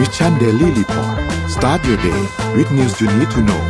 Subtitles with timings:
[0.00, 1.18] Mission Daily Report
[1.54, 2.22] start your day
[2.56, 3.62] with news you need to know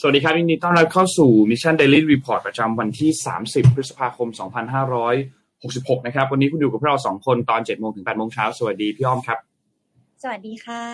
[0.00, 3.10] สวัสดีครับยินดีต้อนรับเข้าสู่ Mission Daily Report ประจำวันที่
[3.42, 4.28] 30 พฤษภาคม
[5.12, 9.38] 2566 นะครับ วันนี้คุณอยู่กับพวกเราสองคนตอน7โมงถึง8โมงเช้า สวัสดีพี่อ้อมครับ
[10.22, 10.84] สวัสดีค่ะ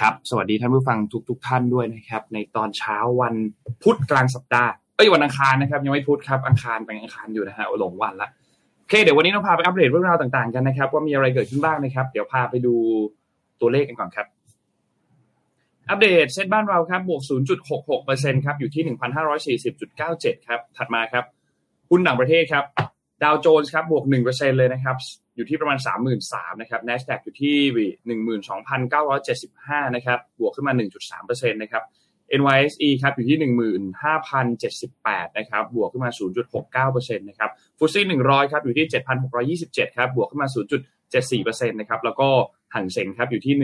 [0.00, 3.34] ครับ สวัสดีท่านผู้ฟังทุกๆทท่านด้วยนะครับ ในตอนเช้าวัน
[3.82, 8.28] พุธกลางสัปดาห์ เอ้ยวันอังคารนะครับ ยังไม่พุธครับอังคารเป็นอังคารอยู่นะฮะหลงวันละ
[8.78, 12.74] โอเคเดี๋ยววันนี้เราพาไปอัปเดตเรื่องราวต่างๆกันนะครับว่ามีอะไรเกิดขึ้นบ้างนะครับ เดี๋ยวพาไปดู
[13.60, 14.26] ตัวเลขกันก่อนครับ
[15.90, 17.22] อัปเดตเซ็ตบ้านเราครับบวก
[17.82, 18.82] 0.66%ครับอยู่ที่
[19.80, 21.24] 1,540.97 ครับถัดมาครับ
[21.90, 22.64] หุ้นต่างประเทศครับ
[23.22, 24.96] ดาวโจนส์ครับบวก 1%เลยนะครับ
[25.36, 25.78] อยู่ที่ประมาณ
[26.20, 27.56] 33,000นะครับ NASDAQ อยู่ที่
[29.00, 30.72] 12,975 นะครับบวกขึ้นมา
[31.08, 31.82] 1.3%นะครับ
[32.40, 33.38] NYSE ครับอยู่ที่
[34.62, 36.10] 15,078นะครับบวกขึ้นมา
[36.88, 38.86] 0.69%นะครับฟุตซี่100ครับอยู่ที่
[39.62, 40.48] 7,627ครับบวกขึ้นมา
[41.08, 42.28] 0.74%นะครับแล้วก็
[42.74, 43.54] ห่างเซ็งครับอยู่ที่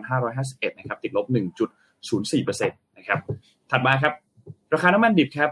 [0.00, 1.26] 18,551นะครับติดลบ
[1.92, 3.18] 1.04%นะครับ
[3.70, 4.12] ถัดมาครับ
[4.72, 5.50] ราคาน้ำมันดิบครับ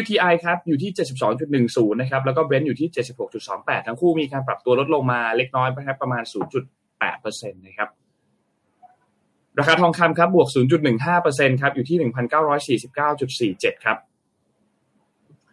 [0.00, 0.90] WTI ครับอยู่ที่
[1.46, 2.88] 72.10นะครับแล้วก็ Brent อยู่ที่
[3.38, 6.22] 76.28 ทั้งคู่มีการปรับตัวลดลงมาเล็กน้อยนะครับประมาณ
[6.86, 7.88] 0.8%นะครับ
[9.58, 10.48] ราคาทองคำครับบวก
[11.04, 11.96] 0.15%ครับอยู่ที่
[12.76, 13.98] 1,949.47 ครับ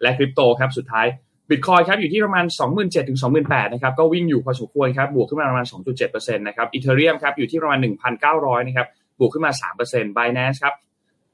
[0.01, 1.07] และคริปโตครับสุดท้าย
[1.49, 2.45] บิตคอยครับอยู่ที่ประมาณ
[2.75, 5.65] 27,000ถึง28,000นะครับก็วิ่งอยู่พอสมควรครับบวกขึ้นมาประมาณ
[6.05, 7.79] 2.7%นะครับอีเทเรียมครับอยู่ที่ประมาณ
[8.23, 8.87] 1,900นะครับ
[9.19, 9.51] บวกขึ้นมา
[9.85, 10.75] 3% Binance ครับ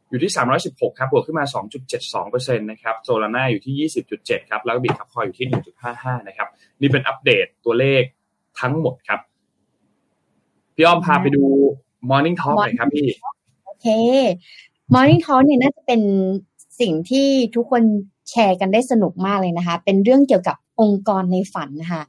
[0.10, 0.32] อยู่ที่
[0.66, 1.46] 316ครับบวกขึ้นมา
[2.02, 5.48] 2.72%นะครับโซลาร่าอยู่ที่ 20.7ครับแล้วก็บิตคับคอยอยู่ที่
[5.88, 6.48] 1.55นะครับ
[6.82, 8.04] นี่เป็นอัปเดตตัวเลข
[8.60, 9.20] ทั้งหมดครับ
[10.76, 11.46] พี่อ้อมพาไปดู
[12.10, 13.08] Morning Talk หน่อยครับพี่
[13.66, 13.88] โอเค
[14.94, 16.02] Morning Talk เนี่ยน่าจะเป็น
[16.80, 17.84] สิ่งที่ทุกคน
[18.30, 22.04] แชร์กันได้สนุกมากเลยนะคะ เป็นเรื่องเกี่ยวกับองค์กรในฝันนะคะ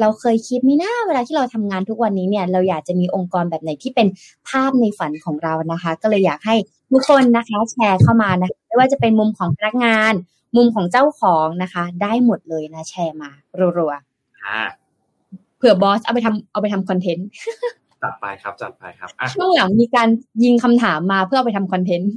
[0.00, 4.06] เราเคยคิดไหมนะเวลาที่เราทำงานทุกวันนี้เนี่ย เราอยากจะมีองค์กรแบบไหนที่เป็น
[4.48, 6.56] ภาพในฝันของเรานะคะ ก็เลยอยากให้
[6.92, 10.12] ทุกคนนะคะแชร์เข้ามานะไม่ว่าจะเป็นมุมของพนักงาน
[10.56, 13.30] มุมของเจ้าของนะคะ ได้หมดเลยนะ แชร์มา
[13.78, 13.92] รัว
[14.44, 17.28] อ่าๆเผื่อบอสเอาไปทำเอาไปทำคอนเทนต์
[18.02, 20.08] จัดไปครับจัดไปครับอะช่วงหลังมีการ
[20.44, 22.12] ยิงคำถามมาเพื่อเอาไปทำคอนเทนต์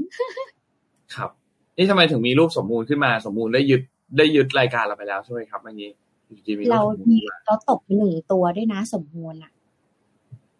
[1.15, 1.29] ครับ
[1.77, 3.81] นี่ทำไมถึงมีรูปสมมูลขึ้นมาสมมูลได้ยึด
[4.17, 5.89] ได้ยึดรายการเราไปแล้วใช่ไหมครับเมื่อกี้
[6.27, 9.51] อยู่ดีๆมีรูปเราสมมูลมีขึ้นมาเราตกไปหนึ่งตัวด้วยนะสมมูลอะ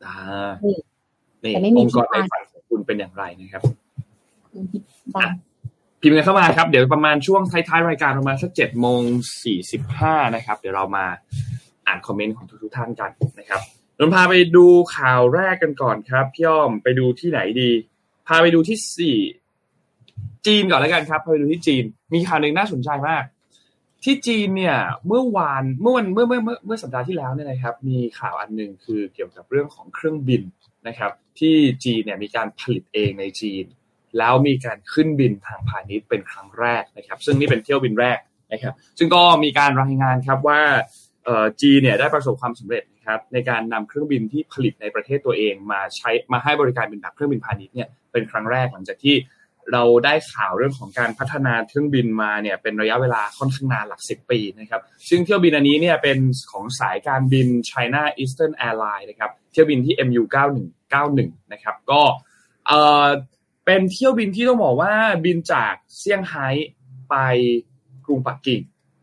[0.06, 0.16] อ่า
[0.66, 0.76] นี่
[1.44, 3.64] นี่แต่ไม่มีองค์กรที่ในมาฝันของคุณเป็นอย่างไรนะครับ
[5.16, 5.32] ดัง
[6.02, 9.02] พิมพ์กันเข้ามาครับ เดี๋ยวประมาณช่วงท้ายๆรายการประมาณสักเจ็ดโมง
[9.44, 11.06] สี่สิบห้านะครับ เดี๋ยวเรามา
[11.88, 13.62] อ่านคอมเมนต์ของทุกๆท่านกันนะครับ
[14.02, 17.72] นนพาไปดูข่าวแรกกันก่อนครับพี่อ้อมไปดูที่ไหนดี
[18.28, 19.18] พาไปดูที่สี่
[20.48, 23.24] จีนก่อนแล้วกันครับพาไปดูที่จีน มีข่าวหนึ่งน่าสนใจมาก
[24.04, 30.42] ที่จีนเนี่ย เมื่อวานเมื่อวันเมื่อเมื่อเมื่อเมื่อสัปดาห์ที่แล้วเนี่ยนะครับ มีข่าวอันหนึ่งคือเกี่ยวกับเรื่องของเครื่องบิน
[30.88, 33.66] นะครับ ที่จีนเนี่ยมีการผลิตเองในจีน
[34.18, 38.20] แล้วมีการขึ้นบินทางพาณิชย์เป็นครั้งแรกนะครับ ซึ่งนี่เป็นเที่ยวบินแรก
[38.54, 40.62] นะครับ ซึ่งก็มีการรายงานครับว่า
[41.62, 49.16] จีนเนี่ยได้ประสบความสำเร็จ ครับในการนำเครื่องบินที่ผลิตในประเทศตัวเองมาใช้มาให้บริการเป็นแบบเครื่องบินพาณิชย์เนี่ยเป็นครั้งแรกหลังจากที่
[49.74, 56.18] เราได้ข่าวเรื่องของการพัฒนาเครื่องบินมาเนี่ยเป็นระยะเวลาค่อนข้างนานหลักสิบปีนะครับซึ่งเที่ยวบินอันนี้เนี่ยเป็น
[56.52, 60.24] ของสายการบิน China Eastern Airlines นะครับเที่ยวบินที่ MU
[60.88, 62.02] 9191นะครับก็
[62.68, 63.08] เอ่อ
[63.66, 64.94] เป็นเที่ยวบินที่ต้องบอกว่า
[65.26, 66.48] บินจากเซี่ยงไฮ้
[67.10, 67.16] ไป
[68.06, 68.62] กรุงปักกิ่ง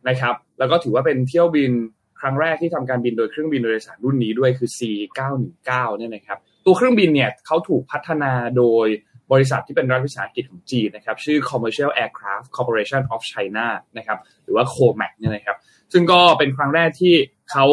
[0.08, 1.72] นะครับแล้วก็ถือว่าเป็นเที่ยวบิน
[2.20, 8.86] ครั้งแรกที่ทำการบินโดยเครื่องบินโดยสารรุ่นนี้ด้วยคือ C919 เนี่ยนะครับตัวเครื่องบินเนี่ยเขาถูกพัฒนาโดย
[9.32, 13.66] บริษัทที่เป็นรัฐวิสาหกิจของจีนนะครับชื่อ Commercial Aircraft Corporation of China
[13.98, 15.56] นะครับหรือว่า COMAC เนี่ยนะครับ
[15.92, 17.14] ซึ่งก็เป็นครั้งแรกที่
[17.50, 17.64] เขา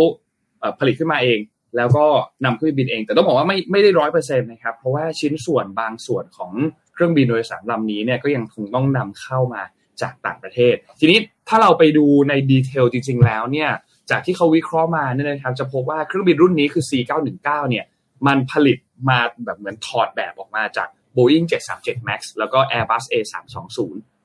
[0.59, 1.39] เผลิตขึ้นมาเอง
[1.77, 2.05] แล้วก็
[2.45, 6.51] นำเครื่องบินเอง แต่ต้องบอกว่าไม่ไม่ได้ร้อยเปอร์เซ็นต์นะครับเพราะว่าชิ้นส่วนบางส่วนของ
[6.93, 9.61] เครื่องบินโดยสารลำนี้เนี่ยก็ยังคงต้องนำเข้ามา
[10.01, 13.69] จากต่างประเทศ ทีนี้ถ้าเราไปดูในดีเทลจริง ๆ แล้วเนี่ย
[14.09, 17.85] จากที่เขาวิเคราะห์มาเนี่ยนะครับ จะพบว่าเครื่องบินรุ่นนี้คือ C919 เนี่ย
[18.27, 18.77] มันผลิต
[19.09, 21.45] มาแบบเหมือนถอดแบบออกมาจาก Boeing
[21.77, 23.79] 737 MAX แล้วก็ Airbus A320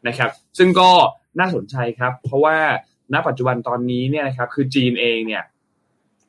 [0.09, 0.91] นะครับซึ่งก็
[1.39, 2.57] น่าสนใจครับ เพราะว่า
[3.13, 5.43] ณปัจจุบันตอนนี้เนี่ยนะครับคือจีนเองเนี่ย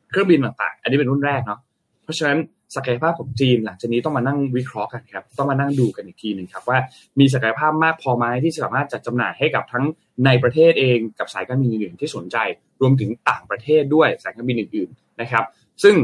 [0.10, 1.60] เครื่องบินต่างๆ อันนี้เป็นรุ่นแรกเนาะ
[2.04, 2.38] เพราะฉะนั้น
[2.76, 6.78] ศักยภาพของจีนหลังจากนี้ต้องมานั่งวิเคราะห์กันครับ ต้องมานั่งดูกันอีกทีหนึ่งครับว่า
[7.20, 9.86] มีศักยภาพมากพอไหมที่สามารถจัดจำหน่ายให้กับทั้ง
[10.26, 12.38] ในประเทศเองกับสายการบินอื่นๆที่สนใจ
[12.82, 15.44] รวมถึงต่างประเทศด้วยสายการบินอื่นๆนะครับ
[15.84, 15.96] ซึ่ง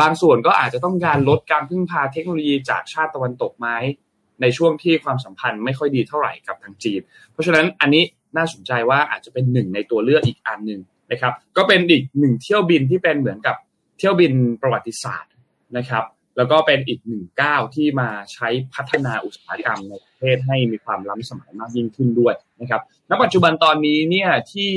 [0.00, 3.68] บางส่วนก็อาจจะต้องการลดการพึ่งพาเทคโนโลยีจากชาติตะวันตกไหม
[4.40, 7.00] ในช่วงที่ความสัมพันธ์ไม่ค่อยดีเท่าไหร่กับทางจีน
[7.32, 8.02] เพราะฉะนั้นอันนี้
[8.36, 10.80] น่าสนใจว่าอาจจะเป็นหนึ่งในตัวเลือกอีกอันหนึ่ง
[11.12, 13.56] นะครับ ก็เป็นอีกหนึ่งเที่ยวบินที่เป็นเหมือนกับ
[13.98, 14.32] เที่ยวบิน
[14.62, 15.30] ประวัติศาสตร์
[15.76, 16.04] นะครับ
[16.36, 22.80] แล้วก็เป็นอีกหนึ่งก้าวที่มาใช้พัฒนาอุตสาหกรรมในประเทศให้มีความล้ำสมัยมากยิ่งขึ้นด้วยนะครับ
[23.10, 24.72] ณปัจจุบันตอนนี้เนี่ยที่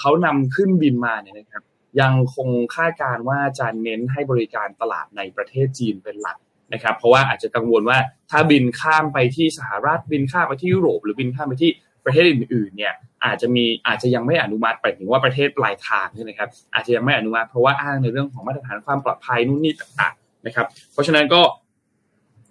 [0.00, 1.62] เขานำขึ้นบินมาเนี่ยนะครับ
[2.00, 6.38] ยังคงคาดการว่าจะเน้นให้บริการตลาดในประเทศจีนเป็นหลัก
[6.72, 7.98] นะครับเพราะว่าอาจจะกังวลว่า
[8.30, 11.70] ถ้าบินข้ามไปที่สหรัฐบินข้ามไปที่ยุโรป หรือบินข้ามไปที่
[12.04, 12.94] ประเทศอื่นๆเนี่ย
[13.24, 21.42] อาจจะมีอาจจะยังไม่อนุมัติไปถึงว่าประเทศปลายทางนี่นะครับ อาจจะยังไม่อนุมัติเพราะว่าอ้างในเรื่องของมาตรฐานความปลอดภัยนู่นนี่ต่างๆนะครับ เพราะฉะนั้นก็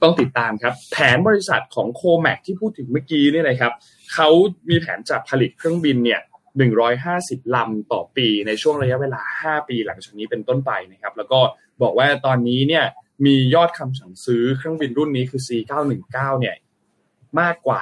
[0.02, 3.72] ต้องติดตามครับ แผนบริษัทของโคแมกที่พูดถึงเมื่อกี้นี่นะครับ
[4.14, 4.30] เขา
[4.70, 6.22] มีแผนจะผลิตเครื่องบินเนี่ย
[6.88, 9.22] 150 ลำต่อปีในช่วงระยะเวลา
[9.62, 11.40] 5 ปีหลังจากนี้เป็นต้นไปนะครับ แล้วก็
[11.82, 12.86] บอกว่าตอนนี้เนี่ย
[13.26, 16.56] มียอดคำสั่งซื้อเครื่องบินรุ่นนี้คือ C919 เนี่ย
[17.40, 17.82] มากกว่า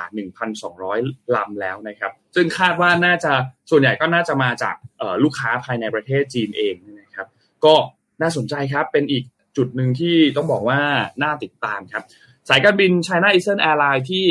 [0.68, 3.32] 1,200 ลำแล้วนะครับ ซึ่งคาดว่าน่าจะ
[3.72, 4.76] ส่วนใหญ่ก็น่าจะมาจาก
[5.24, 7.28] ลูกค้าภายในประเทศจีนเองนะครับ
[7.66, 7.76] ก็
[8.22, 9.24] น่าสนใจครับเป็นอีก
[9.58, 10.80] จุดหนึ่งที่ต้องบอกว่า
[11.24, 12.04] น่าติดตามครับ
[12.50, 14.26] สายการบิน China Eastern Airlines ที่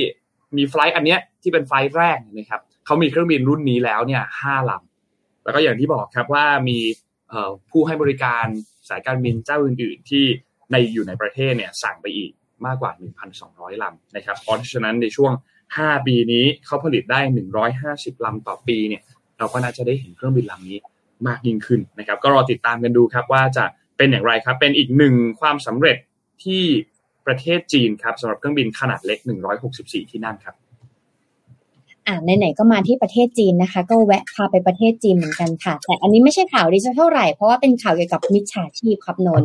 [0.56, 6.78] มีไฟล์อันเนี้ยที่เป็นไฟล์แรกนะครับเขามีเครื่องบินรุ่นนี้แล้วเนี่ยห้าลำแล้วก็อย่างที่บอกครับว่ามี
[7.70, 8.46] ผู้ให้บริการ
[8.88, 10.24] สายการบินเจ้าอื่น ๆ ที่
[10.70, 12.32] ในอยู่ในประเทศเนี่ยสั่งไปอีก
[12.66, 12.92] มากกว่า
[13.36, 15.32] 1,200 ลำนะครับ เพราะฉะนั้นในช่วง
[15.68, 17.20] 5 ปีนี้เขาผลิตได้
[17.72, 19.02] 150 ลำต่อปีเนี่ย
[19.38, 20.78] เราก็น่าจะได้เห็นเครื่องบินลำนี้
[21.26, 23.64] มากยิ่งขึ้นนะครับ ก็รอติดตามกันดูครับว่าจะ
[23.96, 25.96] เป็นอย่างไรครับ เป็นอีกหนึ่งความสำเร็จ
[26.44, 26.62] ที่
[27.26, 29.18] ประเทศจีนครับสำหรับเครื่องบินขนาดเล็ก
[29.64, 30.54] 164 ที่นั่งครับ
[32.06, 39.42] อ่าไหนๆก็มาที่ประเทศจีนนะคะ ก็แวะพาไปประเทศจีนเหมือนกันค่ะ แต่อันนี้ไม่ใช่ข่าวดิจิทัลไหร่ เพราะว่าเป็นข่าวเกี่ยวกับมิจฉาชีพครับนน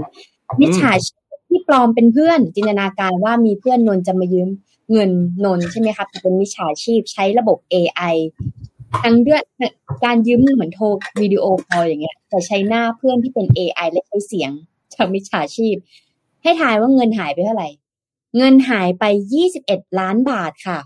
[0.62, 1.23] มิจฉาชีพ
[1.54, 4.50] ที่ปลอมเป็นเพื่อนจินตนาการว่ามีเพื่อนนนจะมายืม
[4.92, 5.12] เงิน
[5.46, 8.16] นนใช่ไหมครับเป็นมิจฉาชีพใช้ระบบ AI
[9.02, 9.42] ทั้งด้วย
[10.06, 10.86] การยืมเหมือนโทร
[11.22, 14.52] วิดีโอคอลอย่างเงี้ยแต่ใช้หน้าเพื่อนที่เป็น AI และใช้เสียง
[14.94, 15.76] จากมิจฉาชีพ
[16.44, 17.70] ให้ทายว่าเงินหายไปเท่าไหร่
[18.38, 19.04] เงินหายไป
[19.34, 20.80] ยี่สิบเอ็ดล้านบาทค่ะ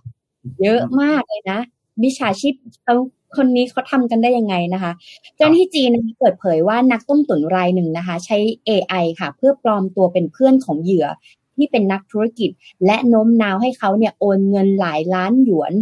[0.62, 1.60] เยอะมากเลยนะ
[2.02, 2.54] มิจฉาชีพ
[2.84, 2.96] เขา
[3.36, 4.92] คนนี้เขาทำกันได้ยังไงนะคะ
[5.36, 5.90] เจ้าหน้าที่จีน
[6.20, 8.38] เปิดเผยว่านักต้มตุ๋นรายหนึ่งนะคะ ใช้
[8.68, 11.08] AI ค่ะ เพื่อปลอมตัวเป็นเพื่อนของเหยื่อ
[11.56, 12.50] ที่เป็นนักธุรกิจ
[12.86, 15.74] และโน้มน้าวให้เขาเนี่ยโอนเงินหลายล้านหยวน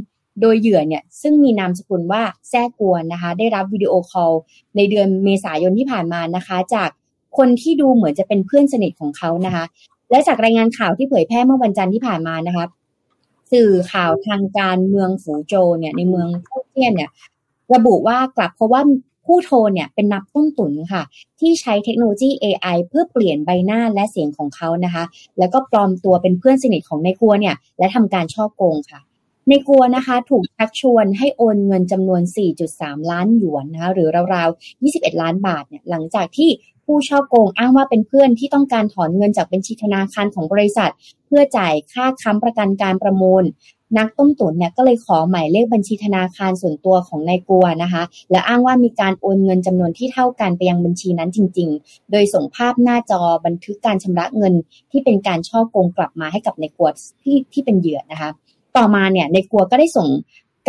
[0.42, 4.32] โดยเหยื่อเนี่ยซึ่งมีนามสกุลว่าแซ่กัวนะคะ ได้รับวิดีโอคอล
[4.76, 6.90] ในเดือนเมษายนที่ผ่านมานะคะ จาก
[7.38, 9.66] คนที่ดูเหมือนจะเป็นเพื่อนสนิทของเขานะคะ
[10.12, 12.66] และจากรายงานข่าวที่เผยแพร่เมื่อวันจันทร์ที่ผ่านมานะคะ
[13.52, 17.10] สื่อข่าวทางการเมืองฝูโจเนี่ยในเมืองฝูเจี้ยนเนี่ย
[17.74, 18.82] ระบุว่ากลับเพราะว่า
[19.26, 21.04] ผู้โทรเนี่ยเป็นนักต้มตุ๋นค่ะ
[21.40, 25.04] ที่ใช้เทคโนโลยี AI เพื่อเปลี่ยนใบหน้าและเสียงของเขานะคะ
[25.40, 29.00] แล้วก็ปลอมตัวเป็นเพื่อนสนิทของนายกัวเนี่ย และทำการฉ้อโกงค่ะ
[29.50, 32.22] ในกัวนะคะถูกชักชวนให้โอนเงินจำนวน
[32.66, 36.50] 4.3 ล้านหยวนนะคะหรือราวๆ 21 ล้านบาทเนี่ยหลังจากที่
[36.86, 40.92] ผู้ช่อโกงอ้างว่าเป็นเพื่อนที่ต้องการถอนเงินจากบัญชีธนาคารของบริษัท
[41.26, 43.44] เพื่อจ่ายค่าค้ำประกันการประมูล
[43.98, 54.54] นักต้มตุ๋นเนี่ยก็เลยขอหมายเลขบัญชีธนาคารส่วนตัวของนายกัวนะคะ และอ้างว่ามีการโอนเงินจำนวนที่เท่ากันไปยังบัญชีนั้นจริง ๆ โดยส่งภาพหน้าจอบันทึกการชำระเงิน
[54.92, 56.90] ที่เป็นการช่อโกงกลับมาให้กับนายกัว
[57.24, 58.30] ที่ที่เป็นเหยื่อนะคะ
[58.78, 60.08] ต่อมาเนี่ยในกัวก็ได้ส่ง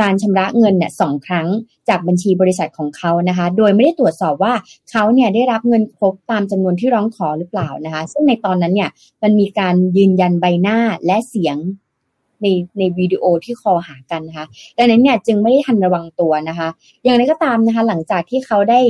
[0.00, 1.48] การชำระเงินเนี่ยสองครั้ง
[1.88, 4.54] จากบัญชีบริษัทของเขานะคะ โดยไม่ได้ตรวจสอบว่า
[4.90, 8.90] เขาเนี่ยได้รับเงินครบตามจำนวนที่ร้องขอหรือเปล่านะคะ ซึ่งในตอนนั้นเนี่ย
[9.23, 11.56] มันมีการยืนยันใบหน้าและเสียง
[12.43, 12.47] ใน
[12.78, 14.47] ในวิดีโอที่คอหากันนะคะ
[14.78, 16.69] ดังนั้นเนี่ยจึงไม่ได้ทันระวังตัวนะคะ
[17.05, 18.81] อย่างไรก็ตามนะคะ หลังจากที่เขาได้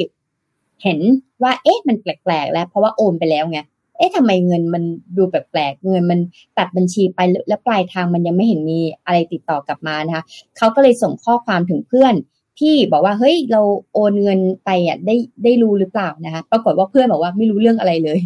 [0.83, 0.99] เห็น
[1.43, 3.61] ว่า เอ๊ะมันแปลกๆแล้ว เพราะว่าโอนไปแล้วไง
[3.99, 4.83] เอ๊ะทำไมเงินมัน
[5.17, 6.21] ดูแปลกๆ เงินมัน
[6.59, 10.25] ตัดบัญชีไปแล้วปลายทางมันยังไม่เห็นมีอะไรติดต่อกลับมานะคะ
[10.57, 12.15] เขาก็เลยส่งข้อความถึงเพื่อน
[12.61, 13.61] ที่บอกว่าเฮ้ยเรา
[13.95, 18.19] โอนเงินไปอะได้ได้รู้หรือเปล่านะคะ ปรากฏว่าเพื่อนบอกว่าไม่รู้เรื่องอะไรเลย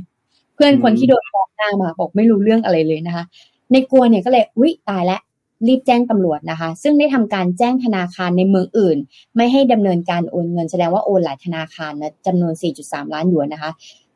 [0.55, 3.25] เพื่อนคนที่โดนฟ้องหน้ามาบอกไม่รู้เรื่องอะไรเลยนะคะ
[3.73, 5.21] ในกลัวเนี่ยก็เลยอุ้ยตายแล้ว
[5.69, 8.99] รีบแจ้งตำรวจนะคะ ซึ่งได้ทำการแจ้งธนาคารในเมืองอื่น
[9.37, 12.53] ไม่ให้ดำเนินการโอนเงินแสดงว่าโอนหลายธนาคารนะจำนวน
[12.85, 13.71] 4.3 ล้านหยวนนะคะ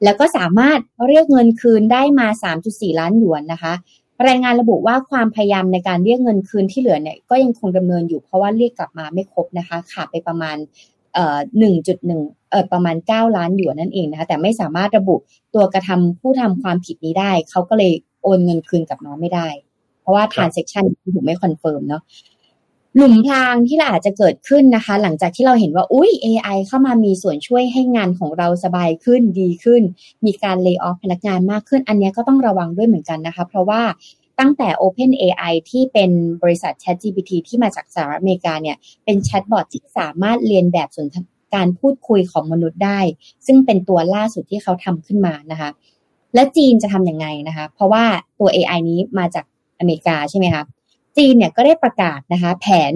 [0.05, 2.27] แล้วก็สามารถเรียกเงินคืนได้มา
[2.65, 3.73] 3.4 ล้านหยวนนะคะ
[4.29, 10.57] รายงานระบุว่าความพยายามในการเรียกเงินคืนที่เหลือเนี่ยก็ยังคงดำเนินอยู่เพราะว่าเรียกกลับมาไม่ครบนะคะขาดไปประมาณ
[11.15, 12.21] เอ่อหนึ่งจุดหนึ่ง
[12.51, 15.17] เอ่อประมาณเก้าล้านหยวนนั่นเองนะคะแต่ไม่สามารถระบุ
[15.55, 17.93] ตัวกระทำผู้ทำความผิดนี้ได้เขาก็เลย
[18.25, 19.49] โอนเงินคืนกับน้องไม่ได้
[20.01, 22.03] เพราะว่า transaction ถูกไม่ confirm เนาะ
[22.97, 29.83] หลุมพรางที่เราอาจจะเกิดขึ้นนะคะ หลังจากที่เราเห็นว่าอุ้ย AI เข้ามามีส่วนช่วยให้งานของเราสบายขึ้นดีขึ้น
[30.27, 33.83] มีการ lay off พนักงานมากขึ้น อันนี้ก็ต้องระวังด้วยเหมือนกันนะคะ เพราะว่า
[34.39, 36.11] ตั้งแต่ Open AI ที่เป็น
[36.43, 41.09] บริษัท ChatGPT ที่มาจากสหรัฐอเมริกาเนี่ย เป็นแชทบอทที่สามารถเลียนแบบสน
[41.55, 43.01] การพูดคุยของมนุษย์ได้
[43.47, 45.71] ซึ่งเป็นตัวล่าสุดที่เขาทำขึ้นมานะคะ
[46.35, 48.05] และจีนจะทำยังไงนะคะ เพราะว่า
[48.39, 49.45] ตัว AI นี้มาจาก
[49.79, 50.63] อเมริกาใช่ไหมคะ
[51.17, 52.95] จีนเนี่ยก็ได้ประกาศนะคะ แผน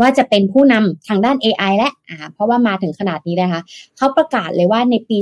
[0.00, 3.60] ว่าจะเป็นผู้นำทางด้าน AI และอ่าเพราะว่ามาถึงขนาดนี้นะคะ
[3.96, 5.18] เขาประกาศเลยว่าในปี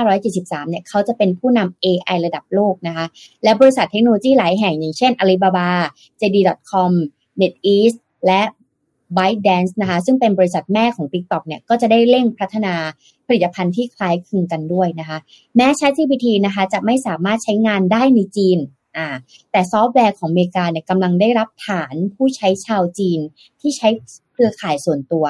[0.00, 3.06] 2573 เนี่ยเขาจะเป็นผู้นำ AI ระดับโลกนะคะ
[3.44, 5.68] และบริษัทเทคโนโลยีหลายแห่งอย่างเช่น Alibaba
[6.20, 6.92] JD.com
[7.40, 8.42] NetEase และ
[9.16, 12.74] ByteDance นะคะ ซึ่งเป็นบริษัทแม่ของ TikTok เนี่ยก็จะได้เร่งพัฒนา
[13.26, 15.18] ผลิตภัณฑ์ที่คล้ายคลึงกันด้วยนะคะ
[15.56, 18.58] แม้ ChatGPT นะคะจะไม่สามารถใช้งานได้ในจีน
[18.96, 19.06] อ่า
[19.52, 23.20] แต่ซอฟต์แวร์ของอเมริกาเนี่ยกำลังได้รับฐานผู้ใช้ชาวจีน
[23.60, 23.88] ที่ใช้
[24.32, 25.26] เครือข่ายส่วนตัว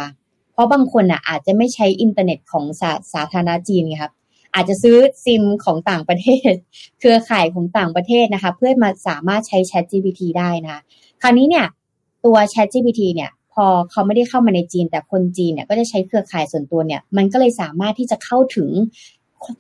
[0.53, 4.13] เพราะบางคนอะอาจจะไม่ใช้อินเทอร์เน็ตของสาสาธารณจีนครับ
[4.55, 6.53] อาจจะซื้อซิมของต่างประเทศ
[6.99, 10.81] เครือข่ายของต่างประเทศนะคะ เพื่อมาสามารถใช้ ChatGPT ได้นะคะ
[11.23, 11.67] คราวนี้เนี่ย
[12.25, 13.31] ตัว ChatGPT เนี่ย
[13.65, 18.71] อเขาไม่ได้เข้ามาในจีน แต่คนจีนเนี่ยก็จะใช้เครือข่ายส่วนตัวเนี่ย มันก็เลยสามารถที่จะเข้าถึง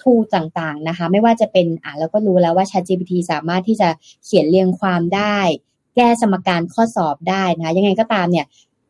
[0.03, 3.89] ทูต่างๆนะคะ ไม่ว่าจะเป็นอ่าเราก็รู้แล้วว่า ChatGPT สามารถที่จะ
[4.25, 5.39] เขียนเรียงความได้
[5.97, 8.47] แก้สมการข้อสอบได้นะคะยังไงก็ตามเนี่ย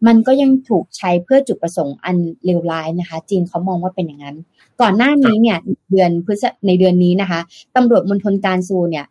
[0.07, 4.37] มันก็ยังถูกใช้เพื่อจุดประสงค์อันเลวร้ายนะคะ จีนเขามองว่าเป็นอย่างนั้น
[4.81, 5.59] ก่อนหน้านี้เนี่ย
[5.91, 7.41] เดือนพฤษในเดือนนี้นะคะ
[7.77, 9.07] ตำรวจมณฑลการซูเนี่ย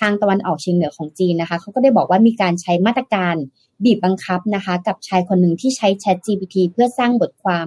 [0.00, 3.36] ทางตะวันออกเฉียงเหนือของจีนนะคะเขาก็ได้บอกว่ามีการใช้มาตรการ
[3.84, 7.66] บีบบังคับนะคะ กับชายคนหนึ่งที่ใช้ Chat GPT เพื่อสร้างบทความ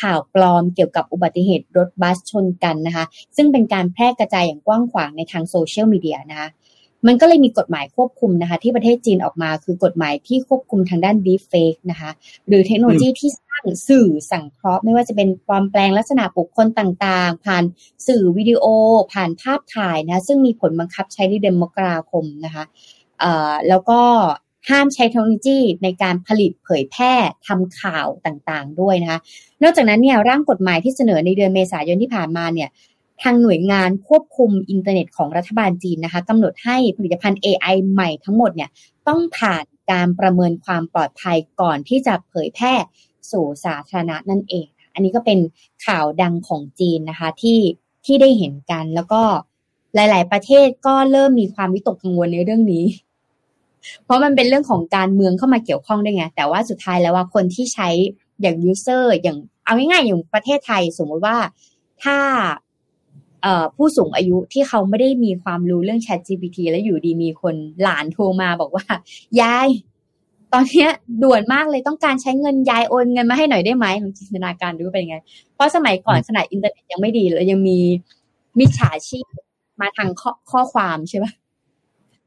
[0.00, 3.04] ข่าวปลอมเกี่ยวกับอุบัติเหตุรถบัสชนกันนะคะ
[3.36, 6.48] ซึ่งเป็นการแพร่กระจายอย่างกว้างขวางในทางโซเชียลมีเดียนะคะ
[7.06, 12.10] มันก็เลยมีกฎหมายควบคุมนะคะ ที่ประเทศจีนออกมาคือกฎหมายที่ควบคุมทางด้าน deepfake นะคะ
[12.48, 17.64] หรือเทคโนโลยีที่สร้างสื่อสังเคราะห์ ไม่ว่าจะเป็นปลอมแปลงลักษณะบุคคลต่างๆ ผ่าน
[18.06, 18.64] สื่อวิดีโอ
[19.12, 22.64] ผ่านภาพถ่ายนะ ซึ่งมีผลบังคับใช้ในเดือนมกราคมนะคะ
[23.68, 24.00] แล้วก็
[24.70, 27.14] ห้ามใช้เทคโนโลยีในการผลิตเผยแพร่
[27.46, 29.20] ทำข่าวต่างๆ ด้วยนะคะ
[29.62, 32.68] นอกจากนั้นเนี่ยร่างกฎหมายที่เสนอในเดือนเมษายนที่ผ่านมาเนี่ย
[33.22, 38.70] ทางหน่วยงานควบคุมอินเทอร์เน็ตของรัฐบาลจีนนะคะกำหนดให้ผลิตภัณฑ์ AI ใหม่ทั้งหมดเนี่ย
[39.08, 42.74] ต้องผ่านการประเมินความปลอดภัยก่อนที่จะเผยแพร่
[43.30, 45.38] สู่สาธารณะนั่นเอง อันนี้ก็เป็น
[45.86, 47.60] ข่าวดังของจีนนะคะที่
[48.06, 49.22] ที่ได้เห็นกันแล้วก็
[49.94, 52.84] หลาย ๆ ประเทศก็เริ่มมีความวิตกกังวลในเรื่องนี้
[54.04, 57.88] เพราะมันเป็นเรื่องของการเมืองเข้ามาเกี่ยวข้องด้วยไง แต่ว่าสุดท้ายแล้วว่าคนที่ใช้
[58.40, 61.36] อย่าง user อย่างเอาง่ายๆอย่างประเทศไทยสมมติว่า
[62.02, 62.18] ถ้า
[63.76, 68.84] ผู้สูงอายุที่เขาไม่ได้มีความรู้เรื่อง Chat GPT แล้วอยู่ดีมีคนหลานโทรมาบอกว่า
[69.40, 69.68] ยาย
[70.52, 70.88] ตอนนี้
[71.22, 75.16] ด่วนมากเลยต้องการใช้เงินยายโอนเงินมาให้หน่อยได้ไหมลองจินตนาการดูเป็นไง
[75.54, 77.78] เพราะสมัยก่อนขนาดอินเทอร์เน็ตยังไม่ดีเลยยังมี
[78.58, 79.26] มิจฉาชีพ
[79.80, 81.26] มาทางข้อข้อความใช่ไหม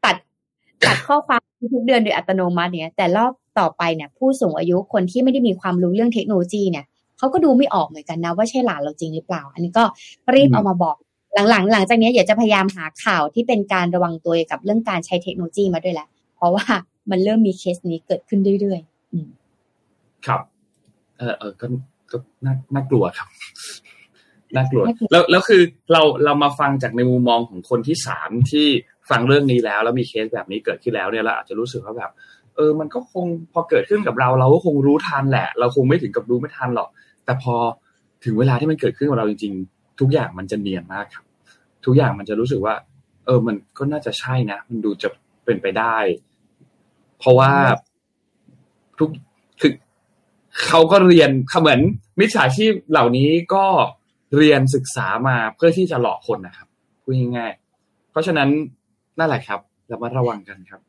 [0.04, 0.16] ตัด
[0.88, 1.42] ตัดข้อความ
[1.74, 6.86] ทุกเดือนโดยอัตโนมัติเนี่ย แต่รอบต่อไปเนี่ย ผู้สูงอายุคนที่ไม่ได้มีความรู้เรื่องเทคโนโลยีเนี่ย
[7.18, 9.84] เขาก็ดูไม่ออกเหมือนกันนะว่าใช่หลานเราจริงหรือเปล่า อันนี้ก็
[10.36, 10.96] รีบเอามาบอก
[11.50, 16.66] หลังๆ หลังจากนี้อยากจะพยายามหาข่าวที่เป็นการระวังตัวกับเรื่องการใช้เทคโนโลยีมาด้วยแหละ เพราะว่า
[17.10, 20.42] มันเริ่มมีเคสนี้เกิดขึ้นเรื่อยๆครับ
[21.18, 21.66] เออเออก็
[22.12, 23.28] ก็น่าน่ากลัวครับ
[24.56, 28.68] น่ากลัวแล้วแล้วคือเราเรามาฟังจากในมุมมองของคนที่สามที่
[29.12, 32.12] ฟังเรื่องนี้แล้วแล้วมีเคสแบบนี้เกิดขึ้นแล้วเนี่ยเราอาจจะรู้สึกว่าแบบ
[32.56, 36.90] เออ มันก็คงพอเกิดขึ้นกับเราเราก็คงรู้ทันแหละ เราคงไม่ถึงกับรู้ไม่ทันหรอก
[37.26, 37.56] แต่พอ
[38.26, 41.26] ถึงเวลาที่มันเกิดขึ้นกับเราจริง ๆ ทุกอย่างมันจะเนียนมากครับ
[41.86, 42.76] ทุกอย่างมันจะรู้สึกว่า
[43.26, 45.10] เออ มันก็น่าจะใช่นะ มันดูจะ
[45.46, 45.98] เป็นไปได้
[47.20, 47.52] เพราะว่า
[49.00, 49.10] ทุก
[49.62, 49.72] คือ
[50.66, 51.30] เขาก็เรียน
[51.62, 51.80] เหมือน
[52.20, 53.66] มิจฉาชีพเหล่านี้ก็
[54.38, 56.68] เรียนศึกษามาเพื่อที่จะหลอกคนนะครับ
[57.04, 58.50] พูดง่ายๆเพราะฉะนั้น
[59.20, 59.60] นั่นแหละครับ
[59.92, 60.80] ระมัดระวังกันครับ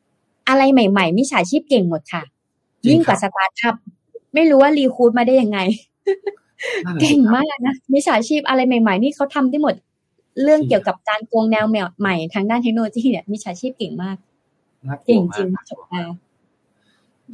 [0.49, 2.23] อะไรใหม่ๆมิจฉาชีพเก่งหมดค่ะ
[2.87, 3.75] ยิ่งกว่าสตาร์ทอัพ
[4.33, 5.59] ไม่รู้ว่ารีคูดมาได้ยังไง
[7.01, 9.75] เก่งมากนะมิจฉาชีพอะไรใหม่ ๆ นี่เขาทำได้หมด
[10.43, 11.65] เรื่องเกี่ยวกับการโกงแนว
[11.99, 14.17] ใหม่ทางด้านเทคโนโลยีเนี่ยมิจฉาชีพเก่งมาก
[15.05, 16.03] เก่งจริงจบมา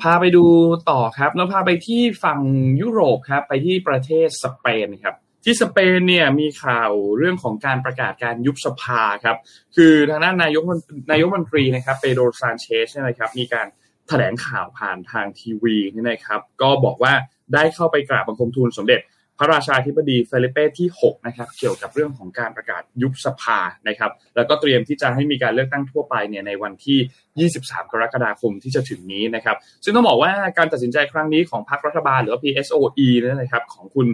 [0.02, 0.44] พาไปดู
[0.90, 2.40] ต่อครับแล้วพาไปที่ฝั่ง
[2.82, 9.38] ยุโรปครับ ไปที่ประเทศสเปนครับ ที่สเปนเนี่ยมีข่าวเรื่องของการประกาศการยุบสภาครับ
[9.76, 10.64] คือทางด้านนายก
[11.12, 13.68] นายกมนตรีนะครับเปโดรซานเชสเนี่ยนะครับ มีการ
[14.08, 17.14] แถลงข่าวผ่านทางทีวีนี่นะครับ ก็บอกว่า
[17.54, 19.02] ได้เข้าไปกราบบังคมทูลสมเด็จ
[19.42, 34.08] พระราชาธิบดีเฟลิเป้ที่ 6 นะครับ เกี่ยวกับเรื่องของการประกาศยุบสภานะครับ แล้วก็เตรียมที่จะให้มีการเลือกตั้งทั่วไปเนี่ยในวันที่ 23 กรกฎาคมที่จะถึงนี้นะครับ ซึ่งต้องบอกว่าการตัดสินใจครั้งนี้ของพรรครัฐบาลหรือว่า PSOE นี่นะครับของคุณ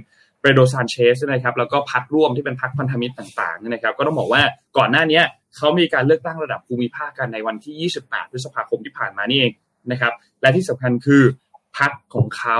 [0.46, 4.42] เปโดซานเชสนะครับแล้วก็พรรคร่วมที่เป็นพรรคพันธมิตรต่างๆนะครับก็ต้องบอกว่า
[4.78, 5.22] ก่อนหน้านี้
[5.56, 9.54] เขามีการเลือกตั้งระดับภูมิภาคกันในวันที่ 28 พฤษภาคมที่ผ่านมานี่เอง
[9.92, 11.24] นะครับและที่สำคัญคือ
[11.78, 12.60] พรรคของเขา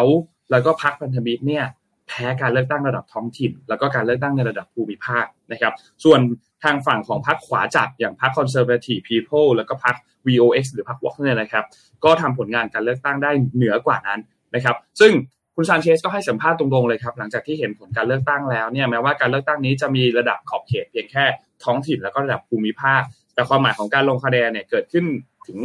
[0.52, 1.66] แล้วก็พักพันธมิตรเนี่ย
[2.08, 5.74] แพ้การเลือกตั้งระดับท้องถิ่น แล้วก็การเลือกตั้งในระดับภูมิภาคนะครับ
[6.04, 6.20] ส่วน
[6.64, 9.96] ทางฝั่งของพรรคขวาจัดอย่างพรรค Conservative People แล้วก็พรรค
[10.28, 11.66] VOX หรือพรรค Vox เนี่ยนะครับ
[12.04, 14.20] ก็ทำผลงานการเลือกตั้งได้เหนือกว่านั้น
[14.56, 15.12] นะครับ ซึ่ง
[15.56, 21.26] คุณซานเชสก็ให้สัมภาษณ์ตรงๆเลยครับ หลังจากที่เห็นผลการเลือกตั้งแล้วเนี่ยแม้ว่าการเลือกตั้งนี้จะมีระดับขอบเขตเพียงแค่
[21.64, 23.02] ท้องถิ่นแล้วก็ระดับภูมิภาค
[23.34, 25.06] แต่ความหมายของการลงคะแนนเนี่ยเกิดขึ้น
[25.48, 25.60] ถึง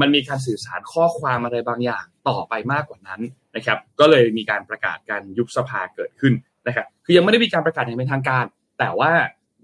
[0.00, 3.20] มันมีการสื่อสารข้อความอะไรบางอย่างต่อไปมากกว่านั้น
[3.56, 6.32] นะครับ ก็เลยมีการประกาศการยุบสภาเกิดขึ้น
[6.66, 8.44] นะครับ คือยังไม่ได้มีการประกาศอย่างเป็นทางการ
[8.78, 9.12] แต่ว่า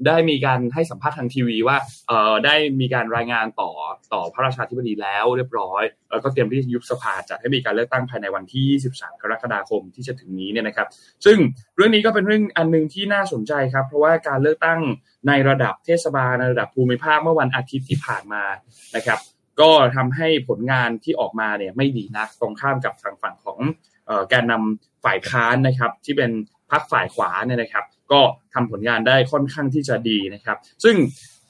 [0.07, 1.77] ได้มีการให้สัมภาษณ์ทางทีวีว่า
[2.09, 3.71] เอ่อได้มีการรายงานต่อ
[4.13, 10.89] ต่อพระราชาธิบดีแล้วเรียบร้อยแล้วก็เตรียมที่จะยุบสภาจัดให้มีการเลือกตั้งภายในวันที่ 23 กรกฎาคมที่จะถึงนี้เนี่ยนะครับ
[11.25, 11.39] ซึ่ง
[11.77, 14.81] เรื่องนี้ก็เป็นเรื่องอันหนึงที่น่าสนใจครับ เพราะว่าการเลือกตั้ง
[15.29, 18.45] ในระดับเทศบาลในระดับภูมิภาคเมื่อวันอาทิตย์ที่ผ่านมา
[18.97, 19.19] นะครับ
[19.61, 23.59] ก็ทำให้ผลงานที่ออกมาเนี่ยไม่ดีนักตรงข้ามกับทางฝั่งของ
[24.07, 26.31] เอ่อแกนนำฝ่ายค้านนะครับที่เป็น
[26.75, 28.21] พรรคฝ่ายขวาเนี่ยนะครับ ก็
[28.54, 30.97] ทำผลงานได้ค่อนข้างที่จะดีนะครับ ซึ่ง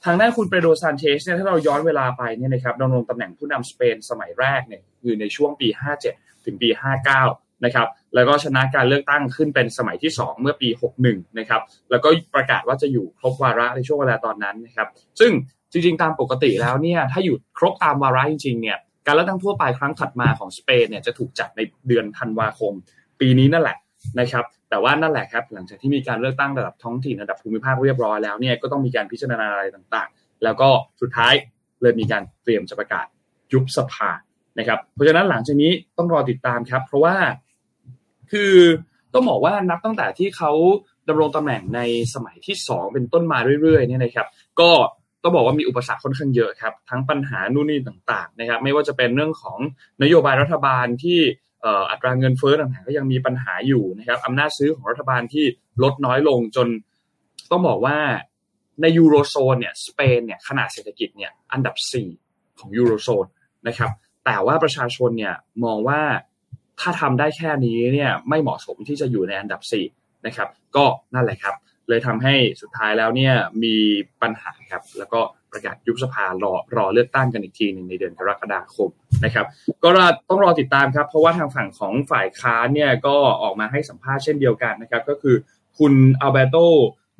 [0.05, 5.67] ทางด้านคุณเปโดซานเชสเนี่ยถ้าเราย้อนเวลาไปเนี่ยนะครับดำรงตำแหน่งผู้นำสเปนสมัยแรกเนี่ยคือในช่วงปี
[6.07, 6.69] 57 ถึงปี
[7.17, 10.69] 59 นะครับแล้วก็ชนะการเลือกตั้งขึ้นเป็นสมัยที่ 2 เมื่อปี
[11.03, 14.87] 61 นะครับแล้วก็ประกาศว่าจะอยู่ครบวาระในช่วงเวลาตอนนั้นนะครับ
[15.19, 15.31] ซึ่ง
[15.71, 22.73] จริงๆ ตามปกติแล้วเนี่ยถ้าอยู่ครบตามวาระจริงๆเนี่ยการเลือกตั้งทั่วไปครั้งถัดมาของสเปนเนี่ยจะถูกจัดในเดือนธันวาคม
[23.19, 23.77] ปีนี้นั่นแหละ
[24.19, 24.43] นะครับ
[24.75, 30.69] แต่ว่านั่นแหละครับ หลังจากที่มีการเลือกตั้งระดับท้องถิ่นระดับภูมิภาคเรียบร้อยแล้วเนี่ยก็ต้องมีการพิจารณาอะไรต่างๆ แล้วก็
[31.01, 31.33] สุดท้าย
[31.81, 33.05] เลยมีการเตรียมจะประกาศ
[33.53, 34.09] ยุบสภา
[34.59, 37.15] นะครับ เพราะฉะนั้นหลังจากนี้ต้องรอติดตามครับ เพราะว่า
[38.31, 38.53] คือ
[39.13, 40.51] ต้องบอกว่านับตั้งแต่ที่เขา
[41.07, 41.81] ดำรงตำแหน่งใน
[42.13, 44.27] สมัยที่สองเป็นต้นมาเรื่อยๆเนี่ยนะครับ
[44.59, 44.71] ก็
[45.23, 49.59] ต้องบอกว่ามีอุปสรรคค่อนข้างเยอะครับ ทั้งปัญหานู่นนี่ต่างๆนะครับ ไม่ว่าจะเป็นเรื่องของ
[50.03, 51.19] นโยบายรัฐบาลที่
[51.91, 55.45] อัตราเงินเฟ้อต่างๆก็ยังมีปัญหาอยู่นะครับอำนาจซื้อของรัฐบาลที่
[55.83, 56.67] ลดน้อยลงจน
[57.51, 57.97] ต้องบอกว่า
[58.81, 61.75] ในยูโรโซนเนี่ยสเปนเนี่ยขนาดเศรษฐกิจเนี่ยอันดับ
[62.17, 63.25] 4 ของยูโรโซน
[63.67, 63.91] นะครับ
[64.25, 66.01] แต่ว่าประชาชนเนี่ยมองว่า
[66.81, 69.61] ถ้าทำได้แค่นี้เนี่ยไม่เหมาะสมที่จะอยู่ในอันดับ
[69.93, 71.55] 4 นะครับ ก็นั่นแหละครับ
[71.87, 73.75] เลยทำให้สุดท้ายแล้วเนี่ยมี
[74.21, 75.21] ปัญหาครับแล้วก็
[75.55, 78.89] ประกาศยุบสภารอรอเลือกตั้งกันอีกทีหนึ่งในเดือนกรกฎาคม
[79.25, 79.45] นะครับ
[79.83, 79.89] ก็
[80.29, 85.35] ต้องรอติดตามครับเพราะว่าทางฝั่งของฝ่ายค้านเนี่ยก็ออกมาให้สัมภาษณ์เช่นเดียวกันนะครับก็คือ
[85.77, 86.57] คุณอัลเบโต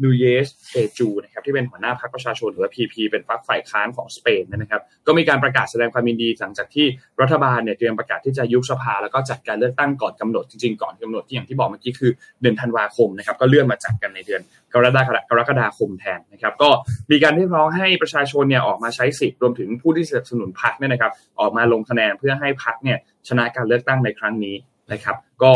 [0.04, 6.86] นูเยสเตจูนะครับที่เป็นหัวหน้าพรรคประชาชนหรือว่า PP เป็นพรรคฝ่ายค้านของสเปนนะครับก็มีการประกาศแสดงความยินดีหลังจากที่
[7.21, 14.41] รัฐบาลเนี่ยเตรียมประกาศที่จะยุบสภาแล้วก็จัดการเลือกตั้งก่อนกำหนดจริงๆก่อนกำหนดที่อย่างที่บอกเมื่อกี้คือเดือนธันวาคมนะครับก็เลื่อนมาจัดกันในเดือน
[14.76, 16.70] กรกฎาคมแทนนะครับ ก็
[17.12, 24.56] มีการเรียกร้องให้ประชาชนเนี่ยออกมาใช้สิทธิ์รวมถึงผู้ที่สนับสนุนพรรคเนี่ยนะครับ ออกมาลงคะแนนเพื่อให้พรรคเนี่ยชนะการเลือกตั้งในครั้งนี้
[24.92, 25.52] นะครับ ก็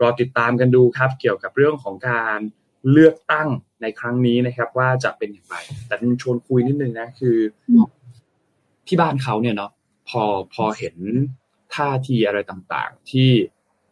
[0.00, 2.38] รอติดตามกันดูครับเกี่ยวกับเรื่องของการ
[2.92, 3.48] เลือกตั้ง
[3.82, 5.56] ในครั้งนี้นะครับ ว่าจะเป็นอย่างไร
[5.86, 7.36] แต่ชวนคุยนิดนึงนะคือ
[8.88, 9.70] ที่บ้านเขาเนี่ยเนาะ
[10.08, 10.22] พอ
[10.54, 10.96] พอเห็น
[11.74, 13.30] ท่าทีอะไรต่างๆ ที่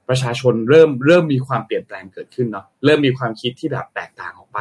[0.09, 4.59] ประชาชนเริ่มเริ่มมีความเปลี่ยนแปลงเกิดขึ้นเนาะเริ่มมีความคิดที่แบบแตกต่างออกไป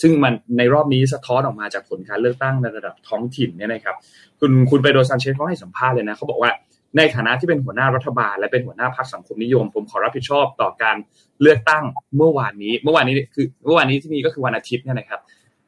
[0.00, 3.96] ซึ่งมันในรอบนี้สะท้อนออกมาจากผลการเลือกตั้งในระดับท้องถิ่นเนี่ยนะครับ
[4.40, 6.50] คุณคุณเปโดซานเชสเขาให้สัมภาษณ์เลยนะเขาบอกว่า
[6.96, 10.96] ในฐานะที่เป็นหัวหน้ารัฐบาล และเป็นหัวหน้าพรรคสังคมนิยม ผมขอรับผิดชอบต่อการ
[11.42, 11.84] เลือกตั้ง
[12.16, 15.20] เมื่อวานนี้ เมื่อวานนี้คือเมื่อวานนี้ที่นี่ก็คือวันอาทิตย์เนี่ยนะครับ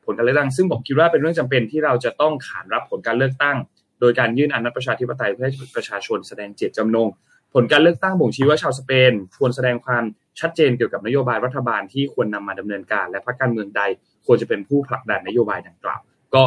[0.05, 3.57] ผลการเลือกตั้งซึ่งผมคิดว่าเป็นเรื่องจำเป็นที่เราจะต้องขานรับผลการเลือกตั้ง
[4.01, 7.09] โดยการยื่นอนัตประชาธิปไตยเพื่อให้ประชาชนแสดงเจตจำนง
[7.55, 10.05] ผลการเลือกตั้งบ่งชี้ว่าชาวสเปนควรแสดงความ
[10.41, 13.83] ชัดเจนเกี่ยวกับนโยบายรัฐบาลที่ควรนำมาดำเนินการ และพรรคการเมืองใด
[14.27, 16.01] ควรจะเป็นผู้ผลักดันนโยบายดังกล่าว
[16.35, 16.43] ก็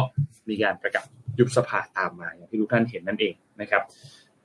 [0.48, 1.06] มีการประกาศ
[1.38, 3.82] ยุบสภาตามมาอย่างที่ทุกท่านเห็นนั่นเองนะครับ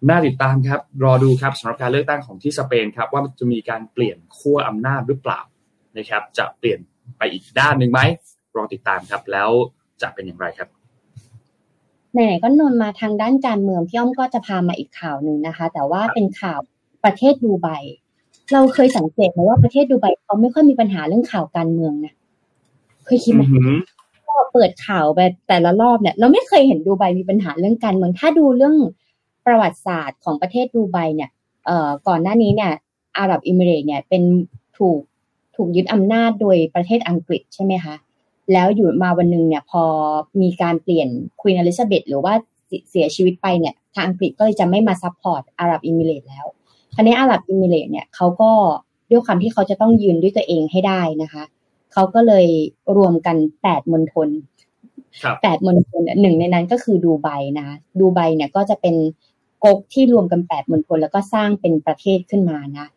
[0.09, 5.39] น่าติดตามครับรอดูครับสำหรับการเลือกตั้งของที่สเปนครับว่าจะมีการเปลี่ยนขั้วอำนาจหรือเปล่า
[5.97, 6.79] นะครับ จะเปลี่ยน
[7.17, 8.01] ไปอีกด้านหนึ่งไหม
[8.55, 9.49] รอติดตามครับแล้ว
[10.01, 10.69] จะเป็นอย่างไรครับ
[12.13, 16.59] ไหนๆก็นนมาทางด้านการเมืองพี่อ้อมก็จะพามาอีกข่าวหนึ่งนะคะ แต่ว่าเป็นข่าว
[17.03, 17.67] ประเทศดูไบ
[18.53, 22.13] เราเคยสังเกตไหมว่าประเทศดูไบเขาไม่ค่อยมีปัญหาเรื่องข่าวการเมืองนะ
[23.05, 23.43] เคยคิดไหม
[24.27, 28.75] ก็เปิดข่าวไปแต่ละรอบเนี่ย เราไม่เคยเห็นดูไบมีปัญหาเรื่องการเมือง ถ้าดูเรื่อง
[29.45, 31.29] ประวัติศาสตร์ของประเทศดูไบเนี่ย
[31.65, 32.71] เอ่อก่อนหน้านี้เนี่ย
[33.17, 34.23] อาหรับอิมิเรตเนี่ยเป็น
[34.77, 34.99] ถูก
[35.55, 37.95] ถูกยึดอำนาจโดยประเทศอังกฤษใช่ไหมคะ
[38.53, 39.83] แล้วอยู่มาวันหนึ่งเนี่ยพอ
[40.41, 41.09] มีการเปลี่ยน
[41.41, 42.33] ควีนอลิซาเบธหรือว่า
[42.89, 46.45] เสียชีวิตไปเนี่ยทางอังกฤษก็เลยจะไม่มา support อาหรับอิมิเรตแล้ว
[46.95, 48.51] ทีนี้อาหรับอิมิเรตเนี่ยเขาก็
[49.11, 51.43] ด้วยความที่เขาจะต้องยืนด้วยตัวเองให้ได้นะคะ
[51.93, 52.47] เขาก็เลย
[52.97, 54.29] รวมกันแปดมณฑล
[55.41, 58.95] แปดมณฑลหนึ่งในนั้นก็คือดูไบนะคะดูไบเนี่ยก็จะเป็น
[59.63, 62.87] ก๊กที่รวมกันแปดมณฑลแล้วก็สร้างเป็นประเทศขึ้นมานะ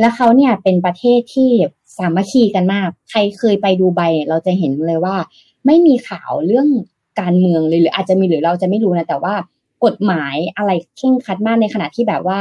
[0.00, 1.50] แล้วเขาเนี่ยเป็นประเทศที่
[2.00, 5.16] สามัคคีกันมาก ใครเคยไปดูใบเราจะเห็นเลยว่า
[5.66, 6.68] ไม่มีข่าวเรื่อง
[7.20, 9.34] การเมืองเลยหรืออาจจะมีหรือเราจะไม่รู้นะแต่ว่า
[9.84, 12.40] กฎหมายอะไรเคร่งครัดมากในขณะที่แบบว่า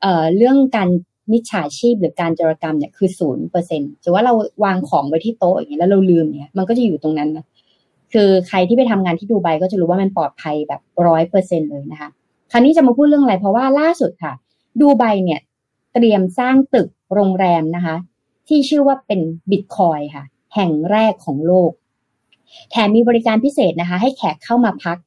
[0.00, 0.88] เอ่อเรื่องการ
[1.32, 4.32] มิจฉาชีพหรือการจรกรรมเนี่ยคือศูนย์เปอร์เซ็นต์ถือว่าเรา
[4.64, 7.44] วางของไว้ที่โต๊ะอย่างเงี้ยแล้วเราลืมเนี่ยมันก็จะอยู่ตรงนั้นนะ
[8.12, 12.10] คือใครที่ไปทำงานที่ดูไบก็จะรู้ว่ามันปลอดภัยแบบร้อยเปอร์เซ็นเลยนะคะ
[12.52, 14.32] คราวนี้จะมาพูดเรื่องอะไรเพราะว่าล่าสุดค่ะ
[14.80, 15.40] ดูไบเนี่ย
[15.94, 17.96] เตรียมสร้างตึกโรงแรมนะคะ
[18.48, 21.70] ที่ชื่อว่าเป็นบิตคอยค่ะ แห่งแรกของโลก
[22.70, 24.98] แถมมีบริการพิเศษนะคะ ให้แขกเข้ามาพัก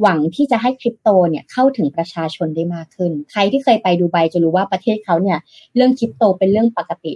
[0.00, 5.38] หวังที่จะให้คริปโตเนี่ยเข้าถึงประชาชนได้มากขึ้น ใครที่เคยไปดูไบจะรู้ว่าประเทศเขาเนี่ย
[5.74, 7.12] เรื่องคริปโตเป็นเรื่องปกติ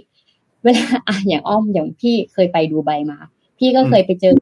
[0.63, 3.17] เวลาอะอย่างอ้อมอย่างพี่เคยไปดูไบมา
[3.59, 4.33] พี่ก็เคยไปเจอ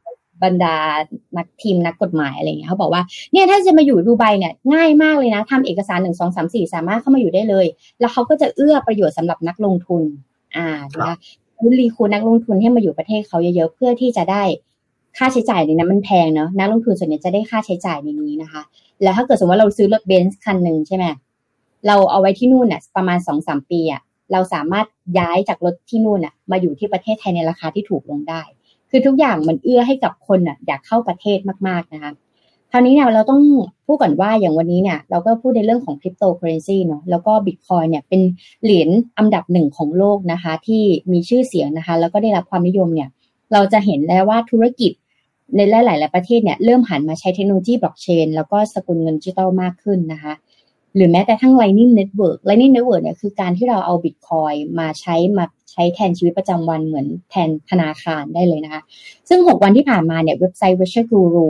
[0.44, 0.76] บรรดา
[1.38, 7.66] นักทีมนักกฎหมายอะไรเงี้ยเขาบอกว่าเนี่ยถ้าจะมาอยู่ดูไบเนี่ยง่ายมากเลยนะทำเอกสารหนึ่งสองสามสี่สามารถเข้ามาอยู่ได้เลย
[8.00, 10.04] แล้วเขาก็จะเอื้อประโยชน์สำหรับนักลงทุน
[10.58, 11.16] อ่านะคะ
[11.80, 14.44] รีคูนักลงทุนให้มาอยู่ประเทศเขาเยอะๆเพื่อที่จะได้
[15.18, 18.62] ค่าใช้จ่ายในนั้นมันแพงเนาะนักลงทุนส่วนใหญ่จะได้ค่าใช้จ่ายในนี้นะคะ
[19.04, 21.06] แล้วถ้าเกิดสมมติว่าเราซื้อรถเบนซ์คันหนึ่งใช่ไหม
[21.88, 24.88] เราเอาไว้ที่นู่นเนี่ยประมาณสองสามปีอะเราสามารถ
[25.20, 28.42] ย้ายจากรถที่นู่นอะมาอยู่ที่ประเทศไทยในราคาที่ถูกลงได้
[28.90, 32.12] คือทุกอย่างมันเอื้อให้กับคนอะ อยากเข้าประเทศมากๆนะคะ
[32.76, 33.42] คราวนี้เนี่ยเราต้อง
[33.86, 38.22] พูดก่อนว่าอย่างวันนี้เนี่ยเราก็พูดในเรื่องของคริปโตเคอเรนซีเนาะแล้วก็บิตคอยน์เนี่ยเป็น
[38.64, 43.10] เหรียญอันดับหนึ่งของโลกนะคะ ที่มีชื่อเสียงนะคะ แล้วก็ได้รับความนิยมเนี่ย
[43.54, 44.92] เราจะเห็นแล้วว่าธุรกิจ
[45.56, 50.34] ในหลาย ๆ ประเทศเนี่ยเริ่มหันมาใช้เทคโนโลยีบล็อกเชนแล้วก็สกุลเงินดิจิตอลมากขึ้นนะคะ
[50.96, 58.82] หรือแม้แต่ทั้ง Lightning Network Lightning Network เนี่ยคือการที่เราเอาบิตคอยมาใช้มาใช้แทนชีวิตประจำวันเหมือนแทนธนาคารได้เลยนะคะ
[59.30, 61.50] ซึ่ง 6 วันที่ผ่านมาเนี่ยเว็บไซต์ Virtual Guru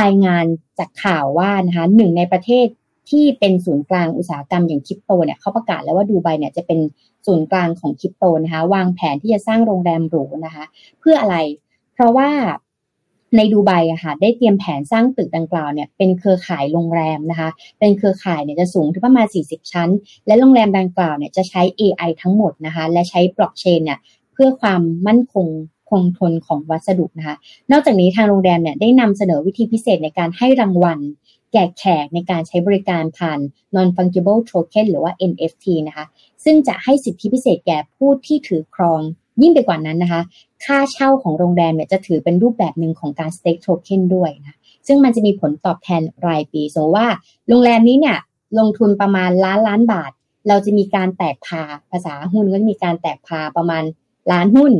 [0.00, 0.44] รายงาน
[0.78, 2.66] จากข่าวว่านะคะหนึ่งในประเทศ
[3.10, 6.78] ที่เป็นศูนย์กลางอุตสาหกรรมอย่างคริปโตเนี่ยเขาประกาศแล้วว่าดูไบเนี่ยจะเป็น
[7.26, 10.64] ศูนย์กลางของคริปโตนะคะวางแผนที่จะสร้างโรงแรมหรูนะคะ
[11.00, 11.36] เพื่ออะไร
[11.92, 12.30] เพราะว่า
[13.36, 19.90] ในดูไบอะค่ะได้เตรียมแผนสร้างตึกดังกล่าวเนี่ยเป็นเครือข่ายโรงแรมนะคะ เป็นเครือข่ายเนี่ยจะสูงถึงประมาณ 40 ชั้น
[20.26, 23.98] และโรงแรมดังกล่าวเนี่ยจะใช้ AI ทั้งหมดนะคะ และใช้บล็อกเชนเนี่ย
[24.32, 25.46] เพื่อความมั่นคง
[25.90, 27.36] คงทนของวัสดุนะคะ
[27.70, 30.98] นอกจากนี้ทางโรงแรมเนี่ยได้นำเสนอวิธีพิเศษในการให้รางวัล
[31.52, 33.38] แก่แขกในการใช้บริการผ่าน
[33.74, 36.06] non fungible token หรือว่า NFT นะคะ
[36.44, 39.00] ซึ่งจะให้สิทธิพิเศษแก่ผู้ที่ถือครอง
[39.42, 40.22] ยิ่งไปกว่านั้นนะคะ
[40.64, 47.08] ค่าเช่าของโรงแรมเนี่ยจะถือเป็นรูปแบบหนึ่งของการ stake token ด้วยนะ ซึ่งมันจะมีผลตอบแทนรายปีสมมติว่า
[47.48, 48.18] โรงแรมนี้เนี่ย
[48.58, 50.12] ลงทุนประมาณล้านล้านบาท
[50.48, 53.82] เราจะมีการแตก par ภาษาหุ้นก็จะมีการแตก par ประมาณ
[54.32, 54.72] ล้านหุ้น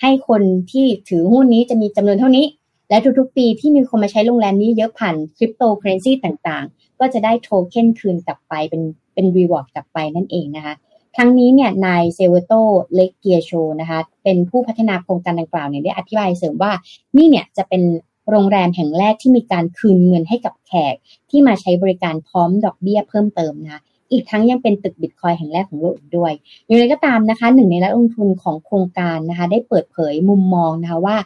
[0.00, 2.46] ให้คนที่ถือหุ้นนี้จะมีจำนวนเท่านี้
[2.88, 8.82] และทุกๆ ปีที่มีคนมาใช้โรงแรมนี้เยอะผ่านคริปโตเคอเรนซีต่างๆ ก็จะได้โทเค็นคืนกลับไปเป็น
[9.14, 10.74] เป็น reward กลับไปนั่นเองนะคะ
[11.16, 12.52] ทั้งนี้เนี่ยนายเซเวโต
[12.94, 16.72] เลกเกียโชนะคะเป็นผู้พัฒนาโครงการดังกล่าวเนี่ยได้อธิบายเสริมว่า
[17.16, 17.82] นี่เนี่ยจะเป็น
[18.30, 20.94] โรงแรมแห่งแรกที่มีการคืนเงินให้กับแขก
[21.30, 26.32] ที่มาใช้บริการพร้อมดอกเบี้ยเพิ่มเติมนะคะ อีกทั้งยังเป็นตึกบิตคอยแห่งแรกของโลกด้วย
[26.66, 31.16] อย่างไรก็ตามนะคะหนึ่งในนักลงทุนของโครงการนะคะได้เปิดเผยมุมมองนะคะว่า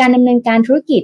[0.00, 1.02] การดำเนินการธุรกิจ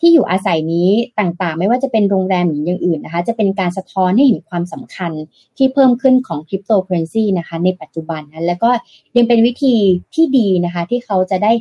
[0.00, 0.88] ที่อยู่อาศัยนี้
[1.20, 5.12] ต่างๆ ไม่ว่าจะเป็นโรงแรมหรืออย่างอื่นนะคะ จะเป็นการสะท้อนให้เห็นความสำคัญ
[5.56, 8.70] ที่เพิ่มขึ้นของคริปโตเคอเรนซีนะคะ ในปัจจุบันนะแล้วก็
[9.16, 9.74] ยังเป็นวิธี
[10.14, 11.52] ที่ดีนะคะ ที่เขาจะได้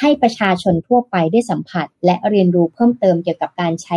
[0.00, 3.96] ให้ประชาชนทั่วไปได้สัมผัส และเรียนรู้เพิ่มเติมเกี่ยวกับการใช้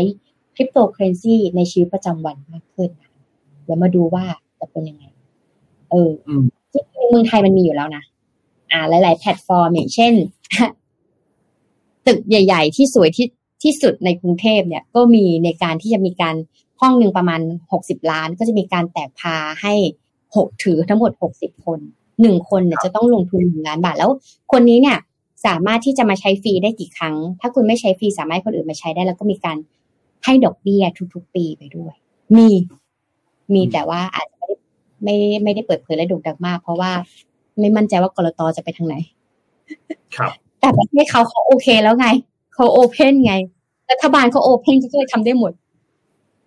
[0.56, 2.90] คริปโตเคอเรนซีในชีวิตประจำวันมากขึ้น
[3.66, 4.26] เดี๋ยวมาดูว่า
[4.62, 5.06] จะเป็นยังไง
[5.92, 6.10] เออ
[6.74, 8.04] จริงๆเมืองไทยมันมีอยู่แล้วนะ
[8.72, 10.14] อ่า หลาย ๆ แพลตฟอร์มอย่างเช่น
[12.08, 13.28] ตึกใหญ่ ๆ ที่สวยที่
[13.64, 16.36] ที่สุดในกรุงเทพเนี่ย ก็มีในการที่จะมีการ
[16.82, 19.74] ห้องหนึ่งประมาณหกสิบล้าน ก็จะมีการแตก parให้
[20.36, 21.80] หกถือทั้งหมดหกสิบคน
[22.22, 24.12] หนึ่งคนเนี่ยจะต้องลงทุนหนึ่งล้านบาทแล้ว
[24.52, 24.98] คนนี้เนี่ย
[25.46, 29.58] สามารถที่จะมาใช้ฟรีได้กี่ครั้ง ถ้าคุณไม่ใช้ฟรีสามารถคนอื่นมาใช้ได้ แล้วก็มีการ
[30.26, 31.94] ให้ดอกเบี้ยทุกๆ ปีไปด้วย
[32.38, 32.50] มี
[33.54, 34.41] มีแต่ว่าอาจจะ
[35.04, 36.92] ไม่ได้ไม่ไม่ได้เปิดเผยและโด่งดังมาก เพราะว่า
[37.60, 38.96] ไม่มั่นใจว่ากรตจะไปทางไหน
[40.18, 42.08] ครับ แต่ประเทศเขาเขาโอเคแล้วไง
[42.54, 43.34] เขาโอเพนไง
[43.92, 45.52] รัฐบาลเขาโอเพนก็เลยทำได้หมด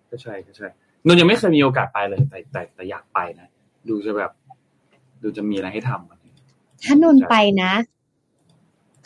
[0.09, 0.67] ก็ใช่ก็ใช่
[1.05, 3.47] นนยังไม่เคยมีโอกาสไปเลยแต่แต่แต่อยากไปนะ
[3.89, 4.31] ดูจะแบบ
[5.23, 7.71] ดูจะมีอะไรให้ทำถ้านนไปนะ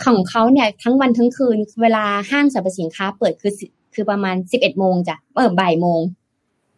[0.06, 3.54] ของเขาเนี่ยทั้งวันทั้งคืน เวลาห้างสรรพสินค้า เปิดคือ
[3.94, 6.02] คือประมาณสิบเอ็ดโมงจ้ะเออบ่ายโมง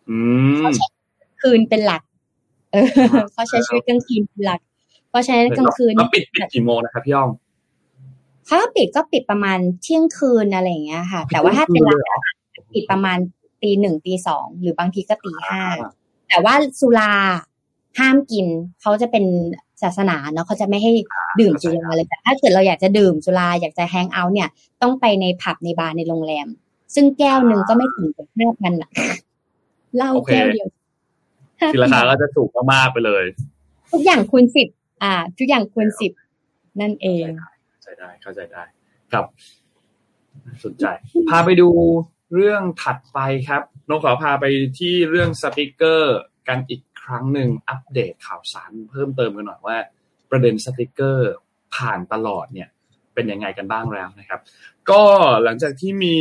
[0.09, 0.17] อื
[0.63, 0.65] ม
[1.41, 2.01] คืนเป็นหลัก
[2.71, 2.85] เออ
[3.33, 4.59] เขาใช้ชีวิตกลางคืนเป็นหลัก
[5.09, 7.31] เพราะฉะนั้นกลางคืนแล้วปิดปิดกี่โมงนะครับพี่อ้อม
[8.49, 12.21] ถ้าปิดก็ปิดประมาณเที่ยงคืนอะไรอย่างเงี้ยค่ะ แต่ว่าถ้าเป็นร้าน
[12.73, 13.17] ปิดประมาณ
[13.61, 15.61] ตีหนึ่งตีสองหรือบางทีก็ตีห้า
[16.29, 17.13] แต่ว่าสุรา
[17.99, 18.45] ห้ามกิน
[18.81, 19.25] เขาจะเป็น
[19.81, 20.91] ศาสนาเนาะเขาจะไม่ให้
[21.39, 24.49] ดื่มสุราเลยแต่ถ้าเกิดเราอยากจะดื่มสุราอยากจะแฮงเอาท์เนี่ย
[24.81, 26.47] ต้องไปในผับในบาร์ในโรงแรม
[26.95, 28.91] ซึ่งแก้วหนึ่งก็ไม่ถึงกับห้าพันอะ
[29.95, 30.67] เหล้าโอเคแก้วเดียว
[31.73, 33.23] ที่ราคาก็จะถูกมากๆไปเลย
[33.91, 34.67] ทุกอย่างคูณสิบ
[35.03, 36.11] อ่า ทุกอย่างคูณสิบ
[36.81, 37.25] นั่นเอง
[37.71, 38.63] เข้าใจได้เข้าใจได้
[39.11, 39.25] ครับ
[40.63, 40.85] สนใจ
[41.29, 41.69] พาไปดู
[42.33, 43.19] เรื่องถัดไป
[43.49, 44.45] ครับน้องขอพาไป
[44.79, 49.77] ที่เรื่องสติกเกอร์กันอีกครั้งหนึ่งอัปเดตข่าวสารเพิ่มเติมกันหน่อยว่า
[50.31, 51.31] ประเด็นสติกเกอร์
[51.75, 52.69] ผ่านตลอดเนี่ย
[53.13, 54.39] เป็นยังไงกันบ้างแล้วนะครับ
[54.89, 55.03] ก็
[55.43, 56.17] หลังจากที่มี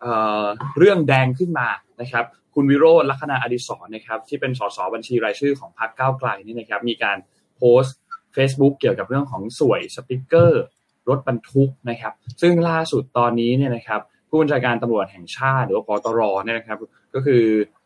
[0.00, 0.44] เอ่อ
[0.78, 1.68] เรื่องแดงขึ้นมา
[2.00, 7.16] นะครับ คุณวิโรจน์ลัคนาอดิศรนะครับ ที่เป็นสสบัญชีรายชื่อของพรรคก้าวไกลนี่นะครับ มีการ
[7.56, 7.96] โพสต์
[8.36, 10.62] Facebook เกี่ยวกับเรื่องของสวยสติกเกอร์
[11.08, 12.12] รถบรรทุกนะครับ
[12.42, 16.78] ซึ่งล่าสุดตอนนี้เนี่ยนะครับ ผู้บัญชาการตำรวจแห่งชาติ หรือว่าปตรเนี่ยนะครับ
[17.14, 17.42] ก็คือ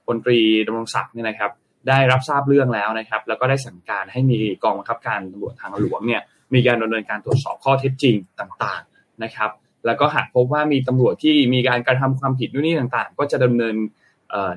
[0.07, 1.51] พลตรีดำรงศักดิ์เนี่ยนะครับ
[1.89, 6.23] ได้รับทราบเรื่องแล้วนะครับ แล้วก็ได้สั่งการให้มีกองบังคับการตำรวจทางหลวงเนี่ย
[6.55, 9.51] มีการดำเนินการตรวจสอบข้อเท็จจริงต่างๆนะครับ
[9.87, 13.75] แล้วก็หากพบว่ามีตำรวจที่มีการกระทำความผิดนู่นนี่ต่างๆ ก็จะดำเนิน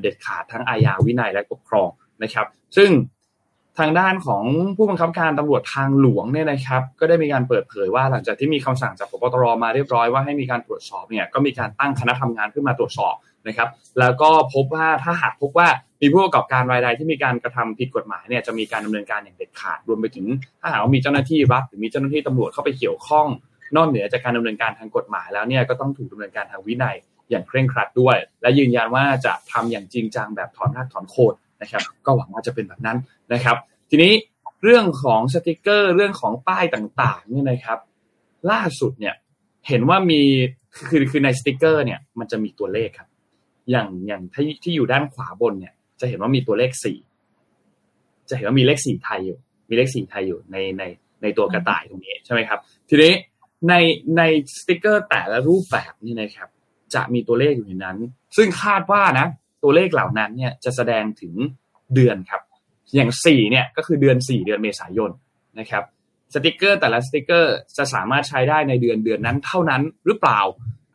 [0.02, 1.90] เด็ดขาดทั้งอาญาวินัยและปกครอง
[2.24, 2.92] นะครับ ซึ่ง
[3.80, 4.44] ทางด้านของ
[4.78, 13.16] ผู้บังคับการตำรวจทางหลวงเนี่ยนะครับ ก็ได้มีการเปิดเผยว่าหลังจากที่มีคำสั่งจากพบตรมาเรียบร้อยว่าให้มีการตรวจสอบเนี่ยก็มีการตั้งคณะทำงานขึ้นมาตรวจสอบ
[13.48, 15.68] นะครับ แล้วก็พบว่าถ้าหากพบว่า
[16.02, 20.26] มีผู้ประกอบการรายใดที่มีการกระทำผิดกฎหมายเนี่ยจะมีการดำเนินการอย่างเด็ดขาดรวมไปถึง
[20.62, 23.28] ถ้าหากว่ามีเจ้าหน้าที่รัฐหรือมีเจ้าหน้าที่ตำรวจเข้าไปเกี่ยวข้อง
[23.76, 26.96] นอกเหนือจากการดำเนินการทางกฎหมายแล้วเนี่ยก็ต้องถูกดำเนินการทางวินัย
[27.30, 32.98] อย่างเคร่งครัดด้วย และยืนยันว่าจะทำอย่างจริงจังแบบถอนรากถอนโคนนะครับ ก็หวังว่าจะเป็นแบบนั้น
[33.34, 33.58] นะครับ
[33.90, 34.14] ทีนี้
[34.64, 37.80] เรื่องของสติกเกอร์เรื่องของป้ายต่างๆเนี่ยนะครับ
[38.52, 39.16] ล่าสุดเนี่ย
[39.68, 40.22] เห็นว่ามี
[40.88, 43.10] คือคือในสติกเกอร์เนี่ยมันจะมีตัวเลขครับ
[43.72, 46.98] อย่างอย่างที่ที่อยู่ด้านขวาบนเนี่ย จะเห็นว่ามีตัวเลขสี่
[48.30, 49.40] จะเห็นว่ามีเลขสี่ไทยอยู่
[49.70, 50.84] มีเลขสี่ไทยอยู่ในใน
[51.22, 53.14] ในตัวกระต่ายตรงนี้ใช่ไหมครับ ทีนี้
[53.70, 53.74] ใน
[54.18, 54.22] ใน
[54.58, 56.50] สติกเกอร์แต่ละรูปแบบนี่นะครับ
[56.96, 57.98] จะมีตัวเลขอยู่ในนั้น
[58.38, 59.28] ซึ่งคาดว่านะ
[59.64, 61.34] ตัวเลขเหล่านั้นเนี่ยจะแสดงถึง
[61.96, 62.42] เดือนครับ
[62.96, 65.12] อย่างสี่เนี่ยก็คือเดือนสี่เดือนเมษายน
[65.60, 65.84] นะครับ
[66.34, 70.40] สติกเกอร์แต่ละสติกเกอร์จะสามารถใช้ได้ในเดือนเดือนนั้นเท่านั้นหรือเปล่า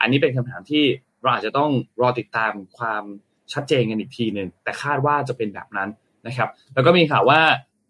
[0.01, 0.85] อันนี้เป็นคำถามที่
[1.23, 3.05] เราอาจจะต้องรอติดตามความ
[3.53, 5.89] ชัดเจนกันอีกทีหนึ่งแต่คาดว่าจะเป็นแบบนั้น
[6.27, 7.41] นะครับ แล้วก็มีข่าวว่า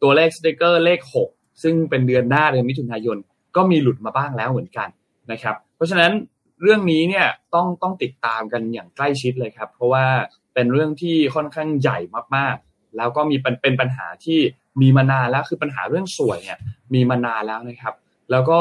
[0.02, 3.18] ตัวเลขสติกเกอร์เลข 6 ซึ่งเป็นเดือนหน้าเดือนมิถุนายน
[3.56, 4.88] ก็มีหลุดมาบ้างแล้วเหมือนกัน
[5.32, 6.12] นะครับ เพราะฉะนั้น
[6.60, 10.06] เรื่องนี้เนี่ยต้องต้องติดตามกันอย่างใกล้ชิดเลยครับ เพราะว่า
[10.54, 11.98] เป็นเรื่องที่ค่อนข้างใหญ่
[12.36, 14.40] มากๆ แล้วก็มีเป็นปัญหาที่
[14.80, 16.58] มีมานานแล้วคือปัญหาเรื่องสวยเนี่ย
[16.94, 17.94] มีมานานแล้วนะครับ
[18.30, 18.60] แล้วก็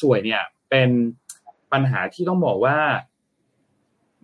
[0.00, 0.90] สวยเนี่ยเป็น
[1.72, 2.76] ปัญหาที่ต้องบอกว่า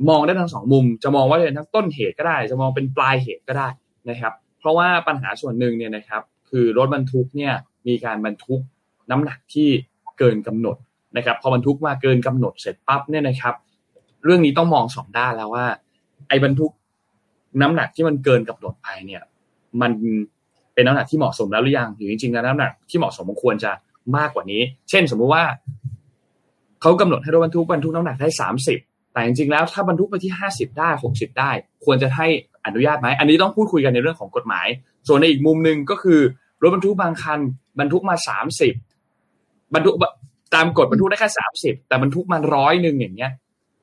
[0.09, 3.69] มองได้ทั้งสองมุม จะมองว่าเป็นทั้งต้นเหตุก็ได้ จะมองเป็นปลายเหตุก็ได้
[4.11, 7.55] นะครับ เพราะว่าปัญหาส่วนหนึ่งเนี่ยนะครับ คือรถบรรทุกเนี่ย
[7.89, 8.61] มีการบรรทุก
[9.11, 9.69] น้ำหนักที่
[10.19, 10.77] เกินกำหนด
[11.17, 13.55] นะครับพอบรรทุกมาเกินกำหนดเสร็จปั๊บเนี่ยนะครับ
[14.25, 15.67] เรื่องนี้ต้องมองสองด้านแล้วว่า
[16.29, 16.73] ไอ้บรรทุก
[17.61, 19.23] น้ำหนักที่มันเกินกำหนดไปเนี่ย
[19.81, 19.91] มัน
[20.75, 23.71] เป็นน้ำหนักที่เหมาะสมแล้วหรือยังหรือจริงๆแล้วน้ำหนักที่เหมาะสมมันควรจะ
[24.17, 25.45] มากกว่านี้ เช่น สมมุติว่า
[26.81, 28.79] เขากำหนดให้รถบรรทุกบรรทุกน้ำหนักได้สามสิบ
[29.13, 31.51] แต่จริงๆแล้วถ้าบรรทุกไปที่ห้าสิบได้หกสิบได้
[31.85, 32.27] ควรจะให้
[32.67, 34.67] อนุญาตไหมอันนี้ต้องพูดคุยกันในเรื่องของกฎหมาย
[35.09, 36.21] ส่วนในอีกมุมหนึ่งก็คือ
[36.63, 37.41] รถบรรทุกบางคัน
[37.79, 38.75] บรรทุกมาสามสิบ
[39.75, 39.95] บรรทุก
[40.55, 43.33] ตามกฎบรรทุกได้แค่สามสิบแต่บรรทุกมาร้อยหนึ่งอย่างเงี้ย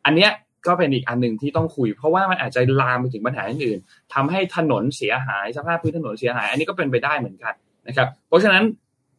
[0.06, 0.32] อันเนี้ย
[0.68, 7.54] ก็เป็นอีกอันหนึ่งที่ต้องคุย เพราะว่ามันอาจจะลามไปถึงปัญหาอื่นๆทำให้ถนนเสียหายสภาพพื้นถนนเสียหาย อันนี้ก็เป็นไปได้เหมือนกัน
[7.88, 8.64] นะครับ เพราะฉะนั้น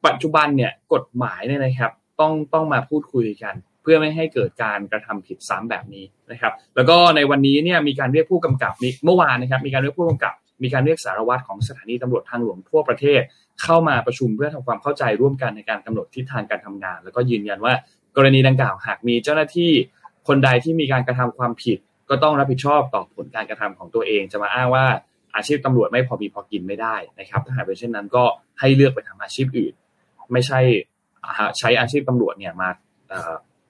[0.06, 13.20] ปัจจุบันเนี่ยกฎหมายเนี่ยนะครับ ต้องต้องมาพูดคุยกันเพื่อไม่ให้เกิดการกระทำผิดซ้ำแบบนี้นะครับ แล้วก็ในวันนี้เนี่ยมีการเรียกผู้กำกับมีเมื่อวานนะครับ มีการเรียกผู้กำกับ มีการเรียกสารวัตรของสถานีตำรวจทางหลวงทั่วประเทศ
[13.62, 17.74] เข้ามาประชุมเพื่อทำความเข้าใจร่วมกันในการกำหนดทิศทางการทำงาน แล้วก็ยืนยันว่า
[18.16, 19.70] กรณีดังกล่าวหากมีเจ้าหน้าที่
[20.28, 21.78] คนใดที่มีการกระทำความผิด
[22.10, 24.86] ก็ต้องรับผิดชอบต่อผลการกระทำของตัวเอง จะมาอ้างว่า
[25.36, 28.24] อาชีพตำรวจไม่พอมีพอกินไม่ได้นะครับ ถ้าหากเป็นเช่นนั้นก็
[28.60, 29.74] ให้เลือกไปทำอาชีพอื่น
[30.32, 30.60] ไม่ใช่
[31.58, 32.68] ใช้อาชีพตำรวจเนี่ยมา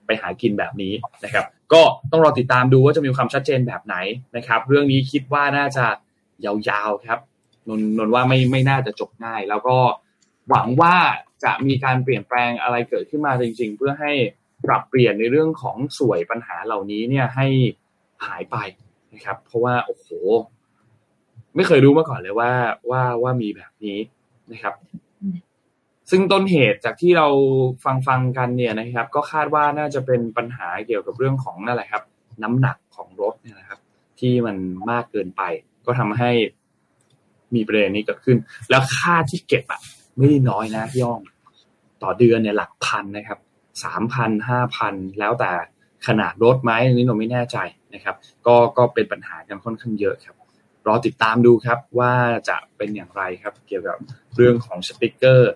[0.06, 0.92] ไปหากินแบบนี้
[1.24, 3.96] นะครับ ก็ต้องรอติดตามดูว่าจะมีความชัดเจนแบบไหน
[4.36, 5.86] นะครับ เรื่องนี้คิดว่าน่าจะ
[6.46, 7.20] ยาวๆครับ
[7.68, 9.76] นนนนว่าไม่ไม่น่าจะจบง่าย แล้วก็
[10.48, 10.94] หวังว่า
[11.44, 14.12] จะมีการเปลี่ยนแปลงอะไรเกิดขึ้นมาจริง ๆ เพื่อให้
[14.66, 17.46] ปรับเปลี่ยนในเรื่องของสวยปัญหาเหล่านี้เนี่ยให้
[18.26, 18.56] หายไป
[19.14, 20.06] นะครับ เพราะว่าโอ้โห
[21.56, 22.50] ไม่เคยรู้มาก่อนเลยว่า
[22.90, 23.98] ว่าว่ามีแบบนี้
[24.52, 24.74] นะครับ
[26.10, 27.28] ซึ่งต้นเหตุจากที่เรา
[27.84, 32.02] ฟังฟังกันเนี่ยนะครับ ก็คาดว่าน่าจะเป็นปัญหาเกี่ยวกับเรื่องของนั่นแหละครับ
[32.42, 33.80] น้ำหนักของรถเนี่ยนะครับ
[34.20, 34.56] ที่มัน
[34.90, 35.42] มากเกินไป
[35.86, 36.30] ก็ทำให้
[37.54, 38.36] มีประเด็นนี้เกิดขึ้น
[38.70, 39.80] แล้วค่าที่เก็บอะ
[40.16, 41.20] ไม่ได้น้อยนะพี่ย่อง
[42.02, 43.38] ต่อเดือนเนี่ยหลักพันนะครับ
[43.84, 45.52] สามพันห้าพันแล้วแต่
[46.06, 47.56] ขนาดรถไหมอันนี้เราไม่แน่ใจ
[47.94, 48.16] นะครับ
[48.46, 50.36] ก็ก็เป็นปัญหากันค่อนข้างเยอะครับ
[50.86, 52.12] รอติดตามดูครับว่า
[52.48, 53.96] จะเป็นอย่างไรครับ เกี่ยวกับ
[54.36, 55.52] เรื่องของสติกเกอร์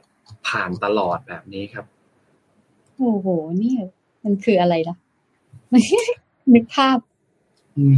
[0.49, 1.85] ผ่านตลอดแบบนี้ครับ
[2.97, 3.27] โอ้โห
[3.63, 3.75] นี่
[4.25, 4.97] มันคืออะไรล่ะ
[6.55, 6.99] นึกภาพ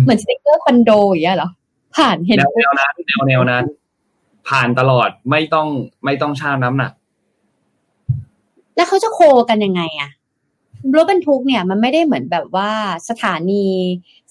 [0.03, 1.51] เหมือนสติกเกอร์คอนโดอย่างเงี้ยเหรอ
[1.96, 3.64] ผ่านเห็นแนวแนวนั้นแนวแนวนั้น
[4.48, 5.68] ผ่านตลอดไม่ต้อง
[6.05, 6.92] ไม่ต้องช่างน้ำหนัก
[8.77, 9.20] แล้วเขาจะโค
[9.51, 10.11] กันยังไงอะ
[10.94, 12.70] รถบรรทุกเนี่ย มันไม่ได้เหมือนแบบว่า
[13.09, 13.64] สถานี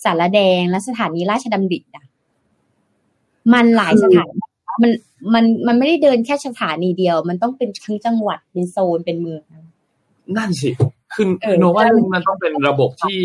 [0.04, 2.06] สารแดงและสถานีราชดำริอะ
[3.54, 4.38] มันหลายสถานี
[4.82, 4.92] มัน
[5.34, 9.42] มันมันไม่ได้เดินแค่สถานีเดียว มันต้องเป็นทั้งจังหวัดเป็นโซนเป็นเมือง
[10.38, 10.70] นั่นสิ
[11.14, 13.20] คือเออโนว่าใช่มันต้องเป็นระบบที่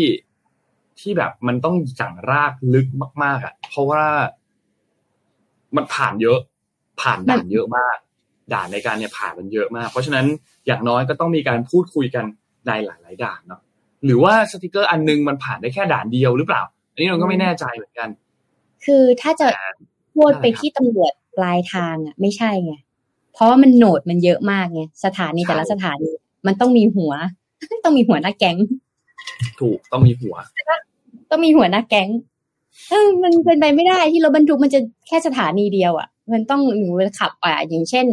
[0.99, 2.87] ที่แบบมันต้องจังรากลึก
[3.23, 4.03] มาก ๆ อะ เพราะว่า
[5.75, 6.39] มันผ่านเยอะ
[7.01, 7.97] ผ่านด่านเยอะมาก
[8.53, 10.25] ด่านในการเนี่ยผ่านมันเยอะมาก เพราะฉะนั้น
[10.65, 12.25] อย่างน้อยก็ต้องมีการพูดคุยกัน
[12.67, 13.61] ในหลาย ๆ ด่านเนาะ
[14.05, 18.09] หรือว่าสติกเกอร์อันนึงมันผ่านได้แค่ด่านเดียวหรือเปล่า อันนี้เราก็ไม่แน่ใจเหมือนกัน
[18.85, 19.69] คือถ้าจะแต่
[20.15, 22.73] พูดไปที่ตำรวจปลายทางอะ ไม่ใช่ไง
[23.33, 26.11] เพราะว่ามันโหนดมันเยอะมากไงสถานีแต่ละสถานี
[26.47, 27.13] มันต้องมีหัว
[27.85, 28.57] ต้องมีหัวหน้าแก๊ง
[29.59, 30.35] ถูกต้องมีหัว
[31.29, 32.09] ต้องมีหัวหน้าแก๊ง
[32.89, 38.07] เออมันเป็นไปไม่ได้ที่รถบรรทุกมันจะแค่สถานีเดียวอะ มันต้องหนูขับอะอย่างเช่น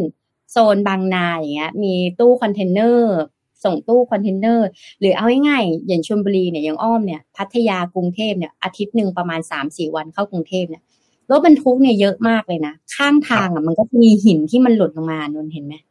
[0.51, 3.17] โซนบางนาอย่างเงี้ย มีตู้คอนเทนเนอร์
[3.63, 4.67] ส่งตู้คอนเทนเนอร์
[4.99, 10.83] หรือเอาง่ายๆอย่างชลบุรีเนี่ยอย่างอ้อมเนี่ยพัทยากรุงเทพเนี่ยอาทิตย์หนึ่งประมาณสามสี่วันเข้ากรุงเทพเนี่ย
[11.29, 15.90] รถบรรทุกเนี่ยเยอะมากเลยนะ ข้างทางอะมันก็จะมีหินที่มันหล่นลงมานนเห็นไหมอ่าอ่าใ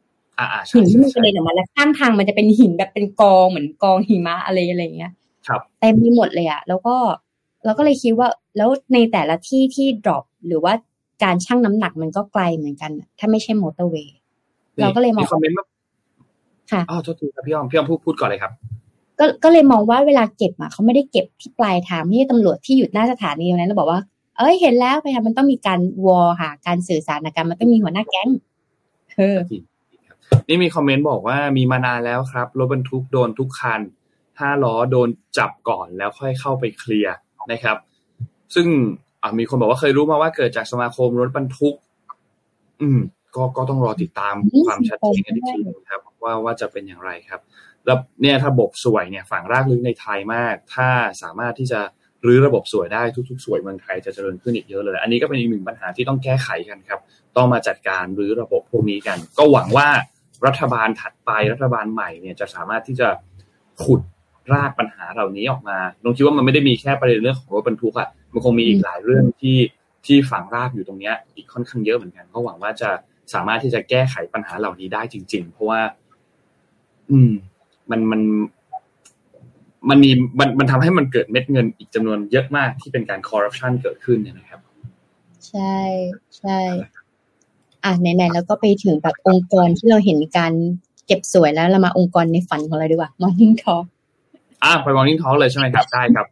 [0.75, 5.11] หินที่ใช่มันกระใช่เด็นออกมาแล้วข้างทางมันจะเป็นหินแบบเป็นกองเหมือนกองหิมะอะไรอะไรอย่างเงี้ย
[5.47, 6.95] ครับเต็มไปหมดเลยอะแล้วก็
[7.65, 8.27] เราก็เลยคิดว่า
[8.57, 10.73] แล้วในแต่ละที่ที่ drop หรือว่า
[11.23, 14.17] การชั่งน้ำหนักมันก็ไกลเหมือนกันอะถ้าไม่ใช่มอเตอร์เวย์
[14.81, 15.65] เราก็เลยมองคอมเมนต์มา
[16.71, 18.51] ค่ะอ๋อโทษทีครับพี่อ้อมพี่อ้อมพูดพูดก่อนเลยครับ
[19.19, 23.99] ก็ก็เลยมองว่าเวลาเก็บอะเขาไม่ได้เก็บที่ปลายทางไม่ใช่ตำรวจที่อยู่หน้าสถานีตรงนั้นแล้วบอกว่า
[24.37, 28.29] เอ้ยเห็นแล้วไปค่ะมันต้องมีการวอลค่ะ การสื่อสารกันมันต้องมีหัวหน้าแก๊ง
[29.17, 29.37] เออ
[30.47, 33.81] นี่มีคอมเมนต์บอกว่ามีมานานแล้วครับรถบรรทุกโดนทุกคัน
[34.39, 37.15] ห้าล้อโดนจับก่อนแล้วค่อยเข้าไปเคลียร์
[37.51, 37.77] นะครับ
[38.55, 38.67] ซึ่ง
[39.21, 41.75] อ่ามีคนบอกว่าเคยรู้มาว่าเกิดจากสมาคมรถบรรทุก
[42.81, 42.99] อืม
[43.35, 47.41] ก็ก็ต้องรอติดตามอืมความชัดเจนกันอีกทีหนึงครับ ว่าว่าจะเป็นอย่างไรครับ
[47.85, 50.89] แล้วเนี่ยถ้าระบบสวยเนี่ยฝังรากลึกในไทยมาก ถ้า
[51.21, 51.79] สามารถที่จะ
[52.25, 56.99] รื้อระบบสวยได้ทุกๆ สวยเมืองไทยจะเจริญขึ้นอีกเยอะเลย อันนี้ก็เป็นอีกหนึ่งปัญหาที่ต้องแก้ไขกันครับ
[57.37, 59.87] ต้องมาจัดการรื้อระบบพวกนี้กัน ก็หวังว่า
[60.45, 63.07] รัฐบาลถัดไปรัฐบาลใหม่เนี่ยจะสามารถที่จะ
[63.83, 64.01] ขุด
[64.53, 69.57] รากปัญหาเหล่านี้ออกมาลงคิดว่ามันไม่ได้มีแค่ประเด็นเรื่องของรถบรรทุกอะมันคงมีอีกหลายเรื่องที่
[70.05, 72.89] ที่ฝังรากอยู่ตรงเนี้ย อีกค่อนข้างเยอะเหมือนกันก็หวังว่าจะ
[73.33, 75.81] สามารถที่จะแก้ไขปัญหาเหล่านี้ได้จริง ๆ เพราะว่า
[77.09, 77.31] อืม
[77.91, 78.21] มันมัน
[79.89, 84.59] มันมีมันมันทำให้มันเกิดเม็ดเงินอีกจำนวนเยอะมากที่เป็นการคอร์รัปชันเกิดขึ้นเนี่ยนะครับ
[85.49, 85.77] ใช่
[86.37, 86.59] ใช่
[87.83, 90.53] อะไหนๆแล้วก็ไปถึงแบบองค์กรที่เราเห็นการ
[91.07, 93.85] เก็บสวยแล้วเรามาองค์กรในฝันของเราดีกว่า Morning Talk
[94.63, 96.25] อะไปมอร์นิ่งทอลเลยใช่ไหมครับได้ครับ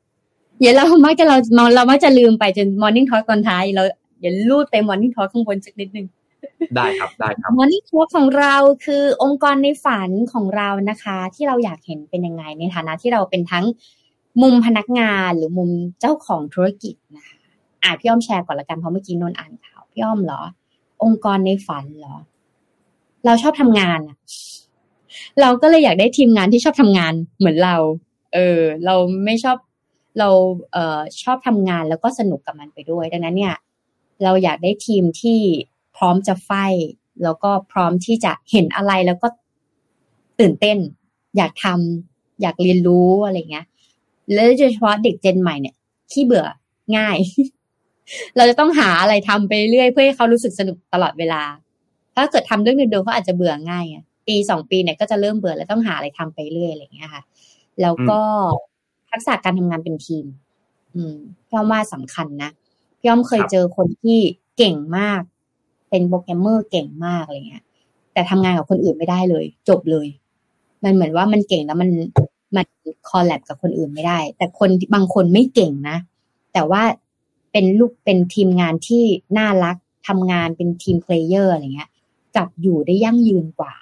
[0.59, 1.37] เดี๋ยวเรามักจะเรา
[1.75, 3.83] เรามักจะลืมไปจน Morning Talk ตอนท้ายเรา
[4.19, 6.07] เดี๋ยวลูดไป Morning Talk ข้างบนสักนิดนึง
[6.75, 13.65] ได้ครับได้ครับ Morning Talk ของเราคือองค์กรในฝันของเรานะคะ ที่เราอยากเห็นเป็นยังไงในฐานะที่เราเป็นทั้ง
[14.41, 17.37] มุมพนักงานหรือมุมเจ้าของธุรกิจนะคะ
[17.83, 20.41] อะพี่อ้อมแชร์ก่อนละกันเพราะเมื่อกี้นนท์อ่านข่าวพี่อ้อมเหรอ
[21.03, 22.15] องค์กรในฝันเหรอ
[23.25, 24.17] เราชอบทำงานอะ
[25.41, 27.75] เราก็เลยอยากได้ทีมงานที่ชอบทำงานเหมือนเรา
[28.33, 29.57] เออ เราไม่ชอบ
[30.19, 30.29] เรา
[30.71, 33.55] เอ่อชอบทำงานแล้วก็สนุกกับมันไปด้วย ดังนั้นเนี่ย
[34.23, 35.39] เราอยากได้ทีมที่
[35.95, 36.51] พร้อมจะไฟ
[37.23, 39.27] แล้วก็พร้อมที่จะเห็นอะไรแล้วก็
[40.39, 40.77] ตื่นเต้น
[41.37, 43.65] อยากทำอยากเรียนรู้อะไรเงี้ย
[44.33, 45.75] แล้วโดยเฉพาะเด็กเจนใหม่เนี่ย
[46.11, 46.45] ขี้เบื่อ
[46.97, 47.17] ง่าย
[48.37, 51.41] เราจะต้องหาอะไรทำไปเรื่อยเพื่อให้เขารู้สึกสนุกตลอดเวลา
[52.15, 57.23] ถ้าเกิดทำเรื่องเดิมๆเขาอาจจะเบื่อง่ายอะปีสองปีเนี่ยก็จะเริ่มเบื่อแล้วต้องหาอะไรทำไปเรื่อยอะไรอย่างเงี้ยค่ะ
[57.81, 58.19] แล้วก็
[59.09, 60.25] ทักษะการทำงานเป็นทีม
[60.95, 61.15] อืม
[61.47, 62.51] พี่อ้อมว่าสำคัญนะ
[62.99, 64.17] พี่อ้อมเคยเจอคนที่
[64.57, 65.21] เก่งมาก
[65.89, 67.63] เป็นโปรแกรมเมอร์เก่งมากอะไรเงี้ย
[68.13, 70.07] แต่ทำงานกับคนอื่นไม่ได้เลย จบเลย
[70.83, 71.89] มันเหมือนว่ามันเก่งแล้วมัน
[72.55, 72.65] มัน
[73.09, 75.97] collab กับคนอื่นไม่ได้ แต่คนบางคนไม่เก่งนะ
[76.53, 76.81] แต่ว่า
[77.51, 79.03] เป็นลูกเป็นทีมงานที่
[79.37, 79.75] น่ารัก
[80.07, 81.89] ทำงานเป็น team player อะไรเงี้ย
[82.35, 83.73] กลับอยู่ได้ยั่งยืนกว่า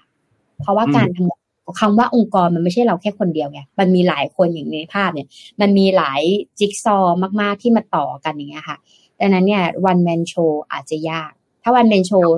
[0.61, 1.41] เพราะว่าอืมการทำงาน
[1.80, 5.28] คำว่าองค์กรมันไม่ใช่เราแค่คนเดียวไง มันมีหลายคนอย่างในภาพเนี่ย
[5.61, 6.22] มันมีหลาย
[6.59, 8.78] จิ๊กซอว์มาก ๆ ที่มาต่อกันอย่างเงี้ยค่ะ
[9.20, 11.32] ดังนั้นเนี่ย one man show อาจจะยาก
[11.63, 12.31] ถ้า one man show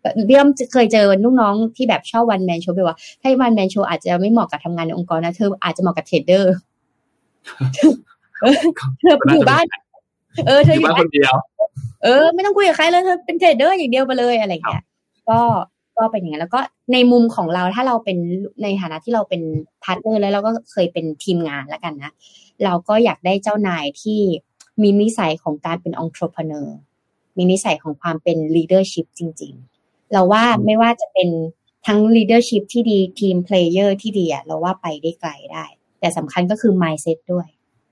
[0.00, 6.52] ไปพี่อ้อมเคยเจอลูกน้องที่แบบชอบ one man show ไปว่า ถ้า one man show อาจจะไม่เหมาะกับทำงานในองค์กรนะเธออาจจะเหมาะกับ trader
[9.00, 9.64] เธออยู่บ้าน
[10.46, 11.34] เออเธออยู่บ้านบ้าคนเดียว
[12.04, 14.84] เออ ไม่ต้องคุยกับใครเลยเธอเป็น trader อย่างเดียวไปเลยอะไรอย่างเงี้ย
[15.28, 15.40] ก็
[15.96, 16.60] ก็เป็นอย่างนั้นแล้วก็
[16.92, 18.18] ในมุมของเราถ้าเราเป็น
[18.62, 19.42] ในฐานะที่เราเป็น
[19.84, 22.12] partner แล้วเราก็เคยเป็นทีมงานแล้วกันนะ
[22.64, 24.20] เราก็อยากได้เจ้านายที่
[24.82, 26.48] มีนิสัยของการเป็นองค์ประกอบ
[27.36, 31.28] มีนิสัยของความเป็น leadership จริง ๆ เราว่าไม่ว่าจะเป็น
[31.86, 35.64] ทั้ง leadership ที่ดีทีม player ที่ดีอะเราว่าไปได้ไกลได้
[36.00, 37.48] แต่สำคัญก็คือ mindset ด้วย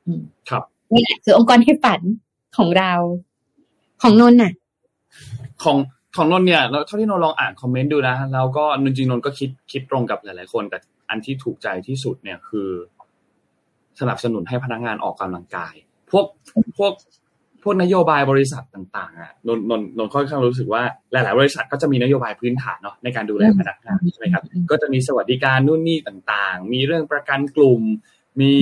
[0.07, 2.01] อืมครับนี่แหละคือองค์กรให้ฝัน
[2.57, 2.93] ของเรา
[4.03, 4.53] ของนนท์น่ะ
[5.63, 5.77] ของ
[6.17, 10.79] ของนนท์เนี่ยแล้วเท่าที่นนท์ลองอ่านคอมเมนต์ดูนะแล้วก็จริงๆนนท์ก็คิดคิดตรงกับหลายๆคนแต่
[11.11, 12.69] อันที่ถูกใจที่สุดเนี่ยคือ
[14.01, 15.75] สนับสนุนให้พนักงานออกกำลังกาย
[16.11, 16.25] พวก
[16.79, 16.93] พวก
[17.63, 20.83] พวกนโยบายบริษัทต่าง ๆอะนนท์นนท์นนท์ค่อนข้างรู้สึกว่า
[21.13, 27.83] หลาย ๆ บริษัทก็จะมีนโยบายพื้นฐานเนาะในการดูแลพนักงานใช่ไหมครับอืมก็จะมีสวัสดิการนู่นนี่ต่างๆ มีเรื่องประกันกลุ่ม
[28.41, 28.55] มี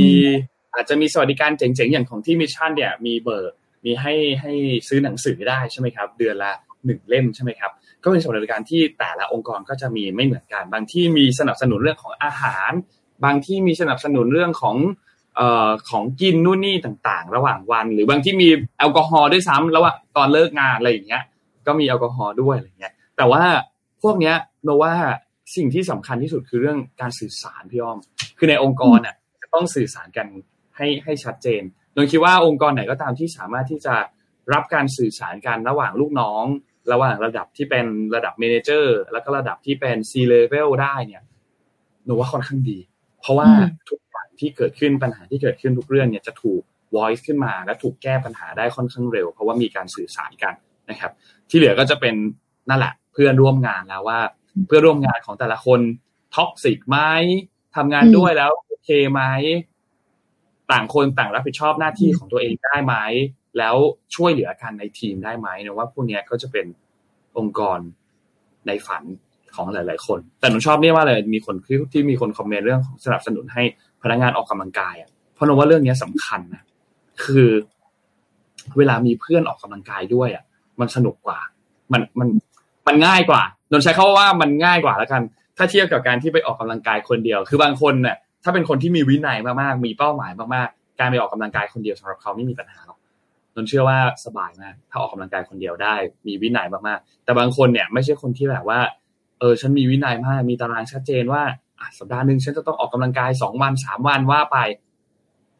[0.74, 3.53] อาจจะมีสวัสดิการเจ๋งๆอย่างของที่ Mission เนี่ย มีเบิร์
[3.85, 4.53] มีให้ให้
[4.89, 6.53] ซื้อหนังสือได้ใช่ไหมครับ เดือนละ
[6.87, 7.70] หนึ่งเล่มใช่ไหมครับ
[8.03, 12.72] ก็เป็นสวัสดิการที่แต่ละองค์กรก็จะมีไม่เหมือนกัน บางที่มีสนับสนุนเรื่องของอาหาร
[13.24, 14.76] บางที่มีสนับสนุนเรื่องของ
[15.37, 21.22] เอ่อของกินนู่นนี่ต่างๆ ระหว่างวัน หรือบางที่มีแอลกอฮอล์ด้วยซ้ำระหว่าตอนเลิกงานอะไรอย่างเงี้ย
[21.66, 23.43] ก็มีแอลกอฮอล์ด้วยอะไรเงี้ย แต่ว่า
[24.03, 24.95] พวกเนี้ยเราว่า
[25.57, 27.99] สิ่งที่สำคัญที่สุดคือเรื่องการสื่อสารพี่อ้อม
[28.39, 29.16] คือในองค์กรน่ะ
[29.55, 30.26] ต้องสื่อสารกัน
[30.76, 31.62] ให้ให้ชัดเจน
[31.95, 33.95] โดยคิดว่าองค์กรไหนก็ตามที่สามารถที่จะ
[34.53, 36.45] รับการสื่อสารกันระหว่างลูกน้อง
[36.93, 41.22] ระหว่างระดับที่เป็นระดับ manager แล้วก็ระดับที่เป็น C level ได้เนี่ย
[42.05, 42.78] หนูว่าค่อนข้างดี
[43.20, 46.62] เพราะว่าอืมทุกอย่างที่เกิดขึ้นปัญหาที่เกิดขึ้นทุกเรื่องเนี่ยจะถูก
[46.97, 50.55] voice ขึ้นมาและถูกแก้ปัญหาได้ค่อนข้างเร็ว เพราะว่ามีการสื่อสารกัน
[50.90, 51.12] นะครับ
[51.51, 52.14] ที่เหลือก็จะเป็น
[52.68, 54.20] นั่นแหละเพื่อนร่วมงานแล้วว่า
[54.66, 55.80] เพื่อนร่วมงานของแต่ละคน
[56.36, 56.99] toxic ไหม
[57.76, 59.22] ทำงานอืมด้วยแล้วโอเคไหม
[60.72, 62.94] ต่างคนต่างรับผิดชอบหน้าที่ของตัวเองได้ไหม
[63.58, 63.76] แล้ว
[64.16, 66.66] ช่วยเหลือกันในทีมได้ไหมเนะว่าพวกนี้ก็จะเป็น
[67.38, 67.78] องค์กร
[68.66, 69.02] ในฝัน
[69.54, 73.62] ของหลาย ๆ คน แต่หนูชอบเนี่ยว่าเลยมีคนที่ที่มีคนคอมเมนต์เรื่องของสนับสนุนให้
[74.02, 76.62] พนักงานออกกำลังกายอะเพราะหนูว่าเรื่องนี้ยสำคัญนะ
[77.24, 77.48] คือ
[78.76, 80.44] เวลามีเพื่อนออกกำลังกายด้วยอะ
[80.80, 81.38] มันสนุกกว่า
[81.92, 82.28] มันมัน
[82.86, 85.22] มันง่ายกว่าโดนใช้คาว่ามันง่ายกว่าแล้วกัน
[85.56, 92.99] ถ้าเทียบกับการที่ไปออกกำลังกายคนเดียว คือบางคนเนี่ย ถ้าเป็นคนที่มีวินัยมากๆ มีเป้าหมายมากๆ การไปออกกำลังกายคนเดียวสำหรับเขาไม่มีปัญหาหรอก
[93.55, 95.95] นนเชื่อว่าสบายมากถ้าออกกำลังกายคนเดียวได้
[96.26, 98.80] มีวินัยมากๆ แต่บางคนเนี่ยไม่ใช่คนที่แบบว่า
[99.40, 101.43] เออฉันมีวินัยมาก มีตารางชัดเจนว่า
[101.99, 104.59] สัปดาห์หนึ่งฉันจะต้องออกกำลังกายสองวันสามวันว่าไป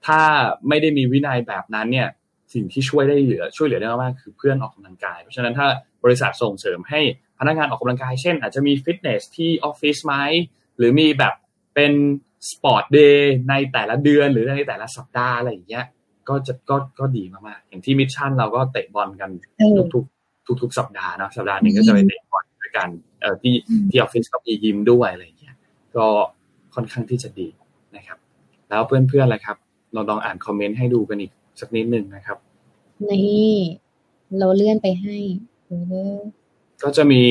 [0.07, 0.20] ถ้า
[0.68, 2.09] ไม่ได้มีวินัยแบบนั้นเนี่ย
[2.55, 5.66] สิ่งที่ช่วยได้เหลือช่วยเหลือได้มากคือเพื่อนออกกำลังกาย เพราะฉะนั้นถ้า
[6.05, 7.01] บริษัทส่งเสริมให้
[7.39, 10.14] พนักงานออกกำลังกาย เช่น อาจจะมีฟิตเนสที่ออฟฟิศไหม
[10.76, 11.35] หรือมีแบบ
[11.74, 11.93] เป็น
[12.51, 15.84] sport day ในแต่ละเดือนหรือในแต่ละสัปดาห์อะไรอย่างเงี้ย
[16.28, 22.88] ก็จะก็ก็ดีมากๆอย่างที่ Mission เราก็เตะบอลกันเออทุกๆทุกๆสัปดาห์เนาะสัปดาห์หนึ่งก็จะไปเตะบอลด้วยกัน
[23.20, 23.55] เอ่อที่
[23.90, 25.57] ที่ออฟฟิศก็มียิมด้วยอะไรอย่างเงี้ย
[25.97, 26.07] ก็
[26.74, 27.49] ค่อนข้างที่จะดี
[27.97, 28.18] นะครับ
[28.68, 29.57] แล้วเพื่อนๆล่ะครับ
[29.93, 32.38] เราลองอ่านคอมเมนต์ให้ดูกันอีกสักนิดหนึ่งนะครับ
[33.11, 33.57] นี่
[34.38, 35.16] เราเลื่อนไปให้
[35.66, 35.72] เอ
[36.14, 36.16] อ
[36.83, 37.22] ก็จะมี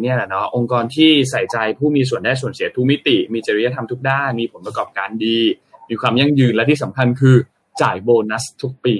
[0.00, 5.38] เนี่ยแหละเนาะองค์กรที่ใส่ใจผู้มีส่วนได้ส่วนเสียทุกมิติ มีจริยธรรมทุกด้าน มีผลประกอบการดี
[5.88, 7.36] มีความยั่งยืนและที่สำคัญคือ
[7.82, 8.94] จ่ายโบนัสทุกปี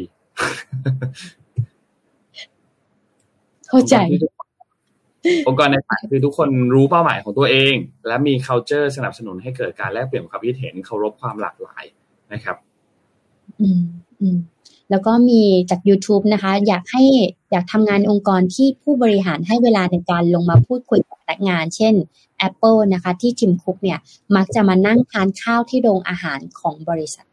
[3.68, 3.96] เข้าใจ
[5.48, 7.74] องค์กรในฝันคือทุกคนรู้เป้าหมายของตัวเอง
[8.06, 11.84] และมี culture สนับสนุนให้เกิดการแลกเปลี่ยนความคิดเห็นเคารพความหลากหลาย
[12.32, 12.56] นะครับ
[13.60, 13.80] อืม
[14.20, 14.38] อืม
[14.90, 17.04] แล้วก็มีจาก YouTube นะคะ อยากให้
[17.50, 21.94] อยากทำงานองค์กรที่ผู้บริหารให้เวลาในการลงมาพูดคุยกับพนักงาน เช่น
[22.48, 23.98] Apple นะคะ ที่ทิมคุกเนี่ย
[24.36, 27.26] มักจะมานั่งทานข้าวที่โรงอาหารของบริษัท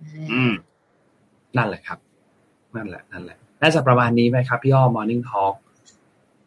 [0.00, 0.52] อ่าอืม
[1.56, 1.98] นั่นแหละครับ
[2.76, 5.54] นั่นแหละ นั่นแหละ น่าจะประมาณนี้ไหมครับ พี่อ้อ Morning Talk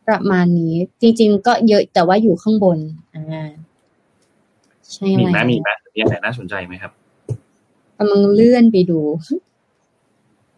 [0.08, 2.78] ประมาณนี้ จริง ๆ ก็เยอะแต่ว่าอยู่ข้างบน
[3.16, 3.50] อ่า
[4.94, 6.92] ใช่มีไหไหมมมีไหมมีอะไรน่าสนใจไหมครับ
[7.98, 9.00] กำลังเลื่อนไปดู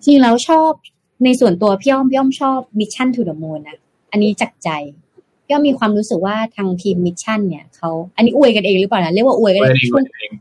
[0.05, 0.71] จริงแล้วชอบ
[1.23, 3.77] ในส่วนตัวพี่อ้อมพี่อ้อมชอบ Mission to the Moon นะ
[4.11, 4.69] อันนี้จากใจ
[5.45, 10.31] พี่อ้อมมีความรู้สึกว่าทางทีม Mission เนี่ยเขาอันนี้อวยกันเองหรือเปล่านะเรียกว่าอวยกันเอเอองเองช่วงเอง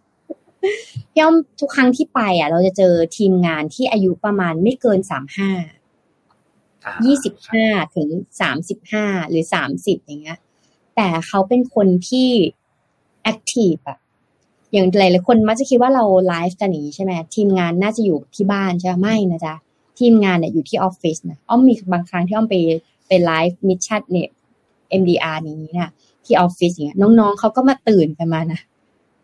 [1.13, 5.51] พี่อ้อมทุกครั้งที่ไป อะ เราจะเจอทีมงานที่อายุประมาณไม่เกินสามห้า
[6.85, 8.09] อ่ายี่สิบห้าถึง
[8.41, 10.39] สามสิบห้าหรือสามสิบอย่างเงี้ย
[10.97, 12.31] แต่เขาเป็นคนที่
[13.23, 13.99] active อะ
[14.73, 19.55] อย่างหลายๆคนมักจะคิดว่าเราไลฟ์กันอย่างนี้ใช่ไหมทีมงานน่าจะอยู่ที่บ้านใช่ไหมไม่นะจ๊ะ
[19.99, 22.57] ทีมงานเนี่ยอยู่ที่ออฟฟิศนะอ้อมมีบางครั้งที่อ้อมไป
[23.09, 24.29] ไป live Mission เนี่ย
[25.01, 25.93] MDR นี้นะ
[26.25, 28.61] ที่ออฟฟิศอย่างเนี้ยน้องๆเขาก็มาตื่นกันมานะ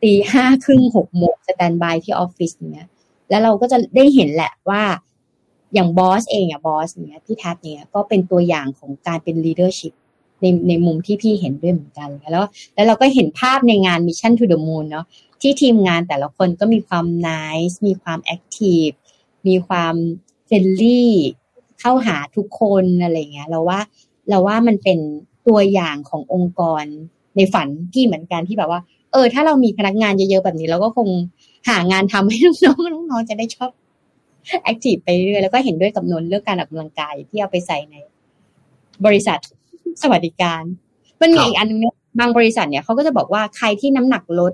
[0.02, 2.88] ตีห้าครึ่งหกโมง standby ที่ออฟฟิศอย่างเนี้ย
[3.30, 4.82] แล้วเราก็จะได้เห็นแหละว่า
[5.74, 9.94] อย่างบอสเองอะบอสเนี้ยพี่แท็บเนี้ยก็เป็นตัวอย่างของการเป็น leadership
[10.40, 15.06] ในในมุมที่พี่เห็นด้วยเหมือนกัน แล้ว แล้วเราก็เห็นภาพในงาน Mission to the Moon เนาะ
[15.40, 18.94] ที่ทีมงานแต่ละคนก็มีความ nice มีความ active
[19.48, 19.94] มีความ
[20.48, 21.04] friendly
[21.80, 23.80] เข้าหาทุกคนอะไรเงี้ยเราว่า
[24.28, 24.98] เราว่ามันเป็น
[25.46, 26.84] ตัวอย่างขององค์กร
[27.36, 28.80] ในฝันพี่เหมือนกันที่แบบว่า
[29.12, 31.08] เออ ถ้าเรามีพนักงานเยอะๆแบบนี้ เราก็คง
[31.68, 33.70] หางานทำให้น้องๆน้องๆจะได้ชอบ
[34.62, 37.96] แอคทีฟไปเรื่อยแล้วก็เห็นด้วยกับนนเรื่องการออกกำลังกายที่เอาไปใส่ใน
[39.06, 39.38] บริษัท
[40.02, 40.62] สวัสดิการ
[41.20, 44.52] มันมีอีกอันนึงเนี่ยบางบริษัทเนี่ยเขาก็จะบอกว่าใครที่น้ำหนักลด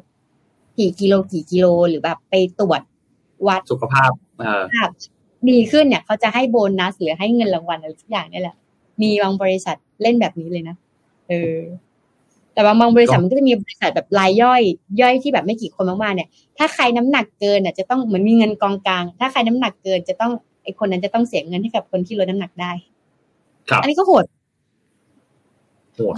[0.78, 2.80] กี่กิโลกี่กิโลหรือแบบไปตรวจ
[3.48, 4.64] วัดสุขภาพเออ
[5.50, 8.56] ดีขึ้นเนี่ยเขาจะให้โบนัสหรือให้เงินรางวัลอะไรทุกอย่างนี่แหละ
[9.02, 10.76] มีบางบริษัทเล่นแบบนี้เลยนะ
[11.28, 11.58] เออ
[12.52, 14.62] แต่บางบางบริษัทมันก็จะมีบริษัทแบบรายย่อย
[15.00, 16.28] ย่อยที่แบบไม่กี่คนมากๆเนี่ย
[16.58, 20.32] ถ้าใครน้ำหนักเกินอะจะต้องเหมือนมีเงินกองกลาง ถ้าใครน้ำหนักเกินจะต้อง
[20.62, 22.72] ไอคนนั้นจะต้องเสียเงินให้กับคนที่ลดน้ำหนักได้
[23.68, 24.24] ครับ อันนี้ก็โหด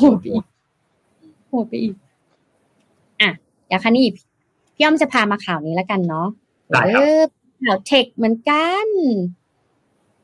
[0.00, 0.44] โหดไปอีก
[1.48, 1.94] โหดไปอีก
[3.20, 3.30] อะ
[3.68, 4.02] อย่างคันนี้
[4.74, 6.28] พี่อ้อมจะพามาข่าวนี้แล้วกันเนาะ
[6.70, 7.28] ได้ครับ
[7.64, 8.86] ข่าวเทคเหมือนกัน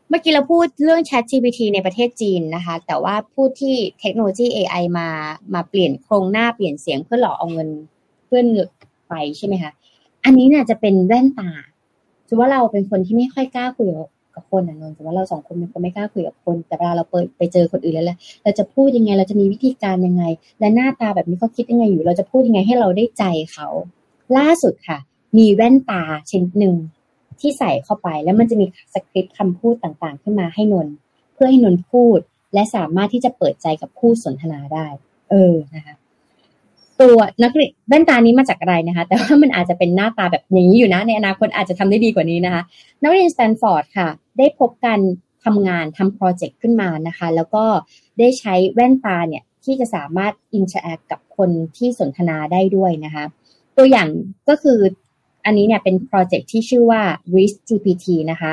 [0.09, 5.09] เมื่อกี้เราพูดเรื่อง Chat GPT ในประเทศจีนนะคะ แต่ว่าพูดที่เทคโนโลยี AI มา
[5.55, 7.69] มาเปลี่ยนโครงหน้าเปลี่ยนเสียงเพื่อหลอกเอาเงิน
[8.27, 8.47] เพื่อน
[9.09, 9.73] ไปใช่ไหมคะ
[10.25, 11.51] อันนี้เนี่ยจะเป็นแว่นตา
[12.29, 14.09] ถือว่าเราเป็นคนที่ไม่ค่อยกล้าคุยกับ
[14.51, 20.25] คนนะนนท์แต่ว่าเราสองคนเป็นคนไม่กล้าคุยกับคน แต่เวลาเราเปิดไปเจอคนอื่นแล้วแหละเราจะพูดยังไงเราจะมีวิธีการยังไง
[20.61, 23.69] และหน้าตาแบบนี้เขาคิดยังไงอยู่ เราจะพูดยังไงให้เราได้ใจเขา
[24.37, 24.99] ล่าสุดค่ะ
[25.39, 26.77] มีแว่นตาชนิดหนึ่ง
[27.41, 30.89] ที่ใส่เข้าไปแล้วมันจะมีสคริปต์คำพูดต่างๆ ขึ้นมาให้นน
[31.35, 32.19] เพื่อให้นนพูด
[32.55, 34.87] และสามารถที่จะเปิดใจกับผู้สนทนาได้
[35.31, 35.95] เออนะคะ
[37.01, 42.63] ตัวนักเรียนแว่นตานี้มาจากอะไรนะคะ แต่ว่ามันอาจจะเป็นหน้าตาแบบอย่างนี้อยู่นะ ในอนาคตอาจจะทำได้ดีกว่านี้นะคะ
[43.03, 45.01] นักเรียนสแตนฟอร์ดค่ะ ได้พบการ
[45.45, 47.65] ทำงานทำโปรเจกต์ขึ้นมานะคะ แล้วก็
[48.19, 53.25] ได้ใช้แว่นตาเนี่ยที่จะสามารถ interact กับคนที่สนทนาได้ด้วยนะคะ
[53.77, 54.09] ตัวอย่าง
[54.49, 54.79] ก็คือ
[55.45, 57.03] อันนี้เนี่ยเป็นโปรเจกต์ที่ชื่อว่า
[57.37, 58.53] r i s GPT นะคะ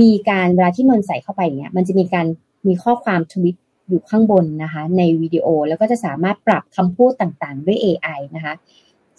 [0.00, 2.26] มีการเวลาที่นนใส่เข้าไปเนี่ย มันจะมีการ
[2.66, 3.56] มีข้อความทวิต
[3.88, 8.54] อยู่ข้างบนนะคะ ในวิดีโอแล้วก็จะสามารถปรับคำพูดต่างๆ ด้วย AI นะคะ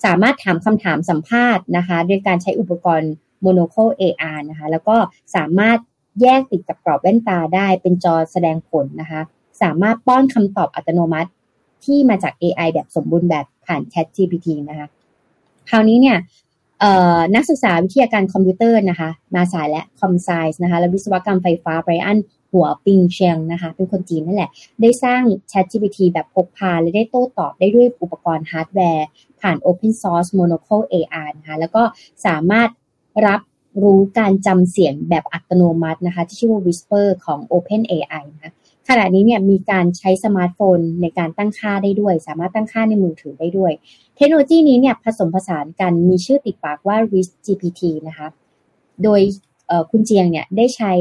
[0.05, 3.11] สามารถถามคำถามสัมภาษณ์นะคะโดยการใช้อุปกรณ์
[3.45, 4.95] Monocle AR นะคะ แล้วก็
[5.36, 5.78] สามารถ
[6.22, 9.22] แยกติดกับกรอบแว่นตาได้เป็นจอแสดงผลนะคะ
[9.61, 11.30] สามารถป้อนคำตอบอัตโนมัติ
[11.86, 14.88] ที่มาจาก AI แบบสมบูรณ์แบบผ่าน Chat GPT นะคะ
[15.70, 16.18] คราวนี้เนี่ย
[17.36, 22.18] นักศึกษาวิทยาการคอมพิวเตอร์นะคะ มาสายและ com sci นะคะ และวิศวกรรมไฟฟ้าไบรอัน
[22.56, 24.49] หัวปิงเชียงนะคะ เป็นคนจีนนั่นแหละ
[24.82, 29.08] ได้สร้าง ChatGPT แบบพกพา และได้โต้ตอบได้ด้วยอุปกรณ์ฮาร์ดแวร์
[29.41, 31.84] ผ่าน Open Source Monocle AR นะคะ แล้วก็
[32.26, 32.70] สามารถ
[33.28, 33.41] รับ
[33.84, 38.51] รู้การจำเสียงแบบอัตโนมัตินะคะ ที่ชื่อว่า Whisper ของ Open AI นะคะ
[38.89, 43.72] ขณะนี้เนี่ยมีการใช้สมาร์ทโฟนในการตั้งค่าได้ด้วย สามารถตั้งค่าในมือถือได้ด้วย
[44.18, 48.28] เทคโนโลยีนี้เนี่ยผสมผสานกันมีชื่อติดปากว่า RizzGPT นะคะ
[49.03, 49.22] โดย
[49.91, 50.93] คุณเจียงเนี่ยได้ใช้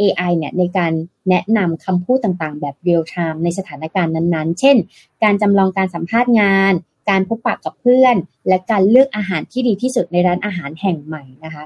[0.00, 0.92] AI เนี่ยในการ
[1.28, 4.76] แนะนำคำพูดต่างๆ แบบ real time ในสถานการณ์นั้นๆ เช่น
[5.22, 6.72] การจำลองการสัมภาษณ์งาน
[7.10, 8.16] การพบปะกับเพื่อน
[8.48, 11.64] และการเลือกอาหารที่ดีที่สุดในร้านอาหารแห่งใหม่นะคะ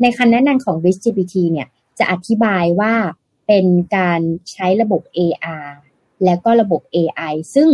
[0.00, 1.68] ในคำแนะนำของ Risk GPT เนี่ย
[1.98, 2.94] จะอธิบายว่า
[3.46, 3.66] เป็น
[3.96, 4.20] การ
[4.52, 5.68] ใช้ระบบ AR
[6.24, 7.68] แล้วก็ระบบ AI ซึ่ง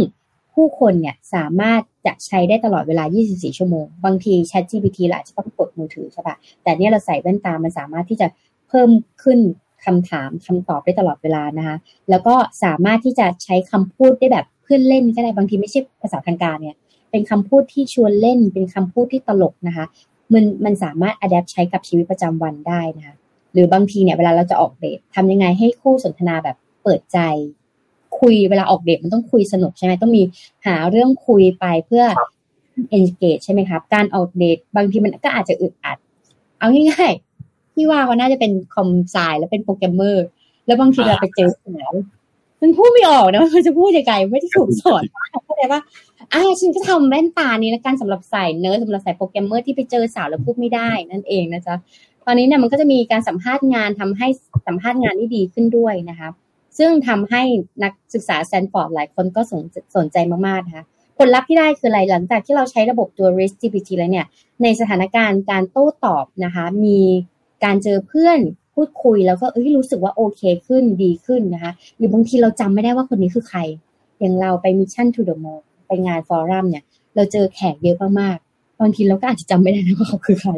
[0.54, 8.26] ผู้คนเนี่ยสามารถจะใช้ได้ตลอดเวลา 24 ชั่วโมง บางที Chat GPT เราอาจจะต้องกดมือถือใช่ปะแต่เนี่ยเราใส่แว่นตา มันสามารถที่จะ
[8.68, 8.90] เพิ่ม
[9.22, 9.38] ขึ้น
[9.84, 11.76] คำถามคำตอบได้ตลอดเวลานะคะ
[12.10, 16.76] แล้วก็สามารถที่จะใช้คำพูดได้แบบเพื่อนเล่นก็ได้บางทีไม่ใช่ภาษาทางการเนี่ย
[17.10, 19.84] เป็นคำพูดที่ชวนเล่น เป็นคำพูดที่ตลกนะคะ
[20.32, 23.14] มันมันสามารถอัดแอปใช้กับชีวิตประจำวันได้นะคะ
[23.52, 27.18] หรือบางทีเนี่ยเวลาเราจะออกเดททำยังไงให้คู่สนทนาแบบเปิดใจ
[28.20, 30.22] คุยเวลาออกเดทมันต้องคุยสนุกใช่ไหมต้องมี
[30.66, 32.04] หาเรื่องคุยไปเพื่อ
[32.96, 35.98] engage ใช่ไหมครับ การออกเดทบางทีมันก็อาจจะอึดอัด
[36.58, 37.33] เอาง่ายๆ
[37.74, 40.26] พี่ว่าเขาน่าจะเป็น com sci แล้วเป็นโปรแกรมเมอร์
[40.66, 41.92] แล้วบางทีเราไปเจอสาว
[42.62, 45.02] มันพูดไม่ออกนะมันจะพูดยังไงไม่ได้ถูกสอน
[45.44, 45.80] เข้าใจปะ
[46.32, 51.74] อ่าฉันก็ทำแว่นตานี้แล้วกันสำหรับใส่เนื้อสำหรับใส่โปรแกรมเมอร์ที่ไปเจอสาวแล้วพูดไม่ได้นั่นเองนะจ๊ะ
[52.26, 54.26] ตอนนี้เนี่ยมันก็จะมีการสัมภาษณ์งานทำให้
[54.66, 56.28] สัมภาษณ์งานที่ดีขึ้นด้วยนะคะ
[56.78, 57.42] ซึ่งทำให้
[57.82, 59.62] นักศึกษาแซนฟอร์ดหลายคนก็สน
[59.96, 60.16] สนใจ
[60.46, 60.84] มากๆนะคะ
[61.18, 64.26] ผลลัพธ์ที่ได้คืออะไรหลังจากที่เราใช้ระบบตัว RizzGPT แล้วเนี่ย
[64.62, 67.00] ในสถานการณ์การโต้ตอบนะคะ มี
[67.64, 68.38] การเจอเพื่อน
[68.74, 76.84] พูดคุยแล้วก็เอ้ยรู้สึกว่าโอเคขึ้นดีขึ้นนะคะหรือบางทีเราจำไม่ได้ว่าคนนี้คือใครออย่างเราไป Mission to the Moon ไปงาน Forum เนี่ย
[77.14, 80.52] เราเจอแขกเยอะมากๆบางทีเราก็อาจจะจำไม่ได้นะว่าเขาคือใคร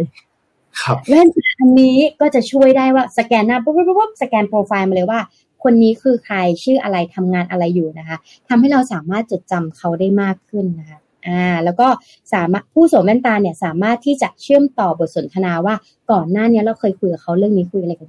[0.82, 1.28] ครับแว่น
[1.60, 5.20] อันนี้ก็จะช่วยได้ว่าสแกนหน้าปุ๊บปุ๊บปุ๊บสแกนโปรไฟล์มาเลยว่า
[5.62, 8.16] คนนี้คือใครชื่ออะไรทำงานอะไรอยู่นะคะ
[8.48, 10.98] ทำให้เราสามารถจดจำเขาได้มากขึ้นนะคะ
[11.28, 11.88] อ่าแล้วก็
[12.34, 15.74] สามารถผู้สวมแว่นตาเนี่ยสามารถที่จะเชื่อมต่อบทสนทนาว่า
[16.10, 18.08] ก่อนหน้านี้เราเคยคุยกับเขาเรื่องนี้คุยอะไรกัน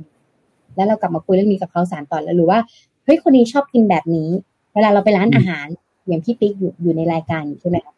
[0.76, 2.60] แล้วเรากลับมาคุยเรื่องนี้กับเขาสารต่อแล้วหรือว่า
[3.06, 4.30] เฮ้ยคนนี้ชอบกินแบบนี้
[4.74, 5.68] เวลาเราไปร้านอาหาร
[6.08, 7.94] อย่างพี่ปิ๊กอยู่อยู่ในรายการใช่ไหมคะ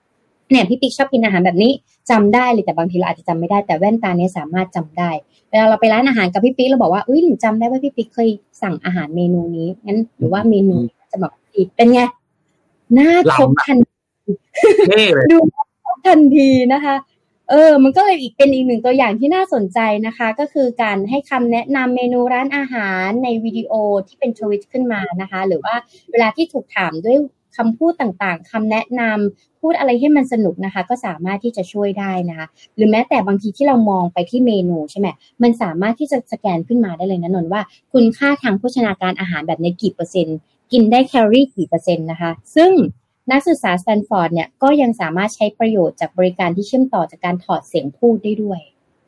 [0.51, 1.71] เนี่ยพี่ปิ๊กชอบกินอาหารแบบนี้
[2.09, 5.09] จำได้เลยแต่บางทีเราอาจจะจำไม่ได้แต่แว่นตาเนี้ยสามารถจำได้
[5.49, 8.29] เวลาเราไปร้านอาหารกับพี่ปิ๊กเราบอกว่าอุ้ยหนูจำได้ว่าพี่ปิ๊กเคย
[8.61, 10.75] สั่งอาหารเมนูนี้งั้นหรือว่าเมนู
[11.11, 12.01] จะแบบอีกเป็นไง
[12.93, 13.98] หน้าครบทันท่เลย
[15.31, 15.37] ดู
[16.07, 16.95] ทันทีนะคะ
[17.49, 23.71] เออ มันก็เลยอีกเป็นอีกหนึ่งตัวอย่างที่น่าสนใจนะคะ ก็คือการให้คำแนะนำเมนูร้านอาหารในวิดีโอ
[24.07, 25.75] ที่เป็นทวิตขึ้นมานะคะ หรือว่า
[26.11, 27.17] เวลาที่ถูกถามด้วย
[27.57, 35.07] คำพูดต่างๆคำแนะนำพูดอะไรให้มันสนุกนะคะ ก็สามารถที่จะช่วยได้นะคะ หรือแม้แต่บางทีที่เรามองไปที่เมนูใช่ไหม
[35.43, 37.61] มันสามารถที่จะสแกนขึ้นมาได้เลยนะนนว่า
[37.93, 40.37] คุณค่าทางโภชนาการอาหารแบบในกี่เปอร์เซ็นต์
[40.71, 42.71] กินได้แคลอรี่กี่เปอร์เซ็นต์นะคะ ซึ่ง
[43.31, 48.59] นักศึกษาสแตนฟอร์ดเนี่ยก็ยังสามารถใช้ประโยชน์จากบริการที่เชื่อมต่อจากการถอดเสียงพูดได้ด้วย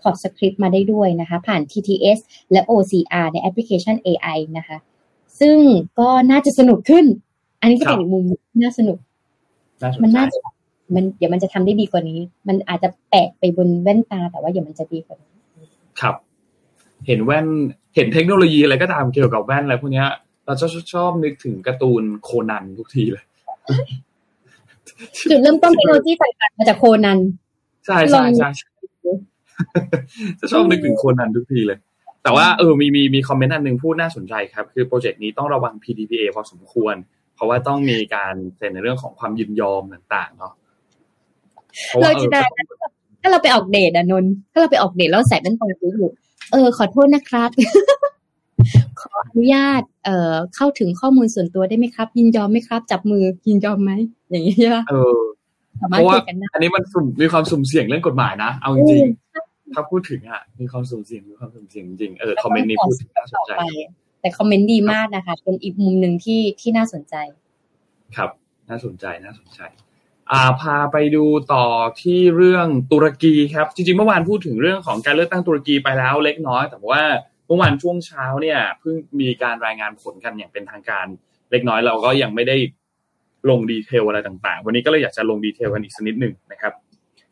[0.01, 2.19] ถอดสคริปต์มาได้ด้วยนะคะ ผ่าน TTS
[2.51, 4.77] และ OCR ในแอปพลิเคชัน AI นะคะ
[5.39, 5.57] ซึ่ง
[5.99, 7.05] ก็น่าจะสนุกขึ้น
[7.61, 8.23] อันนี้ก็เป็นอีกมุม
[8.63, 8.97] น่าสนุก
[9.83, 10.39] น่าสนมันใจน่าจะ
[10.95, 15.31] มันเดี๋ยวมันจะทำได้ดีกว่านี้ มันอาจจะแปะไปบนแว่นตา แต่ว่าเดี๋ยวมันจะดีกว่านี้
[16.01, 16.15] ครับ
[17.07, 17.47] เห็นแว่น
[17.95, 20.07] เห็นเทคโนโลยีอะไรก็ตามเกี่ยวกับแว่นอะไรพวกเนี้ย
[20.45, 23.23] เราจะชอบนึกถึงการ์ตูนโคนันทุกทีเลย
[25.29, 27.19] จุดเริ่มต้นเทคโนโลยีต่างๆมาจากโคนัน
[27.85, 28.69] ใช่ใช่ใช่ใช่
[30.39, 31.79] จะชอบนึกถึงโคนันทุกทีเลย
[32.23, 36.95] แต่ว่าเออมีมีมีคอมเมนต์อันหนึ่งพูดน่าสนใจครับ คือโปรเจกต์นี้ต้องระวัง PDPA พอสมควร
[37.35, 40.53] เพราะว่าต้องมีการเซ็นในเรื่องของความยินยอมต่างๆเนาะ
[41.87, 42.41] เพราะว่าเราจะได้
[43.21, 46.09] ถ้าเราไปออกเดทอะนนท์ถ้าเราไปออกเดทแล้วใส่แว่นตาดูอยู่
[46.51, 47.49] เออขอโทษนะครับ
[48.99, 53.91] ขออนุญาตเอ่อเข้าถึงข้อมูลส่วนตัวได้ไหมครับ ยินยอมไหมครับ จับมือยินยอมไหม
[54.29, 55.19] อย่างนี้ใช่ปะเออ
[55.79, 63.63] สาเพมารถราะว่าคุยกันได้อันนี้มันสุ่มมีความสุ่มเสี่ยงเรื่องกฎหมายนะเอาจริงๆถ้าพูดถึงอะมีความสุ่มเสี่ยงมีความสุ่มเสี่ยงจริงๆเออคอมเมนต์นี้พูดถึงน่าสนต่อใจไป
[64.21, 67.15] แต่คอมเมนต์ดีมากนะคะ เป็นอีกมุมหนึ่งที่ที่น่าสนใจ
[68.17, 68.29] ครับ
[68.69, 69.61] น่าสนใจน่าสนใจ
[70.31, 71.65] อ่าพาไปดูต่อ
[72.01, 81.05] ที่เรื่องตุรกีครับ จริงๆเมื่อวานพูดถึงเรื่องของการเลือกตั้งตุรกีไปแล้วเล็กน้อย แต่ว่าเมื่อวานช่วงเช้าเนี่ยเพิ่งมีการรายงานผลกันอย่างเป็นทางการ
[81.51, 82.57] เล็กน้อยเราก็ยังไม่ได้
[83.49, 86.73] ลงดีเทลอะไรต่างๆ วันนี้ก็เลยอยากจะลงดีเทลกันอีกสักนิดหนึ่งนะครับ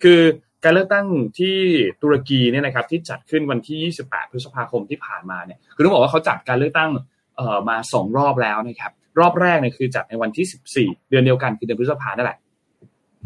[0.03, 0.21] คือ
[0.63, 1.07] การเลือกตั้ง
[1.39, 1.57] ที่
[2.01, 6.89] ตุรกีเนี่ยนะครับที่จัดขึ้นวันที่ 28 พฤษภาคมที่ผ่านมาเนี่ยคือต้องบอกว่าเขาจัดการเลือกตั้ง
[7.37, 12.37] เอ่อมาสองรอบแล้วนะครับ รอบแรกเนี่ยคือจัดในวันที่ 14 เดือนเดียวกันคือเดือนพฤษภานั่นแหละ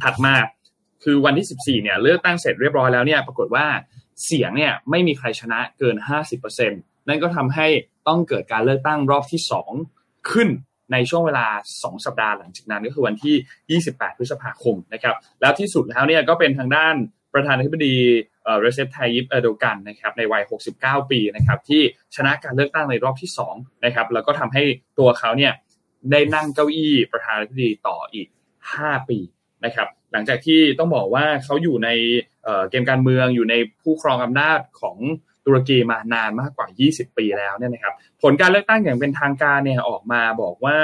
[0.04, 0.34] ถัดมา
[1.04, 3.66] คือวันที่ 14 เนี่ยเลือกตั้งเสร็จเรียบร้อยแล้วเนี่ยปรากฏว่า
[4.26, 5.96] เสียงเนี่ยไม่มีใครชนะเกิน
[6.32, 7.68] 50%นั่นก็ทำให้
[8.08, 9.42] ต้องเกิดการเลือกตั้งรอบที่
[9.86, 10.50] 2 ขึ้น
[10.92, 11.48] ในช่วงเวลา
[11.78, 16.96] 2 สัปดาห์หลังจากนั้นก็คือวันที่ 28 พฤษภาคมนะครับแล้วที่สุดแล้วเนี่ยก็เป็นทางด้าน
[17.34, 17.96] ประธานาธิบดี
[18.44, 20.44] เออเรเซปไทยิปเอโดกันนะครับในวัย
[21.02, 21.82] 69 ปีนะครับที่
[22.16, 24.64] ชนะการเลือกตั้งในรอบที่2นะครับแล้วก็ทำให้
[25.00, 25.54] ตัวเขาเนี่ย
[26.12, 28.28] ได้นั่งเก้าอี้ประธานาธิบดีต่ออีก
[28.68, 29.18] 5 ปี
[29.66, 31.90] นะครับหลังจากที่ต้องบอกว่าเขาอยู่ใน
[32.70, 34.98] เกมการเมืองอยู่ในผู้ครองอำนาจของ
[35.46, 40.78] ตุรกีมานานมากกว่า 20 ปีแล้วเนี่ยนะครับ ผลการเลือกตั้งอย่างเป็นทางการเนี่ยออกมาบอกว่า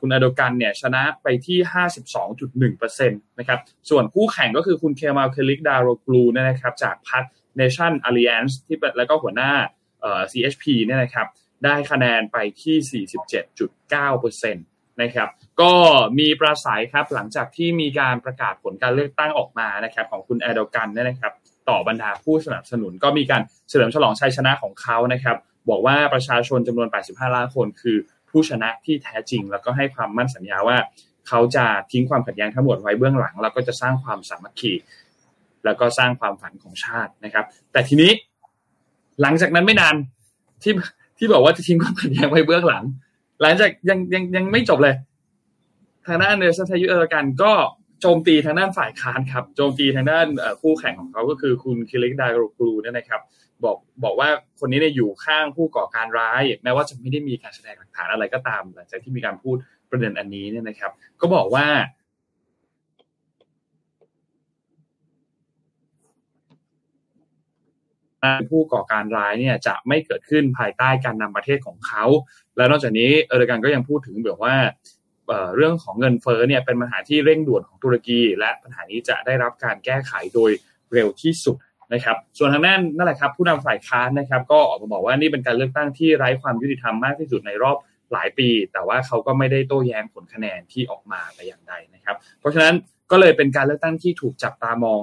[0.00, 1.58] คุณอโดกันเนี่ยชนะไปที่
[2.88, 3.60] 52.1%นะครับ
[3.90, 7.24] ส่วนคู่แข่งก็คือคุณเคมาลเคลิกดารกลูเนี่ยนะครับจากพรรค
[7.60, 9.52] Nation Alliance ที่เป็นแล้วก็หัวหน้า
[10.32, 11.26] CHP เนี่ยนะครับ
[11.64, 14.56] ได้คะแนนไปที่ 47.9%น
[15.02, 15.28] นะครับ
[15.60, 15.72] ก็
[16.18, 21.32] มีปราศัยครับหลังจากที่มีการประกาศผลการเลือกตั้งออกมานะครับ ของคุณแอร์โดกันเนี่ยนะครับ
[21.68, 25.36] ต่อบรรดาผู้สนับสนุนก็มีการเฉลิมฉลองชัยชนะของเขานะครับ
[25.70, 27.96] บอกว่าประชาชนจำนวน 85 ล้านคนคือ
[28.30, 30.76] ผู้ชนะที่แท้จริง แล้วก็ให้ความมั่นสัญญาว่า
[31.28, 34.72] เขาจะทิ้งความขัดแย้งทั้งหมดไว้เบื้องหลัง แล้วก็จะสร้างความสามัคคี
[35.64, 38.10] แล้วก็สร้างความฝันของชาตินะครับ แต่ทีนี้
[39.20, 39.94] หลังจากนั้นไม่นาน
[40.62, 40.72] ที่
[41.18, 42.84] ที่บอกว่าจะทิ้งความขัดแย้งไว้เบื้องหลัง
[43.42, 44.94] หลังจากยังยังยังไม่จบเลย
[46.06, 47.52] ทางด้านเนลสันทายุเอร์กันก็
[48.00, 50.26] โจมตีทางด้านฝ่ายค้านครับโจมตีทางด้าน
[50.60, 52.28] คู่แข่งของเขาก็คือคุณคิริกดา
[52.58, 53.20] กรูเนี่ยนะครับ
[53.64, 54.28] บอกบอกว่า
[54.60, 59.56] คนนี้เนี่ยอยู่ข้างผู้ก่อการร้าย แม้ว่าจะไม่ได้มีการแสดงหลักฐานอะไรก็ตาม หลังจากที่มีการพูด
[59.90, 61.66] ประเด็นอันนี้เนี่ยนะครับ ก็บอกว่า
[68.48, 72.04] ผู้ก่อการร้ายเนี่ยจะไม่เกิดขึ้นภายใต้การนำประเทศของเขา
[72.56, 74.54] แล้วนอกจากนี้เออร์กันก็ยังพูดถึงแบบว่า
[75.56, 80.50] เรื่องของเงินเฟ้อเนี่ยเป็นปัญหาที่เร่งด่วนของตุรกี และปัญหานี้จะได้รับการแก้ไขโดย
[80.92, 81.56] เร็วที่สุด
[81.92, 87.76] นะครับ ส่วนทางด้านนั่นแหละครับผู้นำฝ่ายค้านนะครับก็ออกมาบอกว่านี่เป็นการเลือกตั้งที่ไร้ความยุติธรรมมากที่สุดในรอบ
[88.12, 92.74] หลายปี แต่ว่าเขาก็ไม่ได้โต้แย้งผลคะแนนที่ออกมาแต่อย่างใดนะครับ เพราะฉะนั้น
[93.10, 95.00] ก็เลยเป็นการเลือกตั้งที่ถูกจับตามอง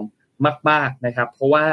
[0.69, 1.65] มาก ๆนะครับ เพราะว่า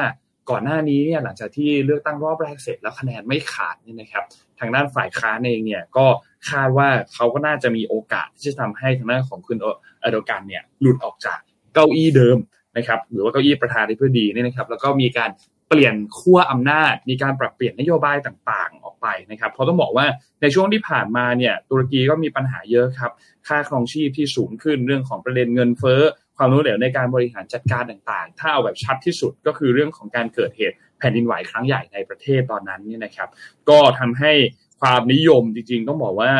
[0.50, 4.24] ก่อนหน้านี้เนี่ยหลังจากที่เลือกตั้งรอบแรกเสร็จแล้วคะแนนไม่ขาดนี่นะครับ
[4.60, 6.06] ทางด้านฝ่ายค้านเองเนี่ยก็
[6.50, 9.58] คาดว่าเขาก็น่าจะมีโอกาสที่จะทำให้ทางด้านของคุณ
[10.02, 11.38] อโดกันเนี่ยหลุดออกจาก
[11.74, 12.38] เก้าอี้เดิม
[12.76, 15.30] นะครับ หรือว่าเก้าอี้ประธานาธิบดีนี่นะครับ แล้วก็มีการ
[15.68, 20.06] เปลี่ยนขั้วอำนาจ มีการปรับเปลี่ยนนโยบายต่างๆออกไปนะครับ เพราะต้องบอกว่า
[20.40, 23.12] ในช่วงที่ผ่านมาเนี่ยตุรกีก็มีปัญหาเยอะครับ
[23.48, 26.02] ค่าครองชีพที่สูงขึ้นเรื่องของประเด็นเงินเฟ้อ
[26.36, 33.28] ความรู้เหลวในการบริหารจัดการต่างๆ ถ้าเอาแบบชัดที่สุดก็คือเรื่องของการเกิดเหตุแผ่นดินไหวครั้งใหญ่ในประเทศตอนนั้นนี่นะครับ
[33.70, 34.32] ก็ทำให้
[34.80, 36.32] ความนิยมจริงๆต้องบอกว่า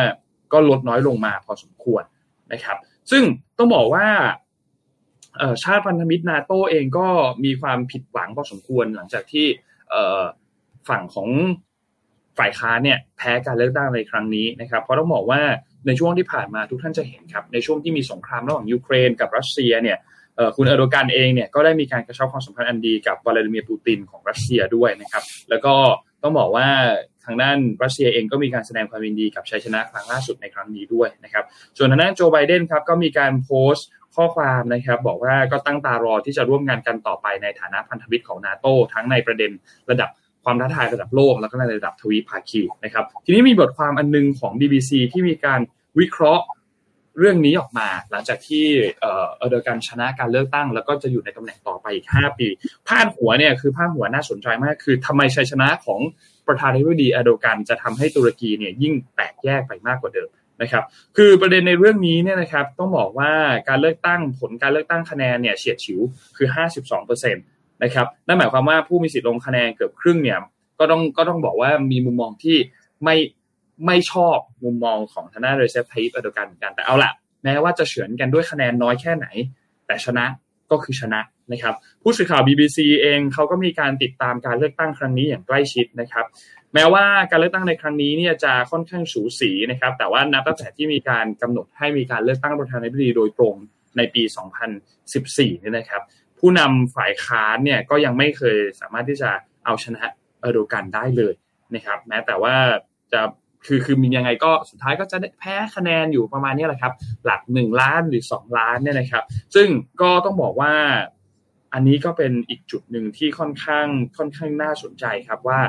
[0.53, 2.03] ก็ลดน้อยลงมาพอสมควร
[2.53, 2.77] นะครับ
[3.11, 3.23] ซึ่ง
[3.57, 4.07] ต้องบอกว่า
[5.63, 7.07] ชาติพันธมิตรนาโตเองก็
[7.43, 9.47] มีความผิดหวังพอสมควรหลังจากที่
[10.89, 11.29] ฝั่งของ
[12.37, 15.41] ฝ่ายค้าเนี่ยแพ้การเลือกตั้งในครั้งนี้นะครับ เพราะต้องบอกว่า
[15.87, 19.97] ในช่วงที่ผ่านมาทุกท่านจะเห็นครับ ในช่วงที่มีสงครามระหว่างยูเครนกับรัสเซียเนี่ย
[20.55, 25.75] คุณเออร์โดกันเองเนี่ยก็ได้มีการกระชับความสัมพันธ์อันดีกับวลาดิเมียร์ปูตินของรัสเซียด้วยนะครับ แล้วก็
[26.23, 26.67] ต้องบอกว่า
[27.25, 31.43] ทางด้านรัสเซียเองก็มีการแสดงความยินดีกับชัยชนะครั้งล่าสุดในครั้งนี้ด้วยนะครับ
[31.77, 39.51] ส่วนทางด้านโจไบเดนครับก็มีการโพสต์ข้อความนะครับบอกว่าก็ตั้งตารอที่จะร่วมงานกันต่อไปในฐานะพันธมิตรของนาโตทั้งในประเด็น
[39.89, 40.09] ระดับ
[40.43, 45.59] ความท้าทายระดับโลก แล้วก็ในระดับทวีภาคีนะครับทีนี้มีบทความอันนึงของ BBC ที่มีการ
[45.99, 46.45] วิเคราะห์
[47.19, 48.65] เรื่องนี้ออกมา หลังจากที่
[48.99, 52.47] เอ่อเดอการชนะการเลือกตั้ง แล้วก็จะอยู่ในตำแหน่งต่อไปอีก 5 ปี
[52.87, 55.99] พาดหัวเนี่ยคือพาดหัวน่าสนใจมาก คือทำไมชัยชนะของ
[56.47, 60.29] ประธานาธิบดีอโดกันจะทำให้ตุรกีเนี่ยยิ่งแตกแยกไปมากกว่าเดิม
[60.61, 60.83] นะครับ
[61.17, 63.31] คือประเด็นในเรื่องนี้เนี่ยนะครับต้องบอกว่า
[63.69, 65.99] การเลือกตั้งผลการเลือกตั้งคะแนนเนี่ยเฉียดฉิว
[66.37, 66.47] คือ
[67.15, 70.39] 52%นะครับนั่นหมายความว่าผู้มีสิทธิ์ลงคะแนนเกือบครึ่งเนี่ย
[70.79, 72.57] ก็ต้องก็ต้องบอกว่ามีมุมมองที่
[73.03, 73.15] ไม่
[73.85, 77.11] ไม่ชอบมุมมองของทางด้านเรเซฟไทป์อโดกันเหมือนกันแต่เอาละ
[77.43, 79.27] แม้ว่าจะเฉือนกันด้วยคะแนนน้อยแค่ไหน
[79.87, 80.25] แต่ชนะ
[80.71, 81.19] ก็คือชนะ
[81.51, 86.25] นะครับ ผู้สื่อข่าว BBC เองเขาก็มีการติดตามการเลือกตั้งครั้งนี้อย่างใกล้ชิดนะครับ
[86.73, 93.55] แม้ว่าการเลือกตั้งในครั้งนี้เนี่ยจะค่อนข้างสูสีนะครับ แต่ว่านับตั้งแต่ที่มีการกำหนดให้มีการเลือกตั้งประธานาธิบดีโดยตรง
[93.97, 94.23] ในปี
[94.91, 96.01] 2014เนี่ยนะครับ
[96.39, 99.29] ผู้นำฝ่ายค้านเนี่ยก็ยังไม่เคยสามารถที่จะ
[99.65, 100.03] เอาชนะ
[100.41, 101.33] เอโดกันได้เลย
[101.75, 102.55] นะครับ แม้แต่ว่า
[103.13, 103.21] จะ
[103.65, 106.93] คือคือมียังไงก็สุดท้ายก็จะแพ้คะแนนอยู่ประมาณนี้แหละครับ
[107.25, 109.23] หลักหนึ่งล้านหรือสองล้านเนี่ยนะครับ
[109.55, 109.67] ซึ่ง
[110.01, 110.73] ก็ต้องบอกว่า
[111.73, 113.87] อันนี้ก็เป็นอีกจุดหนึ่งที่ค่อนข้าง
[114.17, 115.59] ค่อนข้างน่าสนใจครับว่า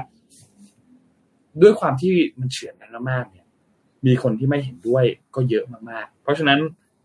[1.62, 3.46] ด้วยความที่มันเฉือนกันมากเนี่ย
[4.06, 6.60] มีคนที่ไม่เห็นด้วยก็เยอะมากๆ เพราะฉะนั้น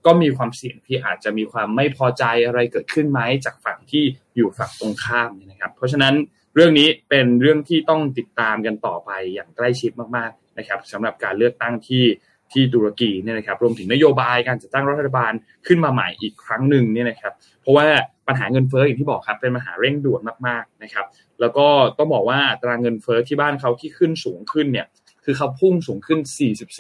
[0.06, 4.04] ก็มีความเสี่ยงที่อาจจะมีความไม่พอใจอะไรเกิดขึ้นไหมจากฝั่งที่
[4.36, 6.14] อยู่ฝั่งตรงข้ามนะครับ เพราะฉะนั้น
[6.56, 12.06] เรื่องนี้เป็นเรื่องที่ต้องติดตามกันต่อไปอย่างใกล้ชิดมากๆ นะครับสำหรับการเลือกตั้งที่
[12.52, 15.34] ที่ตุรกีเนี่ยนะครับรวมถึงนโยบายการจัดตั้งรัฐบาล
[15.68, 17.86] ขึ้นมาใหม่อีกครั้งหนึ่งเนี่ยนะครับเพราะว่า
[18.28, 21.06] ปัญหาเงินเฟ้ออย่างที่บอกครับเป็นปัญหาเร่งด่วนมากๆนะครับ
[21.40, 24.88] แล้วก็ต้องบอกว่าตราเงินเฟ้อที่บ้านเขาที่ขึ้นสูงขึ้นเนี่ย
[25.24, 26.20] คือเขาพุ่งสูงขึ้น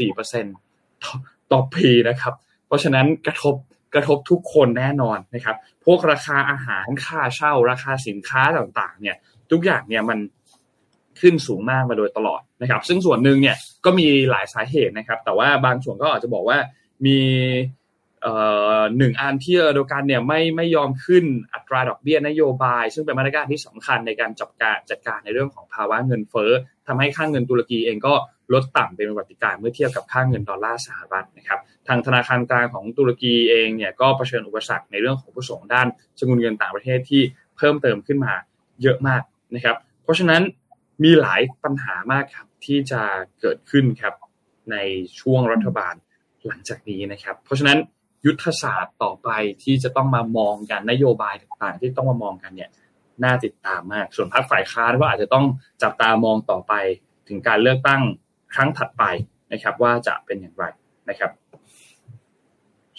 [0.01, 1.13] 44%ต่อ
[1.51, 2.33] ต่อปีนะครับ
[2.67, 3.55] เพราะฉะนั้นกระทบ
[3.93, 5.55] กระทบทุกคนแน่นอนนะครับ
[5.85, 9.15] พวกราคาอาหารค่าเช่า ราคาสินค้าต่างๆเนี่ย
[9.51, 10.19] ทุกอย่างเนี่ยมัน
[11.21, 13.55] ขึ้นสูงมากมาโดยตลอดนะครับ ซึ่งส่วนหนึ่งเนี่ย
[13.85, 16.57] ก็มีหลายสาเหตุนะครับ แต่ว่าบางส่วนก็อาจจะบอกว่า
[17.05, 17.19] มี
[18.97, 26.51] หนึ่งอันที่โดยกันเนี่ยไม่ไม่ยอมขึ้นอัตราดอกเบี้ยนโยบาย ซึ่งเป็นมาตรการที่สำคัญในการจัดการจัดการในเรื่องของภาวะเงินเฟ้อ
[26.87, 28.13] ทำให้ค่างเงินตุรกีเองก็
[28.53, 35.87] ลดต่ำเป็นประวัติการเมื่อเทียบกับค่างเงินดอลลาร์สหรัฐนะครับทางธนาคารกลางของตุรกีเองเนี่ยก็เผชิญอุปสรรคในเรื่องของผู้ส่งด้าน
[36.19, 37.21] สกุลเงินต่างประเทศที่
[37.57, 38.33] เพิ่มเติมขึ้นมา
[38.81, 39.21] เยอะมาก
[39.55, 40.41] นะครับ เพราะฉะนั้น
[41.03, 43.01] มีหลายปัญหามากครับที่จะ
[43.41, 44.13] เกิดขึ้นครับ
[44.71, 44.77] ใน
[45.19, 45.93] ช่วงรัฐบาล
[46.47, 47.77] หลังจากนี้นะครับ เพราะฉะนั้น
[48.25, 49.29] ยุทธศาสตร์ต่อไป
[49.63, 52.69] ที่จะต้องมามองกันนโยบายต่างๆ ที่ต้องมามองกันเนี่ย
[53.23, 55.45] น่าติดตามมาก ส่วนพรรคฝ่ายค้านก็อาจจะต้อง
[55.83, 56.73] จับตามองต่อไป
[57.27, 58.01] ถึงการเลือกตั้ง
[58.53, 59.03] ครั้งถัดไป
[59.51, 60.65] นะครับ ว่าจะเป็นอย่างไร
[61.09, 61.31] นะครับ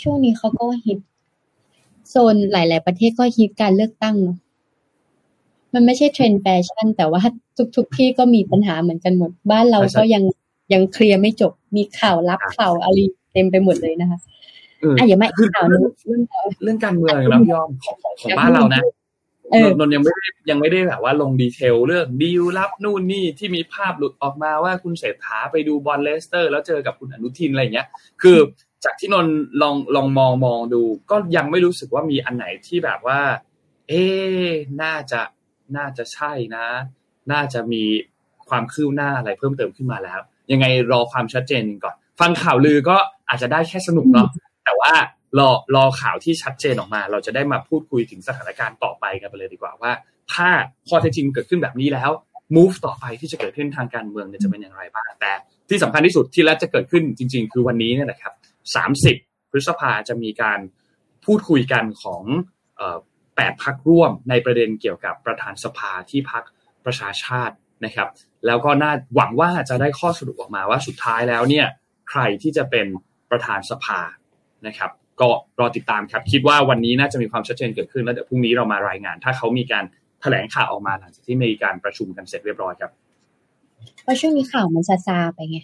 [0.02, 0.98] ช่วงนี้เขาก็ฮิต
[2.08, 4.38] โซนหลาย ๆ ประเทศก็ฮิตการเลือกตั้งเนาะ
[5.74, 7.20] มันไม่ใช่เทรนด์แฟชั่น แต่ว่า
[7.76, 10.22] ทุก ๆ ที่ก็มีปัญหาเหมือนกันหมด บ้านเราก็ยัง
[10.72, 12.98] ยังเคลียร์ไม่จบ มีข่าวลับข่าวอะไร
[13.32, 14.18] เต็มไปหมดเลยนะคะ
[14.98, 15.82] อะอย่ามาอีกข่าวนึง
[16.62, 18.82] เรื่องการเมืองนะพี่ยอมของของของบ้านเรานะ
[19.78, 27.88] นนยังไม่ได้ยังไม่ได้แบบว่าลง detail เรื่องดีลลับนู่นนี่ที่มีภาพหลุดออกมาว่าคุณเศรษฐาไปดูบอลเลสเตอร์ แล้วเจอกับคุณอนุทินอะไรเงี้ย
[28.22, 28.38] คือ
[28.84, 29.26] จากที่นน
[29.62, 33.20] ลองลองมองมองดู ก็ยังไม่รู้สึกว่ามีอันไหนที่แบบว่า
[33.88, 34.04] เอ๊
[34.82, 35.20] น่าจะ
[35.76, 36.66] น่าจะใช่นะ
[37.32, 37.82] น่าจะมี
[38.48, 40.20] ความคืบหน้าอะไรเพิ่มเติมขึ้นมาแล้ว
[40.52, 42.96] ยังไงรอความชัดเจนก่อน ฟังข่าวลือก็
[43.28, 44.28] อาจจะได้แค่สนุกเนาะ
[44.64, 44.92] แต่ว่า
[45.38, 49.92] รอรอข่าวที่ชัดเจนออกมา เราจะได้มาพูดคุยถึงสถานการณ์ต่อไปกันไปเลยดีกว่าว่า
[50.32, 50.48] ถ้า
[50.88, 52.10] ข้อเท็จจริงเกิดขึ้นแบบนี้แล้ว
[52.56, 55.32] move ต่อไปที่จะเกิดขึ้นทางการเมืองเนี่ยจะเป็นอย่างไรบ้างแต่
[55.68, 58.34] ที่สำคัญที่สุดที่และจะเกิดขึ้นจริง ๆ คือวันนี้เนี่ยนะครับ
[58.98, 60.60] 30 พฤษภาจะมีการ
[61.24, 62.22] พูดคุยกันของ
[63.36, 66.42] แปดพักร่วมในประเด็นเกี่ยวกับประธานสภาที่พัก
[66.84, 67.54] ประชาชาติ
[67.84, 68.08] นะครับ
[68.46, 71.66] แล้วก็น่าหวังว่าจะได้ข้อสรุปออกมาว่าสุดท้ายแล้วเนี่ย
[72.10, 72.86] ใครที่จะเป็น
[73.30, 74.00] ประธานสภา
[74.66, 75.28] นะครับ ก็
[75.60, 79.84] รอติดตามครับ คิดว่าวันนี้น่าจะมีความชัดเจนเกิดขึ้นแล้วเดี๋ยวพรุ่งนี้เรามารายงาน ถ้าเขามีการ
[80.20, 82.90] แถลงข่าวออกมาหลังจากที่มีการประชุมกันเสร็จเรียบร้อยครับ
[84.02, 85.58] เพราะช่วงนี้ข่าวมันซาซาไปไง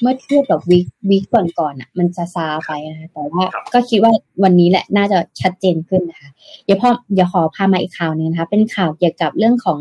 [0.00, 0.78] เมื่อเทียบกับวี
[1.08, 3.44] วีก่อนๆอะ มันซาซาไปนะคะแต่ว่า
[3.74, 6.30] ก็คิดว่าวันนี้แหละน่าจะชัดเจนขึ้นนะคะ
[6.64, 9.80] เดี๋ยวพอเดี๋ยวขอพามาอีกข่าวหนึ่งนะคะ เป็นข่าวเกี่ยวกับเรื่องของ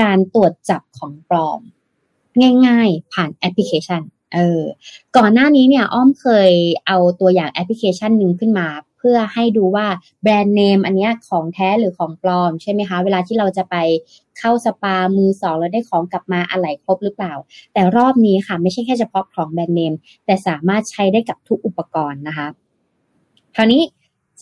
[0.00, 1.60] การตรวจจับของปลอม
[2.66, 4.02] ง่ายๆ ผ่านแอปพลิเคชัน
[4.34, 4.62] เออ
[5.16, 6.50] ก่อนหน้านี้เนี่ย อ้อมเคย
[6.86, 8.66] เอาตัวอย่างแอปพลิเคชันหนึ่งขึ้นมา
[9.08, 9.86] เพื่อให้ดูว่า
[10.22, 13.76] แบรนด์เนมอันนี้ของแท้หรือของปลอมใช่ไหมคะ เวลาที่เราจะไป
[14.38, 17.34] เข้าสปามือสองแล้วได้ของกลับมาอะไหล่ครบหรือเปล่า
[17.72, 19.92] แต่รอบนี้ค่ะ ไม่ใช่แค่เฉพาะของแบรนด์เนม
[20.26, 22.46] แต่สามารถใช้ได้กับทุกอุปกรณ์นะคะ
[23.56, 23.82] คราวนี้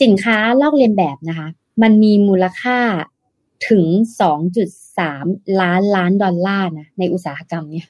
[0.02, 1.48] สินค้าลอกเลียนแบบนะคะ
[1.82, 2.78] มันมีมูลค่า
[3.68, 3.84] ถึง
[4.74, 7.86] 2.3 ล้านล้านดอลลาร์นะในอุตสาหกรรมเนี่ย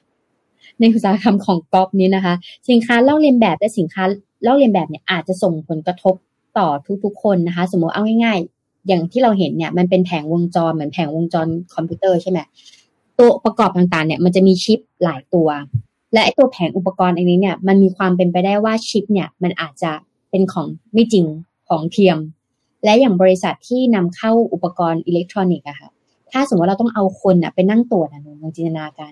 [0.79, 2.33] ในอุตสาหกรรมของก๊อปนี้นะคะ
[2.69, 4.03] สินค้าลอกเลียนแบบและสินค้า
[4.45, 6.15] ลอกเลียนแบบเนี่ยอาจจะส่งผลกระทบ
[6.57, 6.67] ต่อ
[7.03, 12.39] ทุกๆ คนนะคะ สมมติเอาง่าย ๆ อย่างที่เราเห็นเนี่ยมันเป็นแผงวงจรเหมือนแผงวงจรคอมพิวเตอร์ใช่ไหม
[13.19, 15.47] ตัวประกอบต่างๆเนี่ยมันจะมีชิปหลายตัว
[16.13, 19.91] และไอ้ตัวแผงอุปกรณ์อันนี้เนี่ยมันมีความเป็นไปได้ว่าชิปเนี่ยมันอาจจะ
[20.31, 21.25] เป็นของไม่จริง
[21.69, 22.17] ของเทียม
[22.83, 25.89] และอย่างบริษัทที่นำเข้าอุปกรณ์อิเล็กทรอนิกส์อะค่ะ
[26.31, 29.11] ถ้าสมมติเราต้องเอาคนอะไปนั่งตรวจอะหนูลองจินตนาการ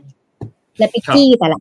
[0.77, 1.57] และไปจี้แต่ละ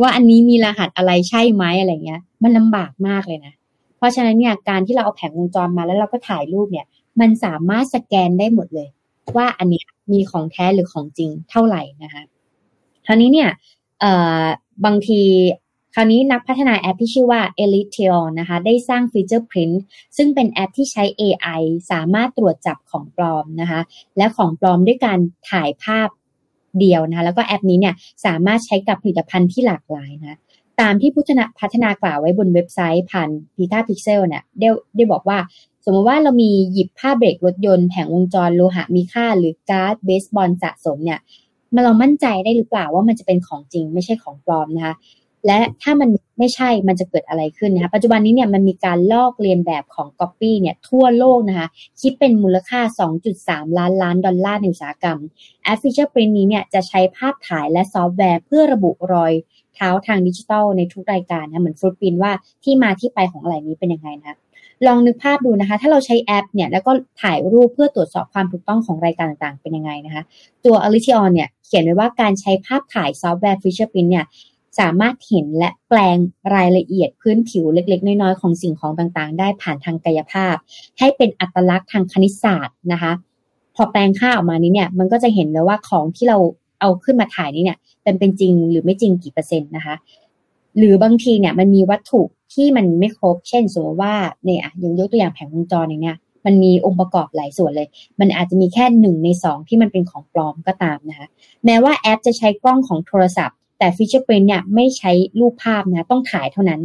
[0.00, 3.54] ว่าอันนี้มีรหัสอะไรใช่ไหมอะไรเงี้ย มันลำบากมากเลยนะ
[3.98, 6.86] เพราะฉะนั้นเนี่ยการที่เราเอาแผงวงจรมาแล้วเราก็ถ่ายรูปเนี่ย
[7.20, 8.88] มันสามารถสแกนได้หมดเลย
[9.36, 9.82] ว่าอันนี้
[10.12, 12.22] มีของแท้หรือของจริงเท่าไหร่นะคะ
[13.06, 13.50] คราวนี้เนี่ย
[14.84, 15.22] บางที
[15.94, 19.76] คราวนี้นักพัฒนาแอปที่ชื่อว่า Alitheon นะคะ ได้สร้างฟีเจอร์ Print
[20.16, 23.80] ซึ่งเป็นแอปที่ใช้ AI สามารถตรวจจับของปลอมนะคะ
[24.16, 25.18] และของปลอมด้วยการ
[25.50, 26.08] ถ่ายภาพ
[26.80, 27.94] เดียวนะคะ แล้วก็แอปนี้เนี่ย
[28.26, 30.38] สามารถใช้กับผลิตภัณฑ์ที่หลากหลายนะ
[30.80, 31.30] ตามที่ผู้
[31.60, 35.38] พัฒนากล่าวไว้บนเว็บไซต์ผ่าน PetaPixel เนี่ยได้ได้บอกว่า
[35.84, 41.18] สมมติว่าเรามีหยิบผ้าเบรกรถยนต์แผงวงจรโลหะมีค่า หรือการ์ดเบสบอลสะสมเนี่ย
[41.74, 44.94] มาเรามั่นใจได้หรือเปล่าว่ามันจะเป็นของจริงไม่ใช่ของปลอมนะคะ
[45.46, 46.08] และถ้ามัน
[46.38, 51.68] ไม่ใช่มันจะเกิดอะไรขึ้นนะคะปัจจุบันนี้เนี่ยมันมีการลอกเลียนแบบของก๊อปปี้เนี่ยทั่วโลกนะคะ
[52.00, 52.80] คิดเป็นมูลค่า
[53.28, 55.18] 2.3 ล้านล้านดอลลาร์ในอุตสาหกรรม
[55.64, 59.32] แอป FeaturePrint นี้เนี่ยจะใช้ภาพถ่ายและซอฟต์แวร์เพื่อระบุรอย
[59.78, 62.32] เท้าทางดิจิทัลในทุกรายการนะเหมือน footprint ว่า
[62.64, 64.38] ที่มาที่ไปของอะไรนี้เป็นยังไงนะ
[64.86, 70.22] ลองนึกภาพดูนะคะ ถ้าเราใช้แอปเนี่ยแล้วก็ถ่ายรูปเพื่อตรวจสอบความถูกต้องของรายการต่างๆ เป็นยังไงนะคะ
[70.64, 74.26] ตัว a l i t i o n เนี่ยเขียนไว้ว่าการใช้ภาพถ่ายซอฟต์แวร์ FeaturePrint เนี่ย
[74.80, 76.16] สามารถเห็นและแปลง
[76.54, 80.54] รายละเอียดพื้นผิวเล็ก ๆ น้อยๆ ของสิ่งของต่างๆ ได้ผ่านทางกายภาพ
[80.98, 83.12] ให้เป็นอัตลักษณ์ทางคณิตศาสตร์นะคะ
[83.76, 86.38] พอแปลงค่าออกมานี้เนี่ยมันก็จะเห็นเลยว่าของที่เรา
[86.80, 89.96] เอาขึ้นมาถ่ายนี้เนี่ยเป็นเป็นจริงหรือไม่จริงกี่เปอร์เซ็นต์นะคะ
[90.78, 92.20] หรือบางทีเนี่ยมันมีวัตถุ
[92.54, 94.14] ที่มันไม่ครบ เช่นสมมติว่า
[94.44, 96.16] เนี่ยอย่างยกตัวอย่างแผงวงจรอย่างเนี้ย
[96.46, 97.88] มันมีองค์ประกอบหลายส่วนเลย
[98.20, 101.26] มันอาจจะมีแค่หนึ่งในสองที่มันเป็นของปลอมก็ตามนะคะ
[101.64, 106.80] แม้ว่าแอปจะใช้กล้องของโทรศัพท์ แต่ FeaturePrint เนี่ยไม่ใช้รูปภาพนะ ต้องถ่ายเท่านั้น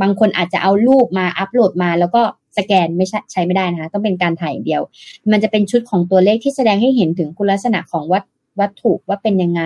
[0.00, 2.22] บางคนอาจจะเอารูปมาอัปโหลดมา แล้วก็
[2.58, 4.82] สแกนไม่ใช่ใช้ไม่ได้นะคะ ต้องเป็นการถ่ายเดียว
[5.32, 8.22] มันจะเป็นชุดของตัวเลขที่แสดงให้เห็นถึงคุณลักษณะของวัต
[8.60, 9.62] วัตถุว่าเป็นยังไง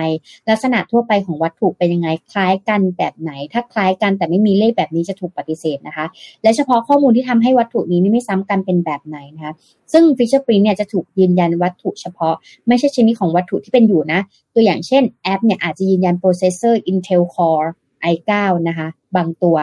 [0.49, 6.05] ลักษณะทั่วไปของวัตถุเป็นยังไง คล้ายกันแบบไหน ถ้าคล้ายกันแต่ไม่มีเลขแบบนี้จะถูกปฏิเสธนะคะ
[6.43, 9.53] และเฉพาะข้อมูลที่ทำให้วัตถุนี้ไม่ซ้ำกันเป็นแบบไหนนะคะ
[9.93, 12.35] ซึ่ง FeaturePrint เนี่ยจะถูกยืนยันวัตถุเฉพาะ
[12.67, 14.19] ไม่ใช่ชนิดของวัตถุที่เป็นอยู่นะ
[14.53, 17.69] ตัวอย่างเช่นแอปเนี่ยอาจจะยืนยัน processor Intel Core
[18.13, 18.31] i9
[18.67, 19.57] นะคะ บางตัว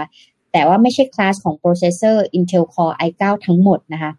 [0.53, 4.13] แต่ว่าไม่ใช่คลาสของ processor Intel Core i9 ทั้งหมดนะคะ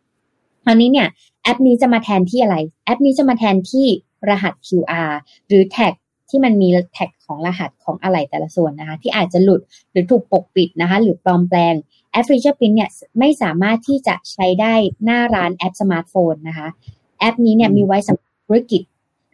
[0.65, 1.07] คราวนี้เนี่ย
[1.43, 3.87] แอปนี้จะมาแทนที่อะไร แอปนี้จะมาแทนที่
[4.29, 5.11] รหัส QR
[5.47, 5.93] หรือแท็ก
[6.29, 9.61] ที่มันมีแท็กของรหัสของอะไหล่แต่ละส่วนนะคะ ที่อาจจะหลุด
[9.91, 11.73] หรือถูกปกปิดนะคะ หรือปลอมแปลง
[12.11, 14.73] แอป FeaturePrint เนี่ยไม่สามารถที่จะใช้ได้
[15.03, 16.67] หน้าร้านแอปสมาร์ทโฟนนะคะ
[17.19, 18.81] แอปนี้เนี่ยมีไว้สำหรับธุรกิจ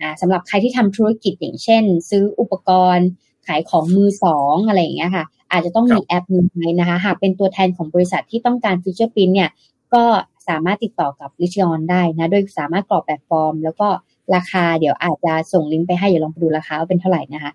[0.02, 3.08] อ่าสำหรับใครที่ทำธุรกิจอย่างเช่น ซื้ออุปกรณ์
[3.48, 9.50] ขายของมือสองอะไรอย่างเงี้ยค่ะ อาจจะต้องมีแอปนี้ไหมนะคะ หากเป็นตัวแทนของบริษัทที่ต้องการ FeaturePrint เนี่ย
[9.94, 10.04] ก็
[10.48, 13.88] สามารถติดต่อกับ Alitheon ได้นะ โดยสามารถกรอกแบบฟอร์ม แล้วก็
[14.36, 17.52] ราคาเดี๋ยวอาจจะส่งลิงก์ไปให้เดี๋ยวลองไปดูราคาว่าเป็นเท่าไหร่นะคะ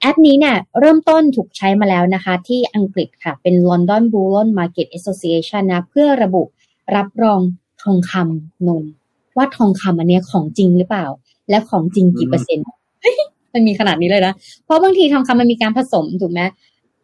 [0.00, 6.42] แอปนี้เนี่ยเริ่มต้นถูกใช้มาแล้วนะคะ ที่อังกฤษค่ะ เป็น London Bullion Market Association นะ เพื่อระบุ
[6.96, 7.40] รับรอง
[7.82, 8.84] ทองคำนน
[9.36, 11.06] ว่าทองคำอันเนี้ยของจริงหรือเปล่า
[11.50, 12.66] และของจริงกี่เปอร์เซ็นต์
[13.54, 14.34] มันมีขนาดนี้เลยนะ
[14.64, 16.40] เพราะบางทีทองคำมันมีการผสมถูกไหม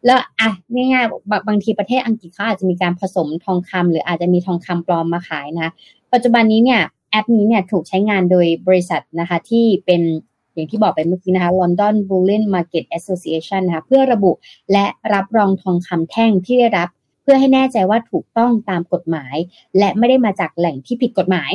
[0.05, 5.69] แล้วอะง่ายๆบางบางทีประเทศอังกฤษเขาอาจจะมีการผสมทองคำหรืออาจจะมีทองคำปลอมมาขายนะ
[6.13, 6.81] ปัจจุบันนี้เนี่ย
[7.11, 10.01] แอปนี้เนี่ยถูกใช้งานโดยบริษัทนะคะที่เป็น
[10.53, 14.31] อย่างที่บอกไปเมื่อกี้นะคะ London Bullion Market Association นะคะเพื่อระบุ
[14.71, 16.89] และรับรองทองคำแท่งที่ได้รับ
[17.23, 19.35] เพื่อให้แน่ใจว่าถูกต้องตามกฎหมาย
[19.77, 21.51] และไม่ได้มาจากแหล่งที่ผิดกฎหมาย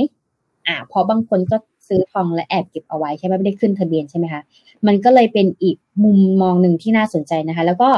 [0.66, 1.56] อ่า เพราะบางคนก็
[1.88, 4.42] ซื้อทองและแอบเก็บเอาไว้ใช่ไหมไม่ได้ขึ้นทะเบียนใช่ไหมคะ
[4.86, 7.90] มันก็เลยเป็นอีกมุมมองหนึ่งที่น่าสนใจนะคะ แล้วก็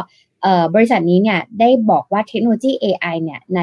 [0.75, 3.61] บริษัทนี้เนี่ยได้บอกว่าเทคโนโลยี AI เนี่ยใน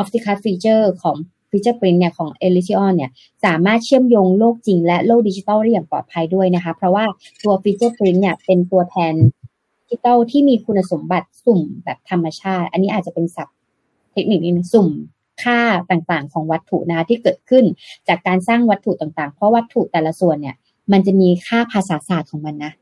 [0.00, 1.16] Optical Feature ของ
[1.50, 3.10] Feature Print เนี่ยของ e l i t i o n เนี่ย
[3.44, 7.04] สามารถเชื่อมโยงโลกจริงและโลกดิจิทัลได้อย่างปลอดภัยด้วยนะคะ เพราะว่า
[7.42, 9.14] ตัว Feature Print เนี่ยเป็นตัวแทน
[9.80, 13.56] ดิจิทัลที่มีคุณสมบัติสุ่มแบบธรรมชาติ อันนี้อาจจะเป็นศัพท์
[14.12, 14.88] เทคนิคนี้นะสุ่ม
[15.42, 17.64] ค่าต่างๆ ของวัตถุนะคะที่เกิดขึ้น
[18.08, 20.56] จากการสร้างวัตถุต่างๆ เพราะวัตถุแต่ละส่วนเนี่ย
[20.92, 22.72] มันจะมีค่าภาษาศาสตร์ของมันนะ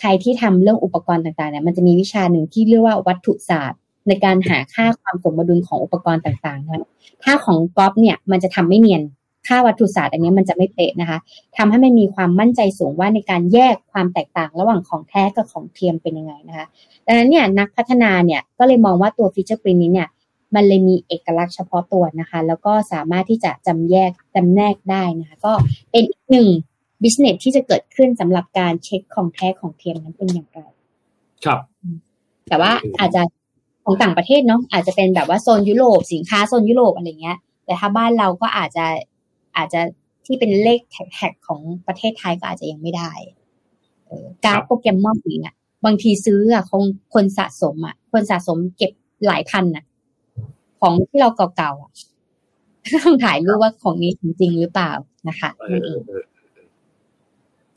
[0.00, 6.88] ใครที่ทำเรื่องอุปกรณ์ต่างๆเนี่ยมันจะมีวิชาหนึ่งที่เรียกว่าวัตถุศาสตร์ ในการหาค่าความสมดุลของอุปกรณ์ต่างๆนะ
[7.22, 9.02] ถ้าของก๊อปเนี่ยมันจะทำไม่เนียน
[9.46, 11.18] ค่าวัตถุศาสตร์อันนี้มันจะไม่เป๊ะนะคะ
[11.56, 16.66] ทำให้มันมีความมั่นใจสูงว่าในการแยกความแตกต่างระหว่างของแท้กับของเทียมเป็นยังไงนะคะ
[17.06, 20.08] ดังนั้นเนี่ยนักพัฒนาเนี่ยก็เลยมองว่าตัว FeaturePrint นี้เนี่ย
[20.54, 25.52] มันเลยมีเอกลักษณ์เฉพาะตัวนะคะ แล้วก็สามารถที่จะจำแยกจำแนกได้นะคะ ก็
[25.90, 26.48] เป็นอีกหนึ่ง
[27.02, 30.60] business ที่จะเกิดขึ้นสำหรับการเช็คของแท้ของเทียมนั้นเป็นอย่างไร
[31.44, 31.60] ครับ
[32.48, 33.22] แต่ว่าอาจจะ
[33.88, 38.86] ของต่างประเทศเนาะอาจจะเป็นแบบว่าโซนยุโรปสินค้าโซนยุโรปอะไรเงี้ย แต่ถ้าบ้านเราก็อาจจะ
[39.56, 39.80] อาจจะ
[40.26, 43.10] ที่เป็นเลขแท็กของประเทศไทยก็อาจจะยังไม่ได้
[44.44, 46.84] การโปรแกรมมอนเนี่ยบางทีซื้ออะคง
[47.14, 48.92] คนสะสมอะ คนสะสมเก็บ
[49.26, 49.84] หลายพันอะ
[50.80, 51.92] ของที่เราเก่าๆอะ
[53.04, 54.92] ต้องถ่ายรูปว่าของนี้จริงหรือเปล่า
[55.28, 56.00] นะคะนั่นเอง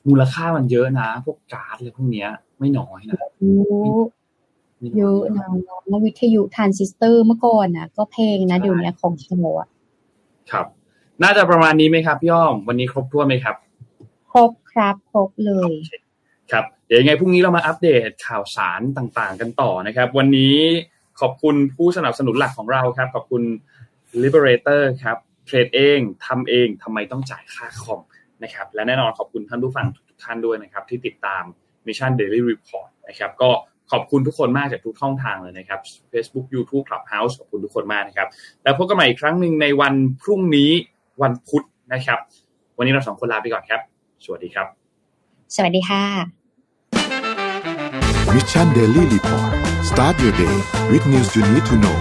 [0.07, 2.29] มูลค่ามันเยอะนะ พวกการ์ดอะไรพวกเนี้ย
[2.59, 3.17] ไม่น้อยนะ
[4.97, 5.47] เยอะนะ
[5.87, 9.69] แล้ววิทยุทรานซิสเตอร์เมื่อก่อนนะก็เพลงนะเดี๋ยวนี้ของโชว์อะ
[10.51, 10.65] ครับ
[11.23, 13.55] น่าจะประมาณนี้ไหมครับพี่อ้อม วันนี้ครบถ้วนไหมครับ
[14.31, 15.71] ครบครับ ครบเลย
[16.51, 20.55] ครับ เดี๋ยวยังไงพรุ่งนี้เรามาอัปเดตข่าวสารต่างๆ กันต่อนะครับ วันนี้
[21.19, 23.43] ขอบคุณผู้สนับสนุนหลักของเราครับ ขอบคุณ
[24.23, 28.01] Liberator ครับเทรดเองทำเองทำไมต้องจ่ายค่าคอม
[28.43, 31.43] นะครับ และแน่นอนขอบคุณท่านผู้ฟังทุกท่านด้วยนะครับ ที่ติดตาม
[31.85, 33.49] Mission Daily Report นะครับ ก็
[33.91, 35.79] ขอบคุณทุกคนมากจากทุกช่องทางเลยนะครับ
[36.11, 38.27] Facebook YouTube Clubhouse ขอบคุณทุกคนมากนะครับ
[38.63, 40.71] แล้วพบกันใหม่อีกครั้งหนึ่งในวันพรุ่งนี้
[41.21, 42.19] วันพุธนะครับ
[42.77, 43.81] วันนี้เราสองคนลาไปก่อนครับ
[44.25, 44.67] สวัสดีครับ
[45.55, 46.03] สวัสดีค่ะ
[48.33, 49.51] Mission Daily Report
[49.89, 50.55] start your day
[50.91, 51.97] with news you need to know